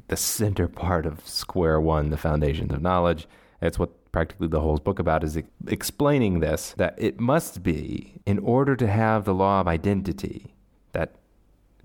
the 0.09 0.17
center 0.17 0.69
part 0.69 1.07
of 1.07 1.27
Square 1.27 1.81
One, 1.81 2.11
the 2.11 2.17
foundations 2.17 2.73
of 2.73 2.83
knowledge. 2.83 3.27
It's 3.63 3.79
what 3.79 3.91
practically 4.13 4.49
the 4.49 4.61
whole 4.61 4.77
book 4.79 4.99
about 4.99 5.25
is 5.25 5.39
explaining 5.67 6.41
this 6.41 6.75
that 6.77 6.95
it 6.99 7.21
must 7.21 7.63
be 7.63 8.21
in 8.27 8.39
order 8.39 8.77
to 8.77 8.87
have 8.87 9.25
the 9.25 9.35
law 9.35 9.61
of 9.61 9.69
identity 9.69 10.55
that 10.93 11.15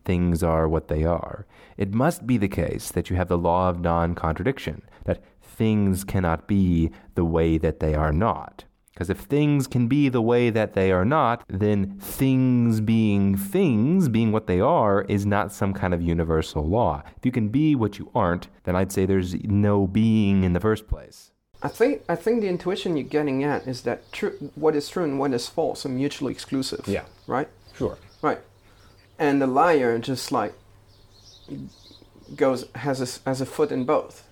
things 0.06 0.44
are 0.44 0.68
what 0.68 0.88
they 0.88 1.04
are. 1.04 1.46
It 1.78 1.94
must 1.94 2.28
be 2.28 2.38
the 2.38 2.48
case 2.48 2.92
that 2.92 3.10
you 3.10 3.16
have 3.16 3.30
the 3.30 3.38
law 3.38 3.70
of 3.70 3.80
non-contradiction 3.80 4.84
that 5.06 5.24
things 5.42 6.04
cannot 6.04 6.48
be 6.48 6.92
the 7.16 7.26
way 7.26 7.58
that 7.58 7.80
they 7.80 7.96
are 7.96 8.12
not. 8.12 8.66
Because 8.94 9.10
if 9.10 9.18
things 9.18 9.66
can 9.66 9.88
be 9.88 10.08
the 10.08 10.22
way 10.22 10.52
that 10.52 10.74
they 10.74 10.92
are 10.92 11.06
not, 11.06 11.44
then 11.48 11.98
things 12.00 12.80
being 12.80 13.36
things, 13.36 14.08
being 14.08 14.32
what 14.32 14.46
they 14.46 14.60
are, 14.60 15.02
is 15.04 15.26
not 15.26 15.52
some 15.52 15.74
kind 15.74 15.96
of 15.96 16.02
universal 16.02 16.68
law. 16.68 17.02
If 17.18 17.26
you 17.26 17.32
can 17.32 17.50
be 17.50 17.74
what 17.74 17.98
you 17.98 18.12
aren't, 18.14 18.50
then 18.66 18.76
I'd 18.76 18.92
say 18.92 19.08
there's 19.08 19.34
no 19.46 19.88
being 19.88 20.44
in 20.44 20.54
the 20.54 20.60
first 20.60 20.88
place. 20.88 21.32
I 21.64 21.70
think 21.70 22.04
I 22.08 22.16
think 22.16 22.42
the 22.42 22.50
intuition 22.50 22.98
you're 22.98 23.08
getting 23.08 23.44
at 23.44 23.66
is 23.68 23.82
that 23.84 24.04
what 24.56 24.76
is 24.76 24.90
true 24.90 25.06
and 25.06 25.18
what 25.18 25.34
is 25.34 25.48
false 25.48 25.86
are 25.86 25.90
mutually 25.90 26.32
exclusive. 26.32 26.86
Yeah. 26.88 27.06
Right. 27.26 27.48
Sure. 27.76 27.98
Right. 28.22 28.40
And 29.20 29.42
the 29.42 29.48
liar 29.48 30.00
just 30.00 30.32
like 30.32 30.54
goes 32.36 32.66
has 32.76 33.02
a, 33.02 33.30
has 33.30 33.42
a 33.42 33.46
foot 33.46 33.72
in 33.72 33.86
both. 33.86 34.28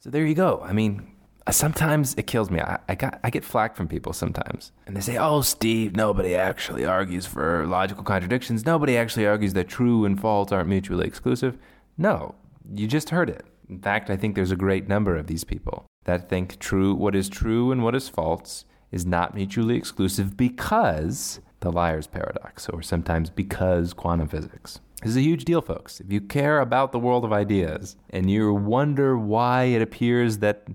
So 0.00 0.10
there 0.10 0.26
you 0.26 0.34
go. 0.34 0.60
I 0.64 0.72
mean, 0.72 1.12
sometimes 1.50 2.14
it 2.14 2.26
kills 2.26 2.50
me. 2.50 2.60
I, 2.60 2.78
I 2.88 2.94
got 2.94 3.20
I 3.22 3.30
get 3.30 3.44
flack 3.44 3.76
from 3.76 3.88
people 3.88 4.12
sometimes, 4.12 4.72
and 4.86 4.96
they 4.96 5.00
say, 5.00 5.16
"Oh, 5.16 5.42
Steve, 5.42 5.96
nobody 5.96 6.34
actually 6.34 6.84
argues 6.84 7.26
for 7.26 7.66
logical 7.66 8.04
contradictions. 8.04 8.66
Nobody 8.66 8.96
actually 8.96 9.26
argues 9.26 9.52
that 9.54 9.68
true 9.68 10.04
and 10.04 10.20
false 10.20 10.52
aren't 10.52 10.68
mutually 10.68 11.06
exclusive." 11.06 11.58
No, 11.98 12.34
you 12.74 12.86
just 12.86 13.10
heard 13.10 13.28
it. 13.28 13.44
In 13.68 13.78
fact, 13.80 14.10
I 14.10 14.16
think 14.16 14.34
there's 14.34 14.50
a 14.50 14.56
great 14.56 14.88
number 14.88 15.16
of 15.16 15.26
these 15.26 15.44
people 15.44 15.86
that 16.04 16.28
think 16.28 16.58
true 16.58 16.94
what 16.94 17.14
is 17.14 17.28
true 17.28 17.72
and 17.72 17.82
what 17.82 17.94
is 17.94 18.08
false 18.08 18.64
is 18.90 19.06
not 19.06 19.34
mutually 19.34 19.76
exclusive 19.76 20.36
because 20.36 21.40
the 21.62 21.72
liar's 21.72 22.06
paradox, 22.06 22.68
or 22.68 22.82
sometimes 22.82 23.30
because 23.30 23.92
quantum 23.92 24.28
physics. 24.28 24.80
This 25.00 25.10
is 25.10 25.16
a 25.16 25.22
huge 25.22 25.44
deal, 25.44 25.60
folks. 25.60 26.00
If 26.00 26.12
you 26.12 26.20
care 26.20 26.60
about 26.60 26.92
the 26.92 26.98
world 26.98 27.24
of 27.24 27.32
ideas 27.32 27.96
and 28.10 28.30
you 28.30 28.54
wonder 28.54 29.18
why 29.18 29.64
it 29.64 29.82
appears 29.82 30.38
that 30.38 30.66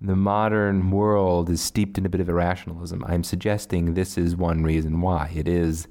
the 0.00 0.16
modern 0.16 0.90
world 0.90 1.50
is 1.50 1.60
steeped 1.60 1.98
in 1.98 2.06
a 2.06 2.08
bit 2.08 2.20
of 2.20 2.28
irrationalism, 2.28 3.04
I'm 3.06 3.22
suggesting 3.22 3.94
this 3.94 4.18
is 4.18 4.34
one 4.34 4.64
reason 4.64 5.00
why. 5.00 5.30
It 5.34 5.46
is 5.46 5.86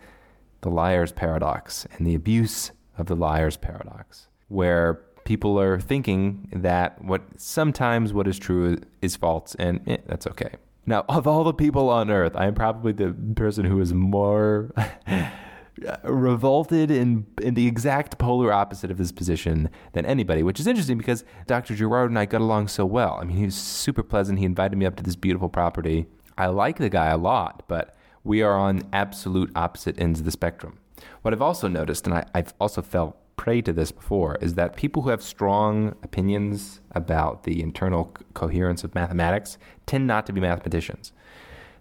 the 0.61 0.69
liar's 0.69 1.11
paradox 1.11 1.87
and 1.93 2.05
the 2.05 2.15
abuse 2.15 2.71
of 2.97 3.05
the 3.05 3.15
liar's 3.15 3.57
paradox, 3.57 4.27
where 4.47 4.95
people 5.23 5.59
are 5.59 5.79
thinking 5.79 6.49
that 6.53 7.01
what 7.01 7.21
sometimes 7.37 8.11
what 8.11 8.27
is 8.27 8.39
true 8.39 8.77
is 9.01 9.15
false, 9.15 9.55
and 9.55 9.81
eh, 9.87 9.97
that's 10.07 10.27
okay. 10.27 10.51
Now, 10.87 11.03
of 11.09 11.27
all 11.27 11.43
the 11.43 11.53
people 11.53 11.89
on 11.89 12.09
earth, 12.09 12.31
I 12.35 12.47
am 12.47 12.55
probably 12.55 12.93
the 12.93 13.13
person 13.35 13.65
who 13.65 13.81
is 13.81 13.93
more 13.93 14.73
revolted 16.03 16.89
in 16.89 17.27
in 17.41 17.53
the 17.55 17.67
exact 17.67 18.17
polar 18.17 18.53
opposite 18.53 18.89
of 18.89 18.97
his 18.97 19.11
position 19.11 19.69
than 19.91 20.05
anybody, 20.05 20.43
which 20.43 20.61
is 20.61 20.65
interesting 20.65 20.97
because 20.97 21.25
Dr. 21.45 21.75
Girard 21.75 22.09
and 22.09 22.17
I 22.17 22.25
got 22.25 22.39
along 22.39 22.69
so 22.69 22.85
well. 22.85 23.19
I 23.21 23.25
mean, 23.25 23.35
he 23.35 23.45
was 23.45 23.55
super 23.55 24.01
pleasant. 24.01 24.39
He 24.39 24.45
invited 24.45 24.77
me 24.77 24.85
up 24.85 24.95
to 24.95 25.03
this 25.03 25.17
beautiful 25.17 25.49
property. 25.49 26.05
I 26.37 26.47
like 26.47 26.77
the 26.77 26.89
guy 26.89 27.07
a 27.07 27.17
lot, 27.17 27.63
but 27.67 27.93
we 28.23 28.41
are 28.41 28.57
on 28.57 28.83
absolute 28.93 29.51
opposite 29.55 29.99
ends 29.99 30.19
of 30.19 30.25
the 30.25 30.31
spectrum. 30.31 30.79
What 31.21 31.33
I've 31.33 31.41
also 31.41 31.67
noticed, 31.67 32.07
and 32.07 32.15
I, 32.15 32.25
I've 32.33 32.53
also 32.61 32.81
felt 32.81 33.17
prey 33.47 33.61
to 33.61 33.71
this 33.71 33.93
before, 33.93 34.37
is 34.41 34.55
that 34.55 34.75
people 34.75 35.03
who 35.03 35.09
have 35.09 35.23
strong 35.23 35.95
opinions 36.03 36.81
about 36.91 37.43
the 37.43 37.61
internal 37.61 38.13
coherence 38.33 38.83
of 38.83 38.93
mathematics 38.93 39.57
tend 39.85 40.05
not 40.05 40.25
to 40.25 40.33
be 40.33 40.41
mathematicians. 40.41 41.13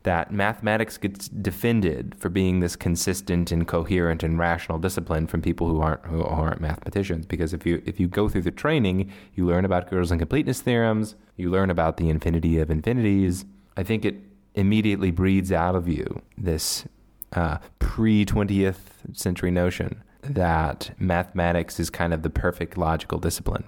That 0.04 0.30
mathematics 0.30 0.96
gets 0.96 1.26
defended 1.26 2.14
for 2.16 2.28
being 2.28 2.60
this 2.60 2.76
consistent 2.76 3.50
and 3.50 3.66
coherent 3.66 4.22
and 4.22 4.38
rational 4.38 4.78
discipline 4.78 5.26
from 5.26 5.42
people 5.42 5.66
who 5.66 5.80
aren't 5.80 6.06
who 6.06 6.22
aren't 6.22 6.60
mathematicians 6.60 7.26
because 7.26 7.52
if 7.52 7.66
you 7.66 7.82
if 7.84 7.98
you 7.98 8.06
go 8.06 8.28
through 8.28 8.42
the 8.42 8.52
training 8.52 9.10
you 9.34 9.44
learn 9.44 9.64
about 9.64 9.90
Gödel's 9.90 10.12
incompleteness 10.12 10.60
theorems 10.60 11.16
you 11.34 11.50
learn 11.50 11.68
about 11.68 11.96
the 11.96 12.08
infinity 12.08 12.60
of 12.60 12.70
infinities 12.70 13.44
I 13.76 13.82
think 13.82 14.04
it 14.04 14.14
immediately 14.54 15.10
breeds 15.10 15.50
out 15.50 15.74
of 15.74 15.88
you 15.88 16.22
this 16.38 16.84
uh, 17.32 17.58
pre 17.80 18.24
20th 18.24 18.78
century 19.12 19.50
notion 19.50 20.04
that 20.34 20.90
mathematics 20.98 21.78
is 21.80 21.90
kind 21.90 22.12
of 22.12 22.22
the 22.22 22.30
perfect 22.30 22.76
logical 22.76 23.18
discipline 23.18 23.64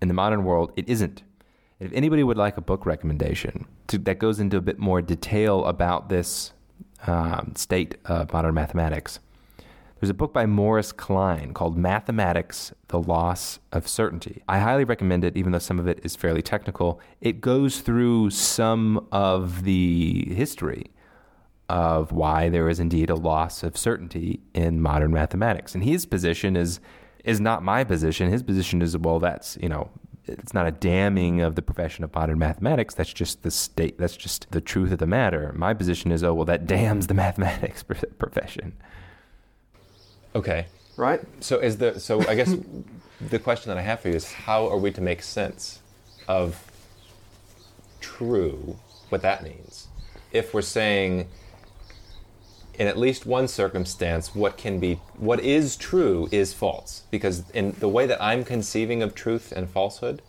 in 0.00 0.08
the 0.08 0.14
modern 0.14 0.44
world 0.44 0.72
it 0.76 0.88
isn't 0.88 1.22
if 1.80 1.92
anybody 1.92 2.24
would 2.24 2.36
like 2.36 2.56
a 2.56 2.60
book 2.60 2.86
recommendation 2.86 3.66
to, 3.86 3.98
that 3.98 4.18
goes 4.18 4.40
into 4.40 4.56
a 4.56 4.60
bit 4.60 4.78
more 4.78 5.00
detail 5.00 5.64
about 5.64 6.08
this 6.08 6.52
um, 7.06 7.52
state 7.54 7.96
of 8.04 8.32
modern 8.32 8.54
mathematics, 8.54 9.20
there's 10.00 10.10
a 10.10 10.14
book 10.14 10.32
by 10.32 10.46
Morris 10.46 10.92
Kline 10.92 11.52
called 11.54 11.76
Mathematics 11.76 12.72
The 12.88 13.00
Loss 13.00 13.58
of 13.72 13.88
Certainty. 13.88 14.42
I 14.48 14.58
highly 14.60 14.84
recommend 14.84 15.24
it, 15.24 15.36
even 15.36 15.52
though 15.52 15.58
some 15.58 15.78
of 15.78 15.88
it 15.88 16.00
is 16.04 16.14
fairly 16.14 16.42
technical. 16.42 17.00
It 17.20 17.40
goes 17.40 17.80
through 17.80 18.30
some 18.30 19.06
of 19.10 19.64
the 19.64 20.32
history 20.34 20.86
of 21.68 22.12
why 22.12 22.48
there 22.48 22.68
is 22.68 22.80
indeed 22.80 23.10
a 23.10 23.14
loss 23.14 23.62
of 23.62 23.76
certainty 23.76 24.40
in 24.54 24.80
modern 24.80 25.12
mathematics. 25.12 25.74
And 25.74 25.84
his 25.84 26.06
position 26.06 26.56
is 26.56 26.80
is 27.24 27.40
not 27.40 27.62
my 27.62 27.84
position. 27.84 28.30
His 28.30 28.42
position 28.42 28.80
is 28.80 28.96
well, 28.96 29.18
that's 29.18 29.58
you 29.60 29.68
know, 29.68 29.90
it's 30.24 30.54
not 30.54 30.66
a 30.66 30.70
damning 30.70 31.40
of 31.40 31.54
the 31.56 31.62
profession 31.62 32.04
of 32.04 32.14
modern 32.14 32.38
mathematics. 32.38 32.94
That's 32.94 33.12
just 33.12 33.42
the 33.42 33.50
state. 33.50 33.98
That's 33.98 34.16
just 34.16 34.50
the 34.50 34.60
truth 34.60 34.92
of 34.92 34.98
the 34.98 35.06
matter. 35.06 35.52
My 35.56 35.74
position 35.74 36.10
is 36.10 36.22
oh 36.22 36.34
well, 36.34 36.46
that 36.46 36.66
damns 36.66 37.06
the 37.06 37.14
mathematics 37.24 37.82
profession. 37.82 38.74
Okay. 40.34 40.66
Right. 40.96 41.20
So 41.40 41.58
is 41.58 41.78
the 41.78 42.00
so 42.00 42.26
I 42.28 42.34
guess 42.34 42.54
the 43.20 43.38
question 43.38 43.68
that 43.68 43.78
I 43.78 43.82
have 43.82 44.00
for 44.00 44.08
you 44.08 44.14
is 44.14 44.32
how 44.32 44.68
are 44.68 44.78
we 44.78 44.90
to 44.92 45.00
make 45.00 45.22
sense 45.22 45.80
of 46.26 46.70
true 48.00 48.76
what 49.08 49.22
that 49.22 49.42
means? 49.42 49.88
If 50.32 50.52
we're 50.52 50.62
saying 50.62 51.28
in 52.78 52.86
at 52.86 52.96
least 52.96 53.26
one 53.26 53.48
circumstance 53.48 54.34
what 54.34 54.56
can 54.56 54.78
be 54.78 54.94
what 55.16 55.40
is 55.40 55.76
true 55.76 56.28
is 56.30 56.52
false 56.52 57.02
because 57.10 57.42
in 57.52 57.72
the 57.80 57.88
way 57.88 58.06
that 58.06 58.22
I'm 58.22 58.44
conceiving 58.44 59.02
of 59.02 59.14
truth 59.14 59.52
and 59.56 59.68
falsehood 59.68 60.22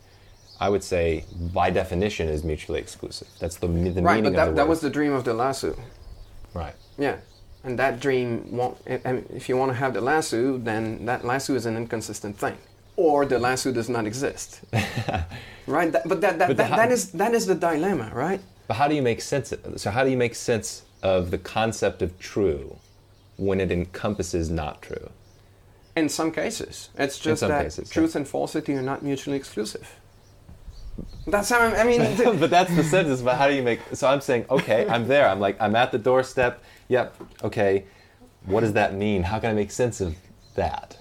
I 0.58 0.68
would 0.68 0.84
say 0.84 1.24
by 1.54 1.70
definition 1.70 2.28
is 2.28 2.44
mutually 2.44 2.80
exclusive. 2.80 3.28
That's 3.40 3.56
the, 3.56 3.66
the 3.66 4.02
Right. 4.02 4.16
meaning 4.16 4.32
But 4.32 4.36
that, 4.36 4.48
of 4.48 4.54
the 4.54 4.56
that 4.56 4.62
word. 4.64 4.68
was 4.68 4.80
the 4.80 4.90
dream 4.90 5.14
of 5.14 5.24
the 5.24 5.32
lasso. 5.32 5.74
right. 6.52 6.74
Yeah. 6.98 7.16
And 7.64 7.78
that 7.78 7.98
dream 7.98 8.28
won't. 8.58 8.76
If 8.86 9.48
you 9.48 9.56
want 9.56 9.70
to 9.72 9.78
have 9.84 9.94
the 9.94 10.02
lasso, 10.02 10.58
then 10.58 11.06
that 11.06 11.24
lasso 11.24 11.54
is 11.54 11.64
an 11.64 11.76
inconsistent 11.78 12.36
thing, 12.36 12.56
or 12.96 13.24
the 13.24 13.38
lasso 13.38 13.72
does 13.72 13.88
not 13.88 14.04
exist. 14.06 14.60
right. 15.66 15.90
That, 15.92 16.06
but 16.06 16.20
that 16.20 16.38
that, 16.38 16.48
But 16.48 16.56
that, 16.58 16.70
how- 16.70 16.76
that 16.76 16.90
is 16.92 17.10
that 17.12 17.32
is 17.34 17.46
the 17.46 17.54
dilemma, 17.54 18.10
right? 18.14 18.40
But 18.68 18.74
how 18.76 18.86
do 18.88 18.94
you 18.94 19.02
make 19.02 19.20
sense 19.22 19.52
of 19.52 19.58
So 19.80 19.90
how 19.90 20.04
do 20.04 20.10
you 20.10 20.16
make 20.16 20.34
sense 20.34 20.82
of 21.02 21.30
the 21.30 21.38
concept 21.38 22.02
of 22.02 22.18
true 22.18 22.78
when 23.36 23.60
it 23.60 23.70
encompasses 23.70 24.50
not 24.50 24.82
true? 24.82 25.10
In 25.96 26.08
some 26.08 26.30
cases, 26.30 26.90
it's 26.96 27.18
just 27.18 27.40
that 27.40 27.64
cases, 27.64 27.88
yeah. 27.88 27.94
truth 27.94 28.14
and 28.14 28.26
falsity 28.26 28.74
are 28.74 28.82
not 28.82 29.02
mutually 29.02 29.36
exclusive. 29.36 29.96
That's 31.26 31.48
how 31.48 31.60
I, 31.60 31.80
I 31.80 31.84
mean. 31.84 32.00
but 32.38 32.50
that's 32.50 32.74
the 32.74 32.84
sentence. 32.84 33.22
But 33.22 33.36
how 33.36 33.48
do 33.48 33.54
you 33.54 33.62
make? 33.62 33.80
So 33.92 34.08
I'm 34.08 34.20
saying, 34.20 34.46
okay, 34.50 34.88
I'm 34.88 35.08
there. 35.08 35.28
I'm 35.28 35.40
like, 35.40 35.60
I'm 35.60 35.76
at 35.76 35.92
the 35.92 35.98
doorstep. 35.98 36.62
Yep. 36.88 37.14
Okay. 37.44 37.84
What 38.46 38.60
does 38.60 38.72
that 38.74 38.94
mean? 38.94 39.24
How 39.24 39.38
can 39.38 39.50
I 39.50 39.52
make 39.52 39.70
sense 39.70 40.00
of 40.00 40.16
that? 40.54 40.98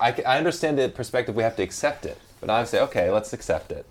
I, 0.00 0.14
I 0.26 0.38
understand 0.38 0.78
the 0.78 0.88
perspective. 0.88 1.34
We 1.34 1.42
have 1.42 1.56
to 1.56 1.62
accept 1.62 2.06
it. 2.06 2.18
But 2.40 2.50
I 2.50 2.64
say, 2.64 2.80
okay, 2.80 3.10
let's 3.10 3.32
accept 3.32 3.70
it. 3.70 3.86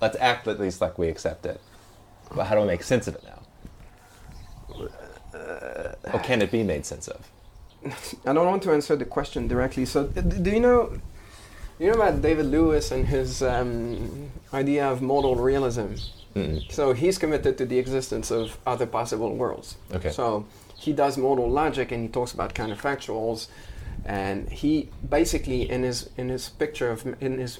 Let's 0.00 0.16
act 0.18 0.48
at 0.48 0.58
least 0.58 0.80
like 0.80 0.98
we 0.98 1.08
accept 1.08 1.46
it. 1.46 1.60
But 2.34 2.44
how 2.44 2.54
do 2.54 2.62
I 2.62 2.66
make 2.66 2.82
sense 2.82 3.06
of 3.06 3.14
it 3.14 3.22
now? 3.24 3.41
Or 6.12 6.18
can 6.20 6.42
it 6.42 6.50
be 6.50 6.62
made 6.62 6.84
sense 6.86 7.08
of? 7.08 7.28
I 8.26 8.32
don't 8.32 8.46
want 8.46 8.62
to 8.64 8.72
answer 8.72 8.96
the 8.96 9.04
question 9.04 9.48
directly. 9.48 9.84
So, 9.84 10.04
do 10.06 10.50
you 10.50 10.60
know? 10.60 10.92
You 11.78 11.88
know 11.88 11.94
about 11.94 12.22
David 12.22 12.46
Lewis 12.46 12.92
and 12.92 13.06
his 13.08 13.42
um, 13.42 14.30
idea 14.52 14.86
of 14.88 15.02
modal 15.02 15.34
realism? 15.34 15.94
Mm-mm. 16.36 16.70
So 16.70 16.92
he's 16.92 17.18
committed 17.18 17.58
to 17.58 17.66
the 17.66 17.78
existence 17.78 18.30
of 18.30 18.56
other 18.66 18.86
possible 18.86 19.34
worlds. 19.34 19.76
Okay. 19.92 20.10
So 20.10 20.44
he 20.76 20.92
does 20.92 21.18
modal 21.18 21.50
logic 21.50 21.90
and 21.92 22.02
he 22.02 22.08
talks 22.08 22.32
about 22.32 22.54
counterfactuals, 22.54 23.48
and 24.04 24.48
he 24.48 24.90
basically 25.08 25.68
in 25.68 25.82
his 25.82 26.08
in 26.16 26.28
his 26.28 26.48
picture 26.50 26.90
of 26.90 27.04
in 27.20 27.38
his- 27.38 27.58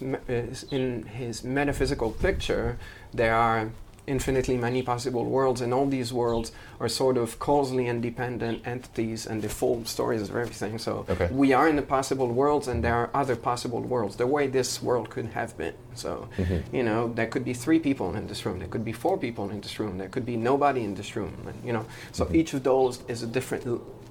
in 0.70 1.02
his 1.06 1.42
metaphysical 1.44 2.10
picture 2.12 2.78
there 3.12 3.34
are 3.34 3.70
infinitely 4.06 4.56
many 4.56 4.82
possible 4.82 5.24
worlds 5.24 5.60
and 5.60 5.72
all 5.72 5.86
these 5.86 6.12
worlds 6.12 6.50
are 6.80 6.88
sort 6.88 7.16
of 7.16 7.38
causally 7.38 7.86
independent 7.86 8.60
entities 8.66 9.26
and 9.26 9.40
they 9.42 9.48
form 9.48 9.84
stories 9.86 10.22
of 10.22 10.30
everything 10.34 10.76
so 10.78 11.06
Okay. 11.08 11.28
we 11.30 11.52
are 11.52 11.68
in 11.68 11.76
the 11.76 11.82
possible 11.82 12.26
worlds 12.26 12.66
and 12.66 12.82
there 12.82 12.94
are 12.96 13.10
other 13.14 13.36
possible 13.36 13.80
worlds 13.80 14.16
the 14.16 14.26
way 14.26 14.48
this 14.48 14.82
world 14.82 15.08
could 15.08 15.26
have 15.26 15.56
been 15.56 15.74
so 15.94 16.28
Mm-hmm. 16.36 16.74
you 16.76 16.82
know 16.82 17.12
there 17.14 17.28
could 17.28 17.44
be 17.44 17.54
three 17.54 17.78
people 17.78 18.14
in 18.16 18.26
this 18.26 18.44
room 18.44 18.58
there 18.58 18.68
could 18.68 18.84
be 18.84 18.92
four 18.92 19.16
people 19.16 19.50
in 19.50 19.60
this 19.60 19.78
room 19.78 19.98
there 19.98 20.08
could 20.08 20.26
be 20.26 20.36
nobody 20.36 20.82
in 20.82 20.94
this 20.96 21.14
room 21.14 21.34
and, 21.46 21.54
you 21.64 21.72
know 21.72 21.84
so 22.10 22.28
each 22.32 22.54
of 22.54 22.62
those 22.64 22.94
is 23.08 23.22
a 23.22 23.26
different 23.26 23.62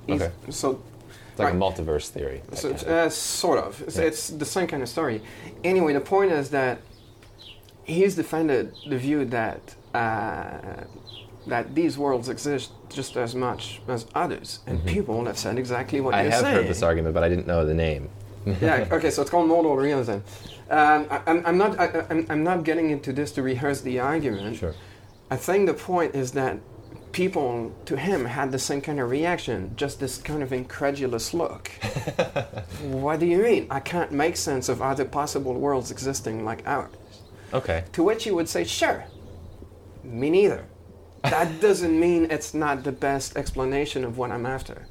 Okay. 0.10 0.32
so 0.50 0.82
It's 1.32 1.40
like 1.40 1.54
Right. 1.54 1.56
a 1.56 1.66
multiverse 1.66 2.08
theory. 2.10 2.42
so 2.54 2.70
kind 2.70 2.82
of- 2.82 2.88
uh, 2.88 3.10
sort 3.10 3.60
of. 3.60 3.82
It's, 3.88 3.98
Yeah. 3.98 4.08
it's 4.10 4.24
the 4.44 4.46
same 4.46 4.68
kind 4.68 4.84
of 4.84 4.90
story. 4.90 5.22
Anyway, 5.64 5.94
the 5.94 6.02
point 6.16 6.32
is 6.32 6.50
that 6.50 6.76
he's 7.84 8.16
defended 8.16 8.74
the 8.90 8.98
view 8.98 9.26
that 9.26 9.62
uh, 9.94 10.84
that 11.48 11.74
these 11.76 11.98
worlds 11.98 12.30
exist 12.30 12.72
just 12.90 13.18
as 13.18 13.34
much 13.36 13.82
as 13.88 14.06
others, 14.16 14.60
and 14.68 14.86
people 14.86 15.26
have 15.26 15.38
said 15.38 15.58
exactly 15.58 16.00
what 16.02 16.14
Mm-hmm. 16.14 16.20
I 16.20 16.24
you're 16.24 16.32
have 16.32 16.42
saying. 16.42 16.56
heard 16.56 16.68
this 16.68 16.84
argument, 16.84 17.14
but 17.14 17.24
I 17.24 17.30
didn't 17.30 17.48
know 17.48 17.66
the 17.66 17.74
name. 17.74 18.10
yeah. 18.62 18.88
Okay. 18.92 19.10
So 19.12 19.22
it's 19.22 19.32
called 19.32 19.48
modal 19.48 19.76
realism. 19.76 20.18
Um, 20.70 21.08
I, 21.10 21.22
I'm, 21.28 21.46
I'm 21.46 21.58
not. 21.58 21.80
I, 21.80 22.06
I'm, 22.10 22.26
I'm 22.30 22.44
not 22.44 22.64
getting 22.64 22.90
into 22.90 23.12
this 23.14 23.32
to 23.34 23.44
rehearse 23.44 23.82
the 23.82 24.00
argument. 24.00 24.58
Sure. 24.58 24.74
I 25.30 25.36
think 25.38 25.68
the 25.68 25.74
point 25.74 26.16
is 26.16 26.32
that 26.34 26.58
people 27.12 27.72
to 27.86 27.98
him 27.98 28.26
had 28.26 28.52
the 28.52 28.60
same 28.60 28.82
kind 28.82 29.00
of 29.00 29.10
reaction, 29.10 29.74
just 29.76 30.00
this 30.00 30.18
kind 30.18 30.42
of 30.42 30.54
incredulous 30.54 31.34
look. 31.34 31.68
what 32.84 33.20
do 33.20 33.26
you 33.26 33.38
mean? 33.40 33.68
I 33.70 33.80
can't 33.80 34.12
make 34.12 34.38
sense 34.38 34.70
of 34.70 34.82
other 34.82 35.06
possible 35.06 35.54
worlds 35.54 35.92
existing 35.92 36.46
like 36.46 36.64
ours. 36.66 36.92
Okay. 37.54 37.84
To 37.94 38.04
which 38.04 38.26
you 38.26 38.34
would 38.36 38.48
say, 38.48 38.64
sure, 38.64 39.04
me 40.12 40.30
neither. 40.30 40.66
That 41.24 41.62
doesn't 41.62 42.00
mean 42.00 42.30
it's 42.30 42.54
not 42.54 42.84
the 42.84 42.92
best 42.92 43.38
explanation 43.38 44.04
of 44.04 44.18
what 44.18 44.32
I'm 44.32 44.46
after. 44.46 44.88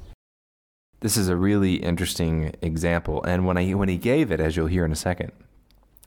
This 1.01 1.17
is 1.17 1.29
a 1.29 1.35
really 1.35 1.75
interesting 1.75 2.53
example, 2.61 3.23
and 3.23 3.45
when 3.45 3.57
I 3.57 3.71
when 3.71 3.89
he 3.89 3.97
gave 3.97 4.31
it, 4.31 4.39
as 4.39 4.55
you'll 4.55 4.67
hear 4.67 4.85
in 4.85 4.91
a 4.91 4.95
second, 4.95 5.31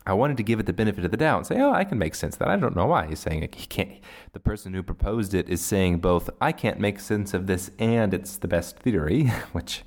I 0.06 0.12
wanted 0.12 0.36
to 0.36 0.42
give 0.42 0.60
it 0.60 0.66
the 0.66 0.72
benefit 0.72 1.04
of 1.04 1.10
the 1.10 1.16
doubt 1.16 1.38
and 1.38 1.46
say, 1.46 1.60
oh, 1.60 1.72
I 1.72 1.84
can 1.84 1.98
make 1.98 2.14
sense 2.14 2.34
of 2.34 2.40
that. 2.40 2.48
I 2.48 2.56
don't 2.56 2.76
know 2.76 2.86
why 2.86 3.06
he's 3.06 3.20
saying 3.20 3.42
it. 3.42 3.54
He 3.54 3.66
can't. 3.66 3.90
The 4.34 4.40
person 4.40 4.74
who 4.74 4.82
proposed 4.82 5.32
it 5.32 5.48
is 5.48 5.62
saying 5.62 5.98
both, 5.98 6.28
I 6.40 6.52
can't 6.52 6.78
make 6.78 7.00
sense 7.00 7.32
of 7.32 7.46
this, 7.46 7.70
and 7.78 8.12
it's 8.12 8.36
the 8.36 8.48
best 8.48 8.78
theory, 8.78 9.24
which 9.52 9.82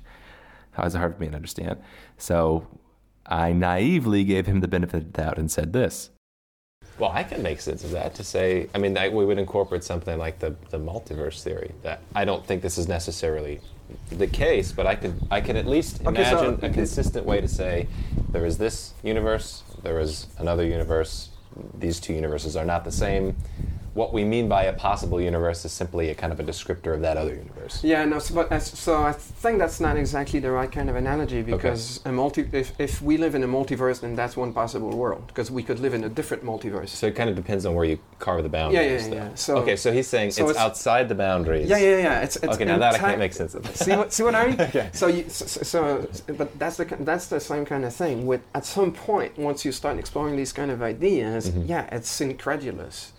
is 0.84 0.94
hard 0.94 1.14
for 1.14 1.20
me 1.20 1.28
to 1.28 1.36
understand. 1.36 1.80
So 2.16 2.66
I 3.26 3.52
naively 3.52 4.24
gave 4.24 4.46
him 4.46 4.60
the 4.60 4.68
benefit 4.68 4.96
of 4.96 5.12
the 5.12 5.22
doubt 5.22 5.38
and 5.38 5.50
said 5.50 5.72
this. 5.72 6.10
Well, 6.98 7.12
I 7.12 7.22
can 7.22 7.42
make 7.42 7.60
sense 7.60 7.84
of 7.84 7.92
that 7.92 8.14
to 8.16 8.24
say, 8.24 8.68
I 8.74 8.78
mean, 8.78 8.96
I, 8.98 9.08
we 9.08 9.24
would 9.24 9.38
incorporate 9.38 9.84
something 9.84 10.18
like 10.18 10.40
the, 10.40 10.56
the 10.70 10.78
multiverse 10.78 11.42
theory. 11.42 11.72
That 11.82 12.00
I 12.14 12.24
don't 12.24 12.44
think 12.44 12.62
this 12.62 12.76
is 12.76 12.88
necessarily 12.88 13.60
the 14.10 14.26
case, 14.26 14.72
but 14.72 14.86
I 14.86 14.94
could 14.94 15.14
I 15.30 15.40
can 15.40 15.56
at 15.56 15.66
least 15.66 16.04
Okay, 16.04 16.24
so 16.24 16.38
imagine 16.38 16.64
a 16.64 16.72
consistent 16.72 17.24
way 17.24 17.40
to 17.40 17.48
say 17.48 17.86
there 18.30 18.44
is 18.44 18.58
this 18.58 18.92
universe, 19.02 19.62
there 19.82 20.00
is 20.00 20.26
another 20.38 20.64
universe. 20.64 21.30
These 21.78 22.00
two 22.00 22.12
universes 22.12 22.56
are 22.56 22.64
not 22.64 22.84
the 22.84 22.92
same. 22.92 23.36
What 23.98 24.12
we 24.12 24.22
mean 24.22 24.48
by 24.48 24.62
a 24.64 24.72
possible 24.72 25.20
universe 25.20 25.64
is 25.64 25.72
simply 25.72 26.10
a 26.10 26.14
kind 26.14 26.32
of 26.32 26.38
a 26.38 26.44
descriptor 26.44 26.94
of 26.94 27.00
that 27.00 27.16
other 27.16 27.34
universe. 27.34 27.82
Yeah, 27.82 28.04
no. 28.04 28.20
So, 28.20 28.32
but, 28.36 28.52
as- 28.52 28.70
so 28.86 29.02
I 29.02 29.12
think 29.12 29.58
that's 29.58 29.80
not 29.80 29.96
exactly 29.96 30.38
the 30.38 30.52
right 30.52 30.70
kind 30.70 30.88
of 30.88 30.94
analogy 30.94 31.42
because 31.42 31.98
a 32.04 32.12
multi. 32.12 32.48
If, 32.52 32.78
if 32.78 33.02
we 33.02 33.16
live 33.16 33.34
in 33.34 33.42
a 33.42 33.48
multiverse, 33.48 33.98
then 34.00 34.14
that's 34.14 34.36
one 34.36 34.52
possible 34.52 34.96
world 34.96 35.26
because 35.26 35.50
we 35.50 35.64
could 35.64 35.80
live 35.80 35.94
in 35.94 36.04
a 36.04 36.08
different 36.08 36.44
multiverse. 36.44 36.90
So 36.90 37.08
it 37.08 37.16
kind 37.16 37.28
of 37.28 37.34
depends 37.34 37.66
on 37.66 37.74
where 37.74 37.84
you 37.86 37.98
carve 38.20 38.44
the 38.44 38.48
boundaries. 38.48 39.08
Yeah, 39.08 39.14
yeah, 39.14 39.24
though. 39.24 39.30
yeah. 39.30 39.34
So- 39.34 39.56
okay, 39.62 39.74
so 39.74 39.90
he's 39.92 40.06
saying 40.06 40.30
so 40.30 40.42
it's, 40.44 40.50
it's- 40.52 40.64
outside 40.64 41.08
the 41.08 41.16
boundaries. 41.16 41.68
Yeah, 41.68 41.78
yeah, 41.78 41.96
yeah. 42.08 42.20
It's, 42.20 42.36
it's 42.36 42.54
okay, 42.54 42.66
now 42.66 42.78
that 42.78 42.94
I 42.94 42.98
can't 42.98 43.18
make 43.18 43.32
sense 43.32 43.56
of. 43.56 43.66
see 43.74 43.96
what 43.96 44.12
see 44.12 44.22
what 44.22 44.36
I 44.36 44.46
mean? 44.46 44.60
Okay. 44.68 44.90
So, 44.92 45.08
you, 45.08 45.28
so, 45.28 45.44
so, 45.72 46.08
but 46.40 46.56
that's 46.56 46.76
the 46.76 46.84
that's 47.00 47.26
the 47.26 47.40
same 47.40 47.64
kind 47.64 47.84
of 47.84 47.92
thing. 47.92 48.26
With 48.30 48.42
at 48.54 48.64
some 48.64 48.92
point, 48.92 49.36
once 49.36 49.64
you 49.64 49.72
start 49.72 49.98
exploring 49.98 50.36
these 50.36 50.52
kind 50.52 50.70
of 50.70 50.82
ideas, 50.82 51.50
Mhm. 51.50 51.68
yeah, 51.68 51.88
it's 51.96 52.20
incredulous. 52.20 53.12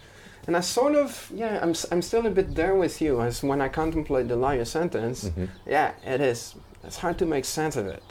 And 0.48 0.58
I 0.58 0.62
sort 0.62 0.96
of, 0.96 1.32
yeah, 1.34 1.60
I'm, 1.62 1.74
I'm 1.92 2.02
still 2.02 2.26
a 2.26 2.30
bit 2.32 2.56
there 2.56 2.76
with 2.76 3.02
you 3.02 3.22
as 3.22 3.44
when 3.44 3.62
I 3.62 3.70
contemplate 3.70 4.28
the 4.28 4.36
liar 4.36 4.66
sentence. 4.66 5.26
Mhm. 5.26 5.50
Yeah, 5.68 5.92
it 6.06 6.22
is. 6.22 6.56
It's 6.84 6.98
hard 6.98 7.18
to 7.20 7.26
make 7.26 7.46
sense 7.46 7.76
of 7.76 7.86
it. 7.88 8.04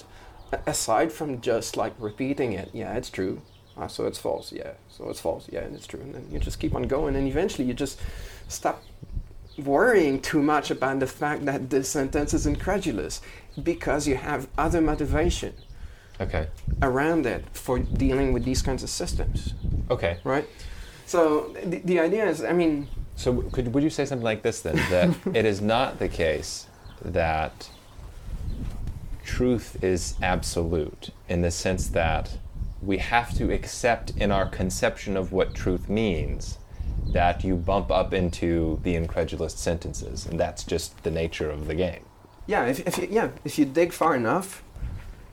A- 0.53 0.61
aside 0.71 1.11
from 1.13 1.41
just 1.41 1.77
like 1.77 1.95
repeating 1.99 2.53
it, 2.53 2.71
yeah, 2.73 2.95
it's 2.97 3.11
true. 3.11 3.41
Ah, 3.77 3.87
so 3.87 4.07
it's 4.07 4.19
false. 4.19 4.53
Yeah, 4.53 4.73
so 4.89 5.09
it's 5.11 5.21
false. 5.21 5.49
Yeah, 5.51 5.61
and 5.61 5.75
it's 5.75 5.87
true. 5.87 6.01
And 6.01 6.15
then 6.15 6.27
you 6.31 6.39
just 6.39 6.59
keep 6.61 6.75
on 6.75 6.83
going, 6.85 7.17
and 7.17 7.27
eventually 7.29 7.67
you 7.67 7.75
just 7.75 7.99
stop 8.49 8.83
worrying 9.57 10.21
too 10.21 10.41
much 10.43 10.71
about 10.71 11.01
the 11.01 11.07
fact 11.07 11.45
that 11.47 11.71
this 11.71 11.89
sentence 11.89 12.33
is 12.35 12.47
incredulous 12.47 13.21
because 13.63 14.07
you 14.07 14.15
have 14.17 14.47
other 14.57 14.81
motivation 14.81 15.53
Okay. 16.21 16.47
around 16.83 17.27
it 17.27 17.45
for 17.53 17.79
dealing 17.79 18.33
with 18.33 18.45
these 18.45 18.63
kinds 18.63 18.83
of 18.85 18.91
systems, 18.91 19.55
Okay. 19.91 20.19
right? 20.25 20.47
So 21.09 21.55
the, 21.65 21.79
the 21.79 22.01
idea 22.01 22.29
is, 22.29 22.45
I 22.45 22.53
mean, 22.53 22.87
So 23.17 23.41
could 23.51 23.73
would 23.73 23.83
you 23.83 23.89
say 23.91 24.05
something 24.05 24.25
like 24.25 24.43
this 24.43 24.61
then? 24.61 24.77
That 24.91 25.17
it 25.35 25.47
is 25.47 25.63
not 25.63 25.99
the 25.99 26.09
case 26.09 26.67
that 27.03 27.71
truth 29.25 29.83
is 29.83 30.15
absolute 30.23 31.09
in 31.27 31.41
the 31.41 31.51
sense 31.51 31.89
that 31.89 32.37
we 32.83 32.99
have 32.99 33.35
to 33.39 33.51
accept 33.53 34.11
in 34.19 34.31
our 34.31 34.47
conception 34.47 35.17
of 35.17 35.33
what 35.33 35.55
truth 35.55 35.89
means 35.89 36.59
that 37.13 37.43
you 37.43 37.57
bump 37.57 37.91
up 37.91 38.13
into 38.13 38.79
the 38.83 38.95
incredulous 38.95 39.55
sentences, 39.55 40.27
and 40.27 40.39
that's 40.39 40.63
just 40.63 41.03
the 41.05 41.11
nature 41.11 41.51
of 41.51 41.67
the 41.69 41.75
game. 41.75 42.05
yeah, 42.47 42.67
if, 42.67 42.87
if 42.87 42.99
you, 42.99 43.09
yeah, 43.11 43.31
if 43.45 43.59
you 43.59 43.65
dig 43.65 43.93
far 43.93 44.15
enough 44.15 44.63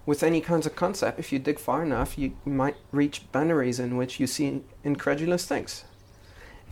with 0.06 0.24
any 0.24 0.42
kinds 0.42 0.66
of 0.66 0.76
concept, 0.76 1.20
if 1.20 1.32
you 1.32 1.40
dig 1.40 1.60
far 1.60 1.84
enough, 1.84 2.18
you 2.18 2.36
might 2.46 2.76
reach 2.92 3.24
boundaries 3.32 3.80
in 3.80 3.98
which 3.98 4.20
you 4.20 4.28
see 4.28 4.62
incredulous 4.84 5.46
things. 5.46 5.84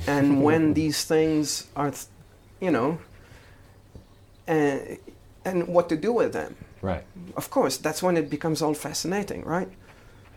And 0.05 0.43
when 0.47 0.73
these 0.73 1.03
things 1.05 1.67
are, 1.75 1.91
th- 1.91 2.05
you 2.59 2.71
know, 2.71 2.99
and, 4.47 4.97
and 5.45 5.67
what 5.67 5.89
to 5.89 5.97
do 5.97 6.13
with 6.13 6.33
them. 6.33 6.55
Right. 6.81 7.03
of 7.37 7.49
course, 7.49 7.77
that's 7.77 8.03
when 8.03 8.17
it 8.17 8.29
becomes 8.29 8.61
all 8.61 8.73
fascinating, 8.73 9.45
right? 9.45 9.69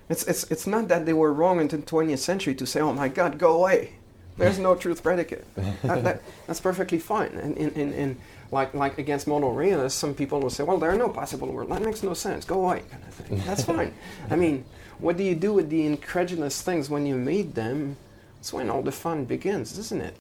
It's, 0.09 0.23
it's, 0.29 0.45
it's 0.45 0.65
not 0.65 0.87
that 0.87 1.05
they 1.05 1.13
were 1.13 1.33
wrong 1.33 1.61
in 1.61 1.67
the 1.67 1.79
20th 1.79 2.19
century 2.19 2.55
to 2.55 2.65
say, 2.65 2.81
oh 2.81 2.93
my 2.93 3.09
God, 3.09 3.37
go 3.37 3.57
away. 3.57 3.95
There's 4.37 4.59
no 4.69 4.77
truth 4.77 5.03
predicate. 5.03 5.45
That, 5.83 6.05
that, 6.05 6.23
that's 6.47 6.61
perfectly 6.61 7.01
fine. 7.01 7.33
And 7.33 7.57
in, 7.57 7.71
in, 7.73 7.93
in, 7.93 8.17
like, 8.51 8.75
like 8.75 8.99
against 8.99 9.27
modal 9.27 9.53
realists, 9.53 9.99
some 9.99 10.15
people 10.15 10.41
will 10.41 10.51
say, 10.51 10.65
well, 10.65 10.79
there 10.79 10.91
are 10.91 10.97
no 10.97 11.09
possible 11.09 11.49
worlds. 11.49 11.71
That 11.71 11.83
makes 11.83 12.03
no 12.03 12.15
sense. 12.15 12.45
Go 12.45 12.65
away, 12.65 12.83
kind 12.91 13.03
of 13.03 13.15
thing. 13.15 13.43
That's 13.47 13.65
fine. 13.73 13.95
I 14.31 14.37
mean, 14.37 14.65
what 14.99 15.17
do 15.17 15.25
you 15.25 15.35
do 15.35 15.53
with 15.53 15.69
the 15.69 15.85
incredulous 15.85 16.63
things 16.63 16.89
when 16.89 17.07
you 17.07 17.17
meet 17.17 17.55
them? 17.55 17.97
That's 18.37 18.53
when 18.53 18.71
all 18.71 18.83
the 18.83 18.93
fun 18.93 19.25
begins, 19.25 19.79
isn't 19.79 20.01
it? 20.01 20.17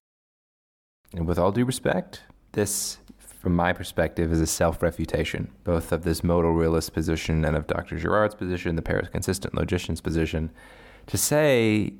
And 1.13 1.27
with 1.27 1.39
all 1.39 1.51
due 1.51 1.65
respect, 1.65 2.21
this, 2.53 2.97
from 3.17 3.55
my 3.55 3.71
perspective, 3.71 4.31
is 4.31 4.41
a 4.41 4.47
self 4.47 4.81
refutation, 4.81 5.51
both 5.63 5.91
of 5.91 6.03
this 6.03 6.23
modal 6.23 6.51
realist 6.51 6.93
position 6.93 7.45
and 7.45 7.55
of 7.55 7.67
Dr. 7.67 7.97
Girard's 7.97 8.35
position, 8.35 8.75
the 8.75 8.81
paraconsistent 8.81 9.53
logician's 9.53 10.01
position, 10.01 10.49
to 11.07 11.17
say, 11.17 11.93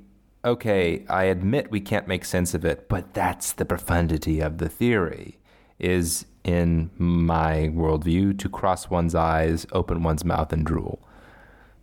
okay, 0.44 1.06
I 1.10 1.26
admit 1.26 1.72
we 1.72 1.80
can't 1.80 2.08
make 2.08 2.26
sense 2.26 2.54
of 2.54 2.66
it, 2.66 2.90
but 2.90 3.14
that's 3.14 3.54
the 3.54 3.66
profundity 3.66 4.40
of 4.40 4.58
the 4.58 4.70
theory, 4.70 5.38
is, 5.80 6.26
in 6.44 6.90
my 6.98 7.70
worldview, 7.74 8.38
to 8.40 8.50
cross 8.50 8.90
one's 8.90 9.16
eyes, 9.16 9.66
open 9.72 10.04
one's 10.04 10.24
mouth, 10.24 10.54
and 10.54 10.66
drool. 10.66 11.00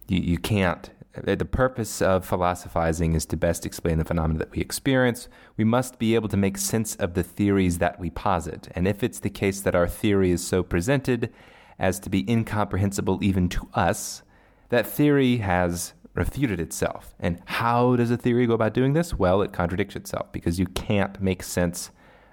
You, 0.08 0.20
you 0.20 0.38
can't. 0.38 0.90
uh, 1.16 1.34
The 1.34 1.44
purpose 1.44 2.00
of 2.00 2.24
philosophizing 2.24 3.14
is 3.14 3.26
to 3.26 3.36
best 3.36 3.66
explain 3.66 3.98
the 3.98 4.04
phenomena 4.04 4.38
that 4.38 4.52
we 4.52 4.60
experience. 4.60 5.28
We 5.56 5.64
must 5.64 5.98
be 5.98 6.14
able 6.14 6.28
to 6.28 6.36
make 6.36 6.58
sense 6.58 6.96
of 6.96 7.14
the 7.14 7.22
theories 7.22 7.78
that 7.78 8.00
we 8.00 8.10
posit. 8.10 8.68
And 8.74 8.88
if 8.88 9.02
it's 9.02 9.20
the 9.20 9.30
case 9.30 9.60
that 9.60 9.74
our 9.74 9.88
theory 9.88 10.30
is 10.30 10.46
so 10.46 10.62
presented 10.62 11.32
as 11.78 11.98
to 12.00 12.10
be 12.10 12.30
incomprehensible 12.30 13.18
even 13.22 13.48
to 13.50 13.68
us, 13.74 14.22
that 14.68 14.86
theory 14.86 15.38
has 15.38 15.94
refuted 16.14 16.60
itself. 16.60 17.14
And 17.18 17.40
how 17.46 17.96
does 17.96 18.10
a 18.10 18.16
theory 18.16 18.46
go 18.46 18.54
about 18.54 18.74
doing 18.74 18.92
this? 18.92 19.14
Well, 19.14 19.42
it 19.42 19.52
contradicts 19.52 19.96
itself 19.96 20.32
because 20.32 20.58
you 20.58 20.66
can't 20.66 21.20
make 21.20 21.42
sense 21.42 21.90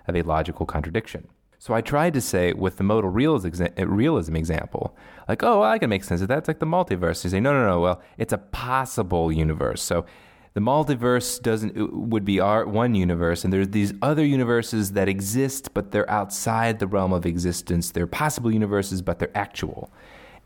of 0.08 0.16
a 0.16 0.22
logical 0.22 0.66
contradiction. 0.66 1.28
So 1.62 1.74
I 1.74 1.82
tried 1.82 2.14
to 2.14 2.22
say 2.22 2.54
with 2.54 2.78
the 2.78 2.84
modal 2.86 3.10
realism, 3.10 4.36
example, 4.36 4.96
like, 5.28 5.44
oh, 5.44 5.60
well, 5.60 5.70
I 5.70 5.78
can 5.78 5.90
make 5.90 6.06
sense 6.06 6.22
of 6.22 6.30
that. 6.30 6.40
It's 6.40 6.48
like 6.48 6.60
the 6.60 6.66
multiverse. 6.66 7.24
You 7.24 7.30
say, 7.30 7.42
no, 7.42 7.52
no, 7.52 7.68
no. 7.68 7.82
Well, 7.82 8.02
it's 8.18 8.32
a 8.32 8.38
possible 8.38 9.30
universe. 9.30 9.82
So 9.82 10.06
the 10.54 10.62
multiverse 10.62 11.42
doesn't 11.42 11.76
would 11.94 12.24
be 12.24 12.40
our 12.40 12.66
one 12.66 12.96
universe, 12.96 13.44
and 13.44 13.54
there's 13.54 13.70
these 13.70 13.94
other 14.02 14.26
universes 14.26 14.94
that 14.94 15.10
exist, 15.10 15.74
but 15.74 15.92
they're 15.92 16.10
outside 16.10 16.80
the 16.80 16.88
realm 16.88 17.14
of 17.14 17.26
existence. 17.26 17.92
They're 17.92 18.08
possible 18.08 18.52
universes, 18.52 19.02
but 19.02 19.20
they're 19.20 19.38
actual. 19.38 19.92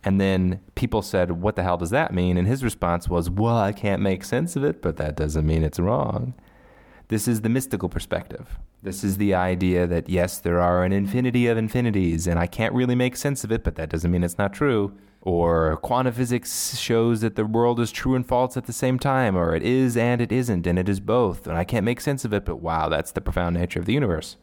And 0.04 0.20
then 0.20 0.60
people 0.76 1.02
said, 1.02 1.32
What 1.32 1.56
the 1.56 1.64
hell 1.64 1.78
does 1.78 1.92
that 1.92 2.14
mean? 2.14 2.38
And 2.38 2.48
his 2.48 2.64
response 2.64 3.08
was, 3.08 3.30
Well, 3.30 3.58
I 3.58 3.72
can't 3.72 4.02
make 4.02 4.24
sense 4.24 4.56
of 4.56 4.64
it, 4.64 4.82
but 4.82 4.98
that 4.98 5.16
doesn't 5.16 5.46
mean 5.46 5.64
it's 5.64 5.80
wrong. 5.80 6.34
This 7.08 7.28
is 7.28 7.42
the 7.42 7.50
mystical 7.50 7.90
perspective. 7.90 8.58
This 8.82 9.04
is 9.04 9.18
the 9.18 9.34
idea 9.34 9.88
that, 9.88 10.10
yes, 10.10 10.40
there 10.40 10.60
are 10.60 10.84
an 10.84 10.92
infinity 10.92 11.48
of 11.48 11.58
infinities, 11.58 12.28
and 12.28 12.40
I 12.40 12.48
can't 12.48 12.74
really 12.74 12.96
make 12.96 13.16
sense 13.16 13.44
of 13.44 13.52
it, 13.52 13.64
but 13.64 13.76
that 13.76 13.90
doesn't 13.90 14.12
mean 14.12 14.24
it's 14.24 14.38
not 14.38 14.54
true. 14.54 14.98
Or 15.22 15.78
quantum 15.78 16.14
physics 16.14 16.78
shows 16.78 17.22
that 17.22 17.36
the 17.36 17.46
world 17.46 17.80
is 17.80 17.92
true 17.92 18.16
and 18.16 18.28
false 18.28 18.58
at 18.58 18.66
the 18.66 18.74
same 18.74 19.00
time, 19.00 19.38
or 19.38 19.56
it 19.56 19.64
is 19.64 19.96
and 19.96 20.20
it 20.20 20.32
isn't, 20.32 20.68
and 20.68 20.78
it 20.78 20.90
is 20.90 21.00
both, 21.00 21.48
and 21.48 21.58
I 21.58 21.64
can't 21.64 21.86
make 21.86 22.02
sense 22.02 22.26
of 22.26 22.34
it, 22.34 22.44
but 22.44 22.58
wow, 22.58 22.90
that's 22.90 23.12
the 23.12 23.22
profound 23.22 23.56
nature 23.56 23.80
of 23.80 23.86
the 23.86 23.94
universe. 23.94 24.36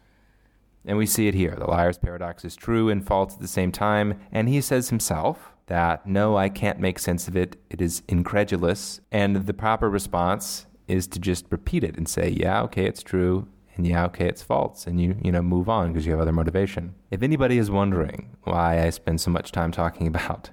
And 0.87 0.97
we 0.97 1.07
see 1.07 1.29
it 1.29 1.35
here. 1.35 1.55
The 1.59 1.67
liar's 1.67 1.99
paradox 1.99 2.45
is 2.45 2.57
true 2.57 2.89
and 2.89 3.07
false 3.07 3.35
at 3.35 3.41
the 3.41 3.49
same 3.49 3.71
time. 3.71 4.19
And 4.33 4.49
he 4.49 4.61
says 4.61 4.89
himself 4.89 5.53
that, 5.67 6.07
no, 6.07 6.37
I 6.37 6.49
can't 6.49 6.81
make 6.81 6.99
sense 6.99 7.29
of 7.29 7.37
it. 7.37 7.57
It 7.69 7.83
is 7.83 8.03
incredulous. 8.09 9.01
And 9.13 9.37
the 9.37 9.53
proper 9.53 9.91
response 9.91 10.67
is 10.91 11.07
to 11.09 11.19
just 11.19 11.47
repeat 11.51 11.85
it 11.85 11.97
and 11.97 12.09
say, 12.09 12.29
yeah, 12.29 12.63
okay, 12.63 12.87
it's 12.87 13.03
true. 13.03 13.49
And 13.77 13.87
yeah, 13.87 14.05
okay, 14.07 14.27
it's 14.27 14.43
false. 14.43 14.87
And 14.87 15.01
you, 15.01 15.17
you 15.23 15.33
know, 15.33 15.43
move 15.43 15.69
on 15.69 15.93
because 15.93 16.05
you 16.05 16.13
have 16.13 16.21
other 16.21 16.33
motivation. 16.33 16.95
If 17.11 17.23
anybody 17.23 17.57
is 17.57 17.71
wondering 17.71 18.37
why 18.43 18.85
I 18.85 18.91
spend 18.91 19.21
so 19.21 19.31
much 19.31 19.53
time 19.53 19.71
talking 19.73 20.07
about 20.15 20.51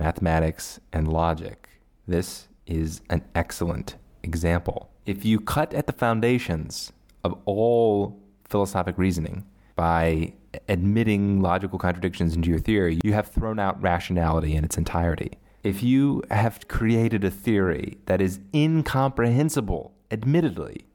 mathematics, 0.00 0.80
and 0.92 1.06
logic. 1.06 1.68
This 2.08 2.48
is 2.66 3.02
an 3.10 3.22
excellent 3.34 3.96
example. 4.24 4.90
If 5.06 5.24
you 5.24 5.38
cut 5.38 5.72
at 5.74 5.86
the 5.86 5.92
foundations 5.92 6.92
of 7.22 7.38
all 7.44 8.18
philosophic 8.48 8.98
reasoning 8.98 9.44
by 9.76 10.32
admitting 10.68 11.40
logical 11.40 11.78
contradictions 11.78 12.34
into 12.34 12.48
your 12.48 12.58
theory, 12.58 12.98
you 13.04 13.12
have 13.12 13.28
thrown 13.28 13.58
out 13.60 13.80
rationality 13.80 14.56
in 14.56 14.64
its 14.64 14.76
entirety. 14.76 15.32
If 15.62 15.82
you 15.82 16.22
have 16.30 16.68
created 16.68 17.22
a 17.22 17.30
theory 17.30 17.98
that 18.06 18.22
is 18.22 18.40
incomprehensible, 18.54 19.92
admittedly, 20.10 20.86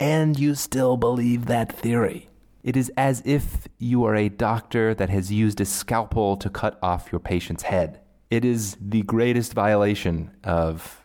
and 0.00 0.38
you 0.38 0.54
still 0.54 0.96
believe 0.96 1.46
that 1.46 1.70
theory, 1.70 2.30
it 2.62 2.78
is 2.78 2.90
as 2.96 3.22
if 3.26 3.68
you 3.78 4.04
are 4.04 4.16
a 4.16 4.30
doctor 4.30 4.94
that 4.94 5.10
has 5.10 5.30
used 5.30 5.60
a 5.60 5.66
scalpel 5.66 6.38
to 6.38 6.48
cut 6.48 6.78
off 6.82 7.12
your 7.12 7.18
patient's 7.18 7.64
head. 7.64 8.00
It 8.30 8.44
is 8.44 8.78
the 8.80 9.02
greatest 9.02 9.52
violation 9.52 10.30
of 10.44 11.04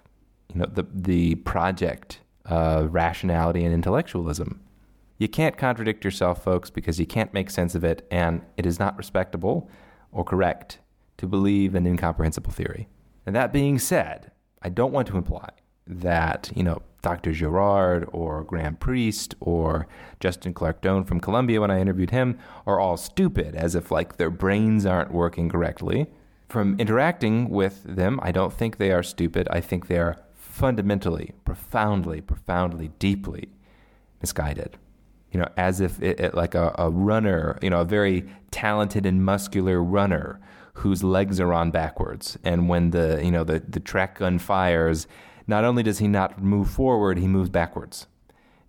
you 0.53 0.61
know, 0.61 0.67
the, 0.71 0.85
the 0.93 1.35
project 1.35 2.21
of 2.45 2.93
rationality 2.93 3.65
and 3.65 3.73
intellectualism. 3.73 4.61
You 5.17 5.27
can't 5.27 5.57
contradict 5.57 6.05
yourself, 6.05 6.45
folks, 6.45 6.69
because 6.69 6.97
you 6.97 7.05
can't 7.05 7.33
make 7.33 7.49
sense 7.49 7.75
of 7.75 7.83
it, 7.83 8.07
and 8.09 8.41
it 8.55 8.65
is 8.65 8.79
not 8.79 8.97
respectable 8.97 9.69
or 10.13 10.23
correct 10.23 10.79
to 11.17 11.27
believe 11.27 11.75
an 11.75 11.87
incomprehensible 11.87 12.51
theory. 12.51 12.87
And 13.25 13.35
that 13.35 13.51
being 13.51 13.79
said, 13.79 14.31
I 14.61 14.69
don't 14.69 14.93
want 14.93 15.07
to 15.09 15.17
imply 15.17 15.49
that, 15.85 16.51
you 16.55 16.63
know, 16.63 16.81
Dr. 17.01 17.31
Girard 17.31 18.07
or 18.11 18.43
Graham 18.43 18.75
Priest 18.75 19.35
or 19.39 19.87
Justin 20.19 20.53
Clarke-Doane 20.53 21.07
from 21.07 21.19
Columbia 21.19 21.61
when 21.61 21.71
I 21.71 21.79
interviewed 21.79 22.11
him 22.11 22.37
are 22.65 22.79
all 22.79 22.97
stupid, 22.97 23.55
as 23.55 23.75
if 23.75 23.91
like 23.91 24.17
their 24.17 24.29
brains 24.29 24.85
aren't 24.85 25.11
working 25.11 25.49
correctly. 25.49 26.07
From 26.49 26.79
interacting 26.79 27.49
with 27.49 27.83
them, 27.83 28.19
I 28.23 28.31
don't 28.31 28.53
think 28.53 28.77
they 28.77 28.91
are 28.91 29.03
stupid. 29.03 29.47
I 29.51 29.61
think 29.61 29.87
they 29.87 29.99
are 29.99 30.17
fundamentally, 30.33 31.33
profoundly, 31.45 32.21
profoundly, 32.21 32.89
deeply 32.99 33.49
misguided. 34.21 34.77
You 35.31 35.41
know, 35.41 35.49
as 35.57 35.81
if 35.81 36.01
it, 36.01 36.19
it, 36.19 36.33
like 36.35 36.55
a, 36.55 36.73
a 36.77 36.89
runner, 36.89 37.59
you 37.61 37.69
know, 37.69 37.81
a 37.81 37.85
very 37.85 38.27
talented 38.49 39.05
and 39.05 39.23
muscular 39.23 39.83
runner 39.83 40.39
whose 40.77 41.03
legs 41.03 41.39
are 41.39 41.53
on 41.53 41.71
backwards. 41.71 42.37
And 42.43 42.69
when 42.69 42.91
the 42.91 43.19
you 43.23 43.31
know 43.31 43.43
the, 43.43 43.59
the 43.59 43.79
track 43.79 44.19
gun 44.19 44.39
fires, 44.39 45.07
not 45.47 45.63
only 45.63 45.83
does 45.83 45.99
he 45.99 46.07
not 46.07 46.41
move 46.41 46.69
forward, 46.69 47.17
he 47.17 47.27
moves 47.27 47.49
backwards. 47.49 48.07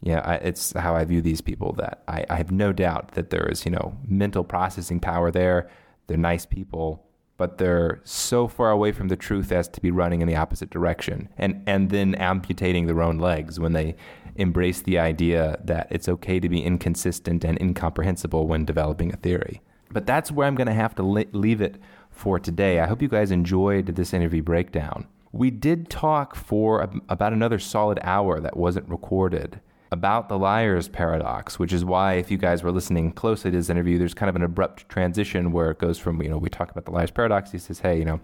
Yeah, 0.01 0.21
I, 0.21 0.35
it's 0.37 0.73
how 0.73 0.95
I 0.95 1.05
view 1.05 1.21
these 1.21 1.41
people. 1.41 1.73
That 1.75 2.03
I, 2.09 2.25
I 2.31 2.37
have 2.37 2.51
no 2.51 2.73
doubt 2.73 3.13
that 3.13 3.31
there 3.31 3.47
is 3.49 3.65
you 3.65 3.71
know 3.71 3.97
mental 4.07 4.45
processing 4.45 5.01
power 5.01 5.31
there. 5.31 5.71
They're 6.07 6.17
nice 6.17 6.47
people, 6.47 7.05
but 7.37 7.59
they're 7.59 8.01
so 8.05 8.49
far 8.49 8.71
away 8.71 8.93
from 8.93 9.09
the 9.09 9.17
truth 9.17 9.53
as 9.53 9.69
to 9.69 9.81
be 9.81 9.91
running 9.91 10.23
in 10.23 10.29
the 10.29 10.37
opposite 10.37 10.71
direction, 10.71 11.29
and 11.37 11.63
and 11.67 11.91
then 11.91 12.15
amputating 12.15 12.87
their 12.87 13.03
own 13.03 13.19
legs 13.19 13.61
when 13.61 13.73
they 13.73 13.97
embrace 14.37 14.81
the 14.83 14.99
idea 14.99 15.59
that 15.65 15.89
it's 15.91 16.09
okay 16.09 16.41
to 16.41 16.49
be 16.49 16.63
inconsistent 16.63 17.45
and 17.45 17.61
incomprehensible 17.61 18.47
when 18.47 18.65
developing 18.65 19.13
a 19.13 19.17
theory. 19.17 19.61
But 19.91 20.07
that's 20.07 20.31
where 20.31 20.47
I'm 20.47 20.55
going 20.55 20.69
to 20.69 20.75
have 20.75 20.95
to 20.97 21.03
leave 21.03 21.61
it 21.61 21.81
for 22.19 22.41
today. 22.41 22.81
I 22.81 22.87
hope 22.87 23.01
you 23.01 23.09
guys 23.09 23.31
enjoyed 23.31 23.87
this 23.87 24.13
interview 24.13 24.43
breakdown. 24.43 25.07
We 25.31 25.51
did 25.51 25.89
talk 25.89 26.35
for 26.35 26.89
about 27.09 27.33
another 27.33 27.59
solid 27.59 28.01
hour 28.03 28.41
that 28.41 28.57
wasn't 28.57 28.89
recorded 28.89 29.61
about 29.93 30.29
the 30.29 30.37
liar's 30.37 30.89
paradox, 30.89 31.59
which 31.59 31.73
is 31.73 31.85
why, 31.85 32.15
if 32.15 32.31
you 32.31 32.37
guys 32.37 32.63
were 32.63 32.73
listening 32.73 33.13
closely 33.13 33.51
to 33.51 33.57
this 33.57 33.71
interview, 33.71 33.99
there's 33.99 34.15
kind 34.15 34.29
of 34.29 34.37
an 34.37 34.43
abrupt 34.43 34.89
transition 34.89 35.53
where 35.53 35.71
it 35.71 35.79
goes 35.79 35.99
from, 35.99 36.21
you 36.21 36.29
know, 36.29 36.39
we 36.39 36.51
talk 36.51 36.71
about 36.71 36.85
the 36.85 36.91
liar's 36.91 37.11
paradox. 37.11 37.53
He 37.53 37.59
says, 37.59 37.79
hey, 37.79 37.99
you 37.99 38.05
know, 38.05 38.21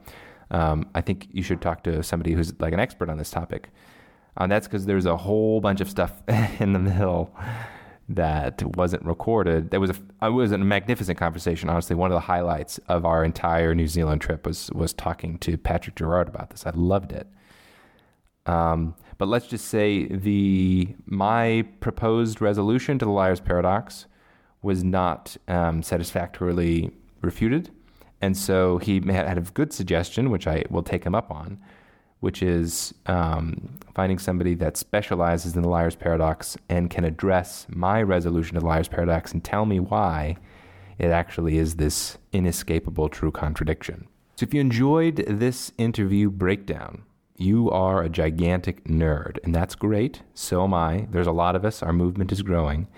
um, 0.50 0.86
I 0.94 1.00
think 1.00 1.28
you 1.30 1.42
should 1.42 1.60
talk 1.60 1.84
to 1.84 2.02
somebody 2.02 2.32
who's 2.32 2.52
like 2.60 2.72
an 2.72 2.80
expert 2.80 3.08
on 3.08 3.16
this 3.16 3.30
topic. 3.30 3.70
And 4.36 4.50
uh, 4.50 4.56
that's 4.56 4.66
because 4.66 4.86
there's 4.86 5.06
a 5.06 5.16
whole 5.16 5.60
bunch 5.60 5.80
of 5.80 5.88
stuff 5.88 6.20
in 6.58 6.72
the 6.72 6.80
middle 6.80 7.32
that 8.08 8.62
wasn't 8.76 9.04
recorded. 9.04 9.70
There 9.70 9.80
was 9.80 9.90
a 9.90 9.96
it 10.26 10.30
was 10.30 10.52
a 10.52 10.58
magnificent 10.58 11.18
conversation. 11.18 11.68
Honestly, 11.68 11.96
one 11.96 12.10
of 12.10 12.14
the 12.14 12.20
highlights 12.20 12.78
of 12.88 13.04
our 13.04 13.24
entire 13.24 13.74
New 13.74 13.86
Zealand 13.86 14.20
trip 14.20 14.46
was 14.46 14.70
was 14.72 14.92
talking 14.92 15.38
to 15.38 15.56
Patrick 15.56 15.96
Girard 15.96 16.28
about 16.28 16.50
this. 16.50 16.66
I 16.66 16.70
loved 16.74 17.12
it. 17.12 17.26
Um, 18.46 18.94
but 19.16 19.28
let's 19.28 19.46
just 19.46 19.66
say 19.68 20.06
the 20.06 20.94
my 21.06 21.66
proposed 21.80 22.40
resolution 22.40 22.98
to 22.98 23.04
the 23.04 23.10
liar's 23.10 23.40
paradox 23.40 24.06
was 24.62 24.84
not 24.84 25.36
um, 25.48 25.82
satisfactorily 25.82 26.90
refuted, 27.22 27.70
and 28.20 28.36
so 28.36 28.78
he 28.78 29.00
had 29.06 29.38
a 29.38 29.42
good 29.42 29.72
suggestion, 29.72 30.30
which 30.30 30.46
I 30.46 30.64
will 30.68 30.82
take 30.82 31.04
him 31.04 31.14
up 31.14 31.30
on, 31.30 31.58
which 32.24 32.42
is 32.42 32.94
um, 33.04 33.68
finding 33.94 34.18
somebody 34.18 34.54
that 34.54 34.78
specializes 34.78 35.54
in 35.54 35.60
the 35.60 35.68
liar's 35.68 35.94
paradox 35.94 36.56
and 36.70 36.88
can 36.88 37.04
address 37.04 37.66
my 37.68 38.00
resolution 38.02 38.56
of 38.56 38.62
the 38.62 38.66
liar's 38.66 38.88
paradox 38.88 39.32
and 39.32 39.44
tell 39.44 39.66
me 39.66 39.78
why 39.78 40.34
it 40.98 41.10
actually 41.10 41.58
is 41.58 41.76
this 41.76 42.16
inescapable 42.32 43.10
true 43.10 43.30
contradiction. 43.30 44.08
So, 44.36 44.44
if 44.44 44.54
you 44.54 44.62
enjoyed 44.62 45.16
this 45.28 45.70
interview 45.76 46.30
breakdown, 46.30 47.02
you 47.36 47.70
are 47.70 48.02
a 48.02 48.08
gigantic 48.08 48.84
nerd, 48.84 49.36
and 49.44 49.54
that's 49.54 49.74
great. 49.74 50.22
So 50.32 50.64
am 50.64 50.72
I. 50.72 51.06
There's 51.10 51.26
a 51.26 51.32
lot 51.32 51.54
of 51.54 51.64
us. 51.66 51.82
Our 51.82 51.92
movement 51.92 52.32
is 52.32 52.40
growing. 52.40 52.88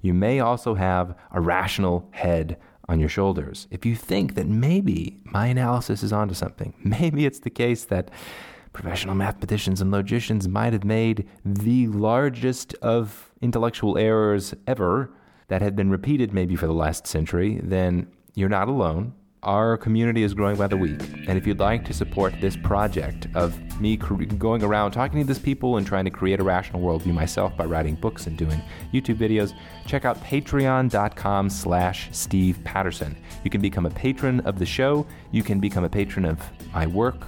You 0.00 0.14
may 0.14 0.38
also 0.38 0.74
have 0.74 1.16
a 1.32 1.40
rational 1.40 2.08
head 2.12 2.56
on 2.88 3.00
your 3.00 3.08
shoulders. 3.08 3.66
If 3.72 3.84
you 3.84 3.96
think 3.96 4.36
that 4.36 4.46
maybe 4.46 5.18
my 5.24 5.48
analysis 5.48 6.04
is 6.04 6.12
onto 6.12 6.34
something, 6.34 6.72
maybe 6.84 7.26
it's 7.26 7.40
the 7.40 7.50
case 7.50 7.84
that 7.86 8.12
professional 8.76 9.14
mathematicians 9.14 9.80
and 9.80 9.90
logicians 9.90 10.46
might 10.46 10.74
have 10.74 10.84
made 10.84 11.26
the 11.46 11.86
largest 11.88 12.74
of 12.82 13.32
intellectual 13.40 13.96
errors 13.96 14.54
ever 14.66 15.10
that 15.48 15.62
had 15.62 15.74
been 15.74 15.88
repeated 15.88 16.34
maybe 16.34 16.54
for 16.56 16.66
the 16.66 16.74
last 16.74 17.06
century, 17.06 17.58
then 17.62 18.06
you're 18.34 18.50
not 18.50 18.68
alone. 18.68 19.14
Our 19.42 19.78
community 19.78 20.24
is 20.24 20.34
growing 20.34 20.56
by 20.56 20.66
the 20.66 20.76
week. 20.76 21.00
And 21.26 21.38
if 21.38 21.46
you'd 21.46 21.58
like 21.58 21.86
to 21.86 21.94
support 21.94 22.34
this 22.38 22.54
project 22.54 23.28
of 23.34 23.58
me 23.80 23.96
going 23.96 24.62
around 24.62 24.90
talking 24.90 25.20
to 25.20 25.26
these 25.26 25.38
people 25.38 25.78
and 25.78 25.86
trying 25.86 26.04
to 26.04 26.10
create 26.10 26.40
a 26.40 26.44
rational 26.44 26.82
worldview 26.82 27.14
myself 27.14 27.56
by 27.56 27.64
writing 27.64 27.94
books 27.94 28.26
and 28.26 28.36
doing 28.36 28.60
YouTube 28.92 29.16
videos, 29.16 29.54
check 29.86 30.04
out 30.04 30.22
patreon.com 30.22 31.48
slash 31.48 32.10
Steve 32.12 32.58
Patterson. 32.64 33.16
You 33.42 33.50
can 33.50 33.62
become 33.62 33.86
a 33.86 33.90
patron 33.90 34.40
of 34.40 34.58
the 34.58 34.66
show. 34.66 35.06
You 35.30 35.42
can 35.42 35.60
become 35.60 35.84
a 35.84 35.88
patron 35.88 36.26
of 36.26 36.42
my 36.74 36.86
work 36.86 37.26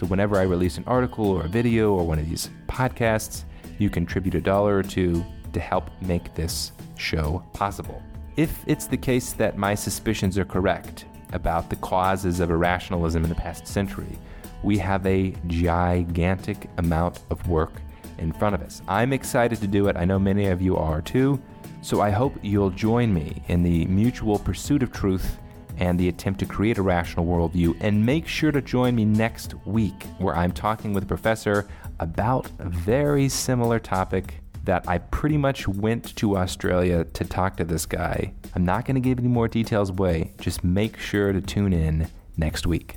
so 0.00 0.06
whenever 0.06 0.38
I 0.38 0.44
release 0.44 0.78
an 0.78 0.84
article 0.86 1.26
or 1.26 1.44
a 1.44 1.48
video 1.48 1.92
or 1.92 2.06
one 2.06 2.18
of 2.18 2.26
these 2.26 2.48
podcasts, 2.68 3.44
you 3.76 3.90
contribute 3.90 4.34
a 4.34 4.40
dollar 4.40 4.78
or 4.78 4.82
two 4.82 5.22
to 5.52 5.60
help 5.60 5.90
make 6.00 6.34
this 6.34 6.72
show 6.96 7.44
possible. 7.52 8.02
If 8.38 8.64
it's 8.66 8.86
the 8.86 8.96
case 8.96 9.34
that 9.34 9.58
my 9.58 9.74
suspicions 9.74 10.38
are 10.38 10.46
correct 10.46 11.04
about 11.34 11.68
the 11.68 11.76
causes 11.76 12.40
of 12.40 12.50
irrationalism 12.50 13.24
in 13.24 13.28
the 13.28 13.34
past 13.34 13.66
century, 13.66 14.18
we 14.62 14.78
have 14.78 15.04
a 15.04 15.34
gigantic 15.48 16.70
amount 16.78 17.20
of 17.28 17.46
work 17.46 17.74
in 18.16 18.32
front 18.32 18.54
of 18.54 18.62
us. 18.62 18.80
I'm 18.88 19.12
excited 19.12 19.60
to 19.60 19.66
do 19.66 19.88
it. 19.88 19.98
I 19.98 20.06
know 20.06 20.18
many 20.18 20.46
of 20.46 20.62
you 20.62 20.78
are 20.78 21.02
too. 21.02 21.38
So 21.82 22.00
I 22.00 22.08
hope 22.08 22.38
you'll 22.40 22.70
join 22.70 23.12
me 23.12 23.42
in 23.48 23.62
the 23.62 23.84
mutual 23.84 24.38
pursuit 24.38 24.82
of 24.82 24.92
truth 24.92 25.36
and 25.80 25.98
the 25.98 26.08
attempt 26.08 26.38
to 26.40 26.46
create 26.46 26.78
a 26.78 26.82
rational 26.82 27.26
worldview. 27.26 27.76
And 27.80 28.06
make 28.06 28.28
sure 28.28 28.52
to 28.52 28.60
join 28.60 28.94
me 28.94 29.04
next 29.04 29.54
week, 29.66 30.04
where 30.18 30.36
I'm 30.36 30.52
talking 30.52 30.92
with 30.92 31.02
a 31.02 31.06
professor 31.06 31.66
about 31.98 32.48
a 32.58 32.68
very 32.68 33.28
similar 33.28 33.78
topic 33.78 34.34
that 34.64 34.88
I 34.88 34.98
pretty 34.98 35.38
much 35.38 35.66
went 35.66 36.14
to 36.16 36.36
Australia 36.36 37.04
to 37.04 37.24
talk 37.24 37.56
to 37.56 37.64
this 37.64 37.86
guy. 37.86 38.32
I'm 38.54 38.64
not 38.64 38.84
going 38.84 38.94
to 38.94 39.00
give 39.00 39.18
any 39.18 39.28
more 39.28 39.48
details 39.48 39.90
away. 39.90 40.32
Just 40.38 40.62
make 40.62 40.98
sure 40.98 41.32
to 41.32 41.40
tune 41.40 41.72
in 41.72 42.08
next 42.36 42.66
week. 42.66 42.96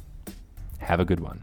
Have 0.80 1.00
a 1.00 1.06
good 1.06 1.22
one. 1.22 1.42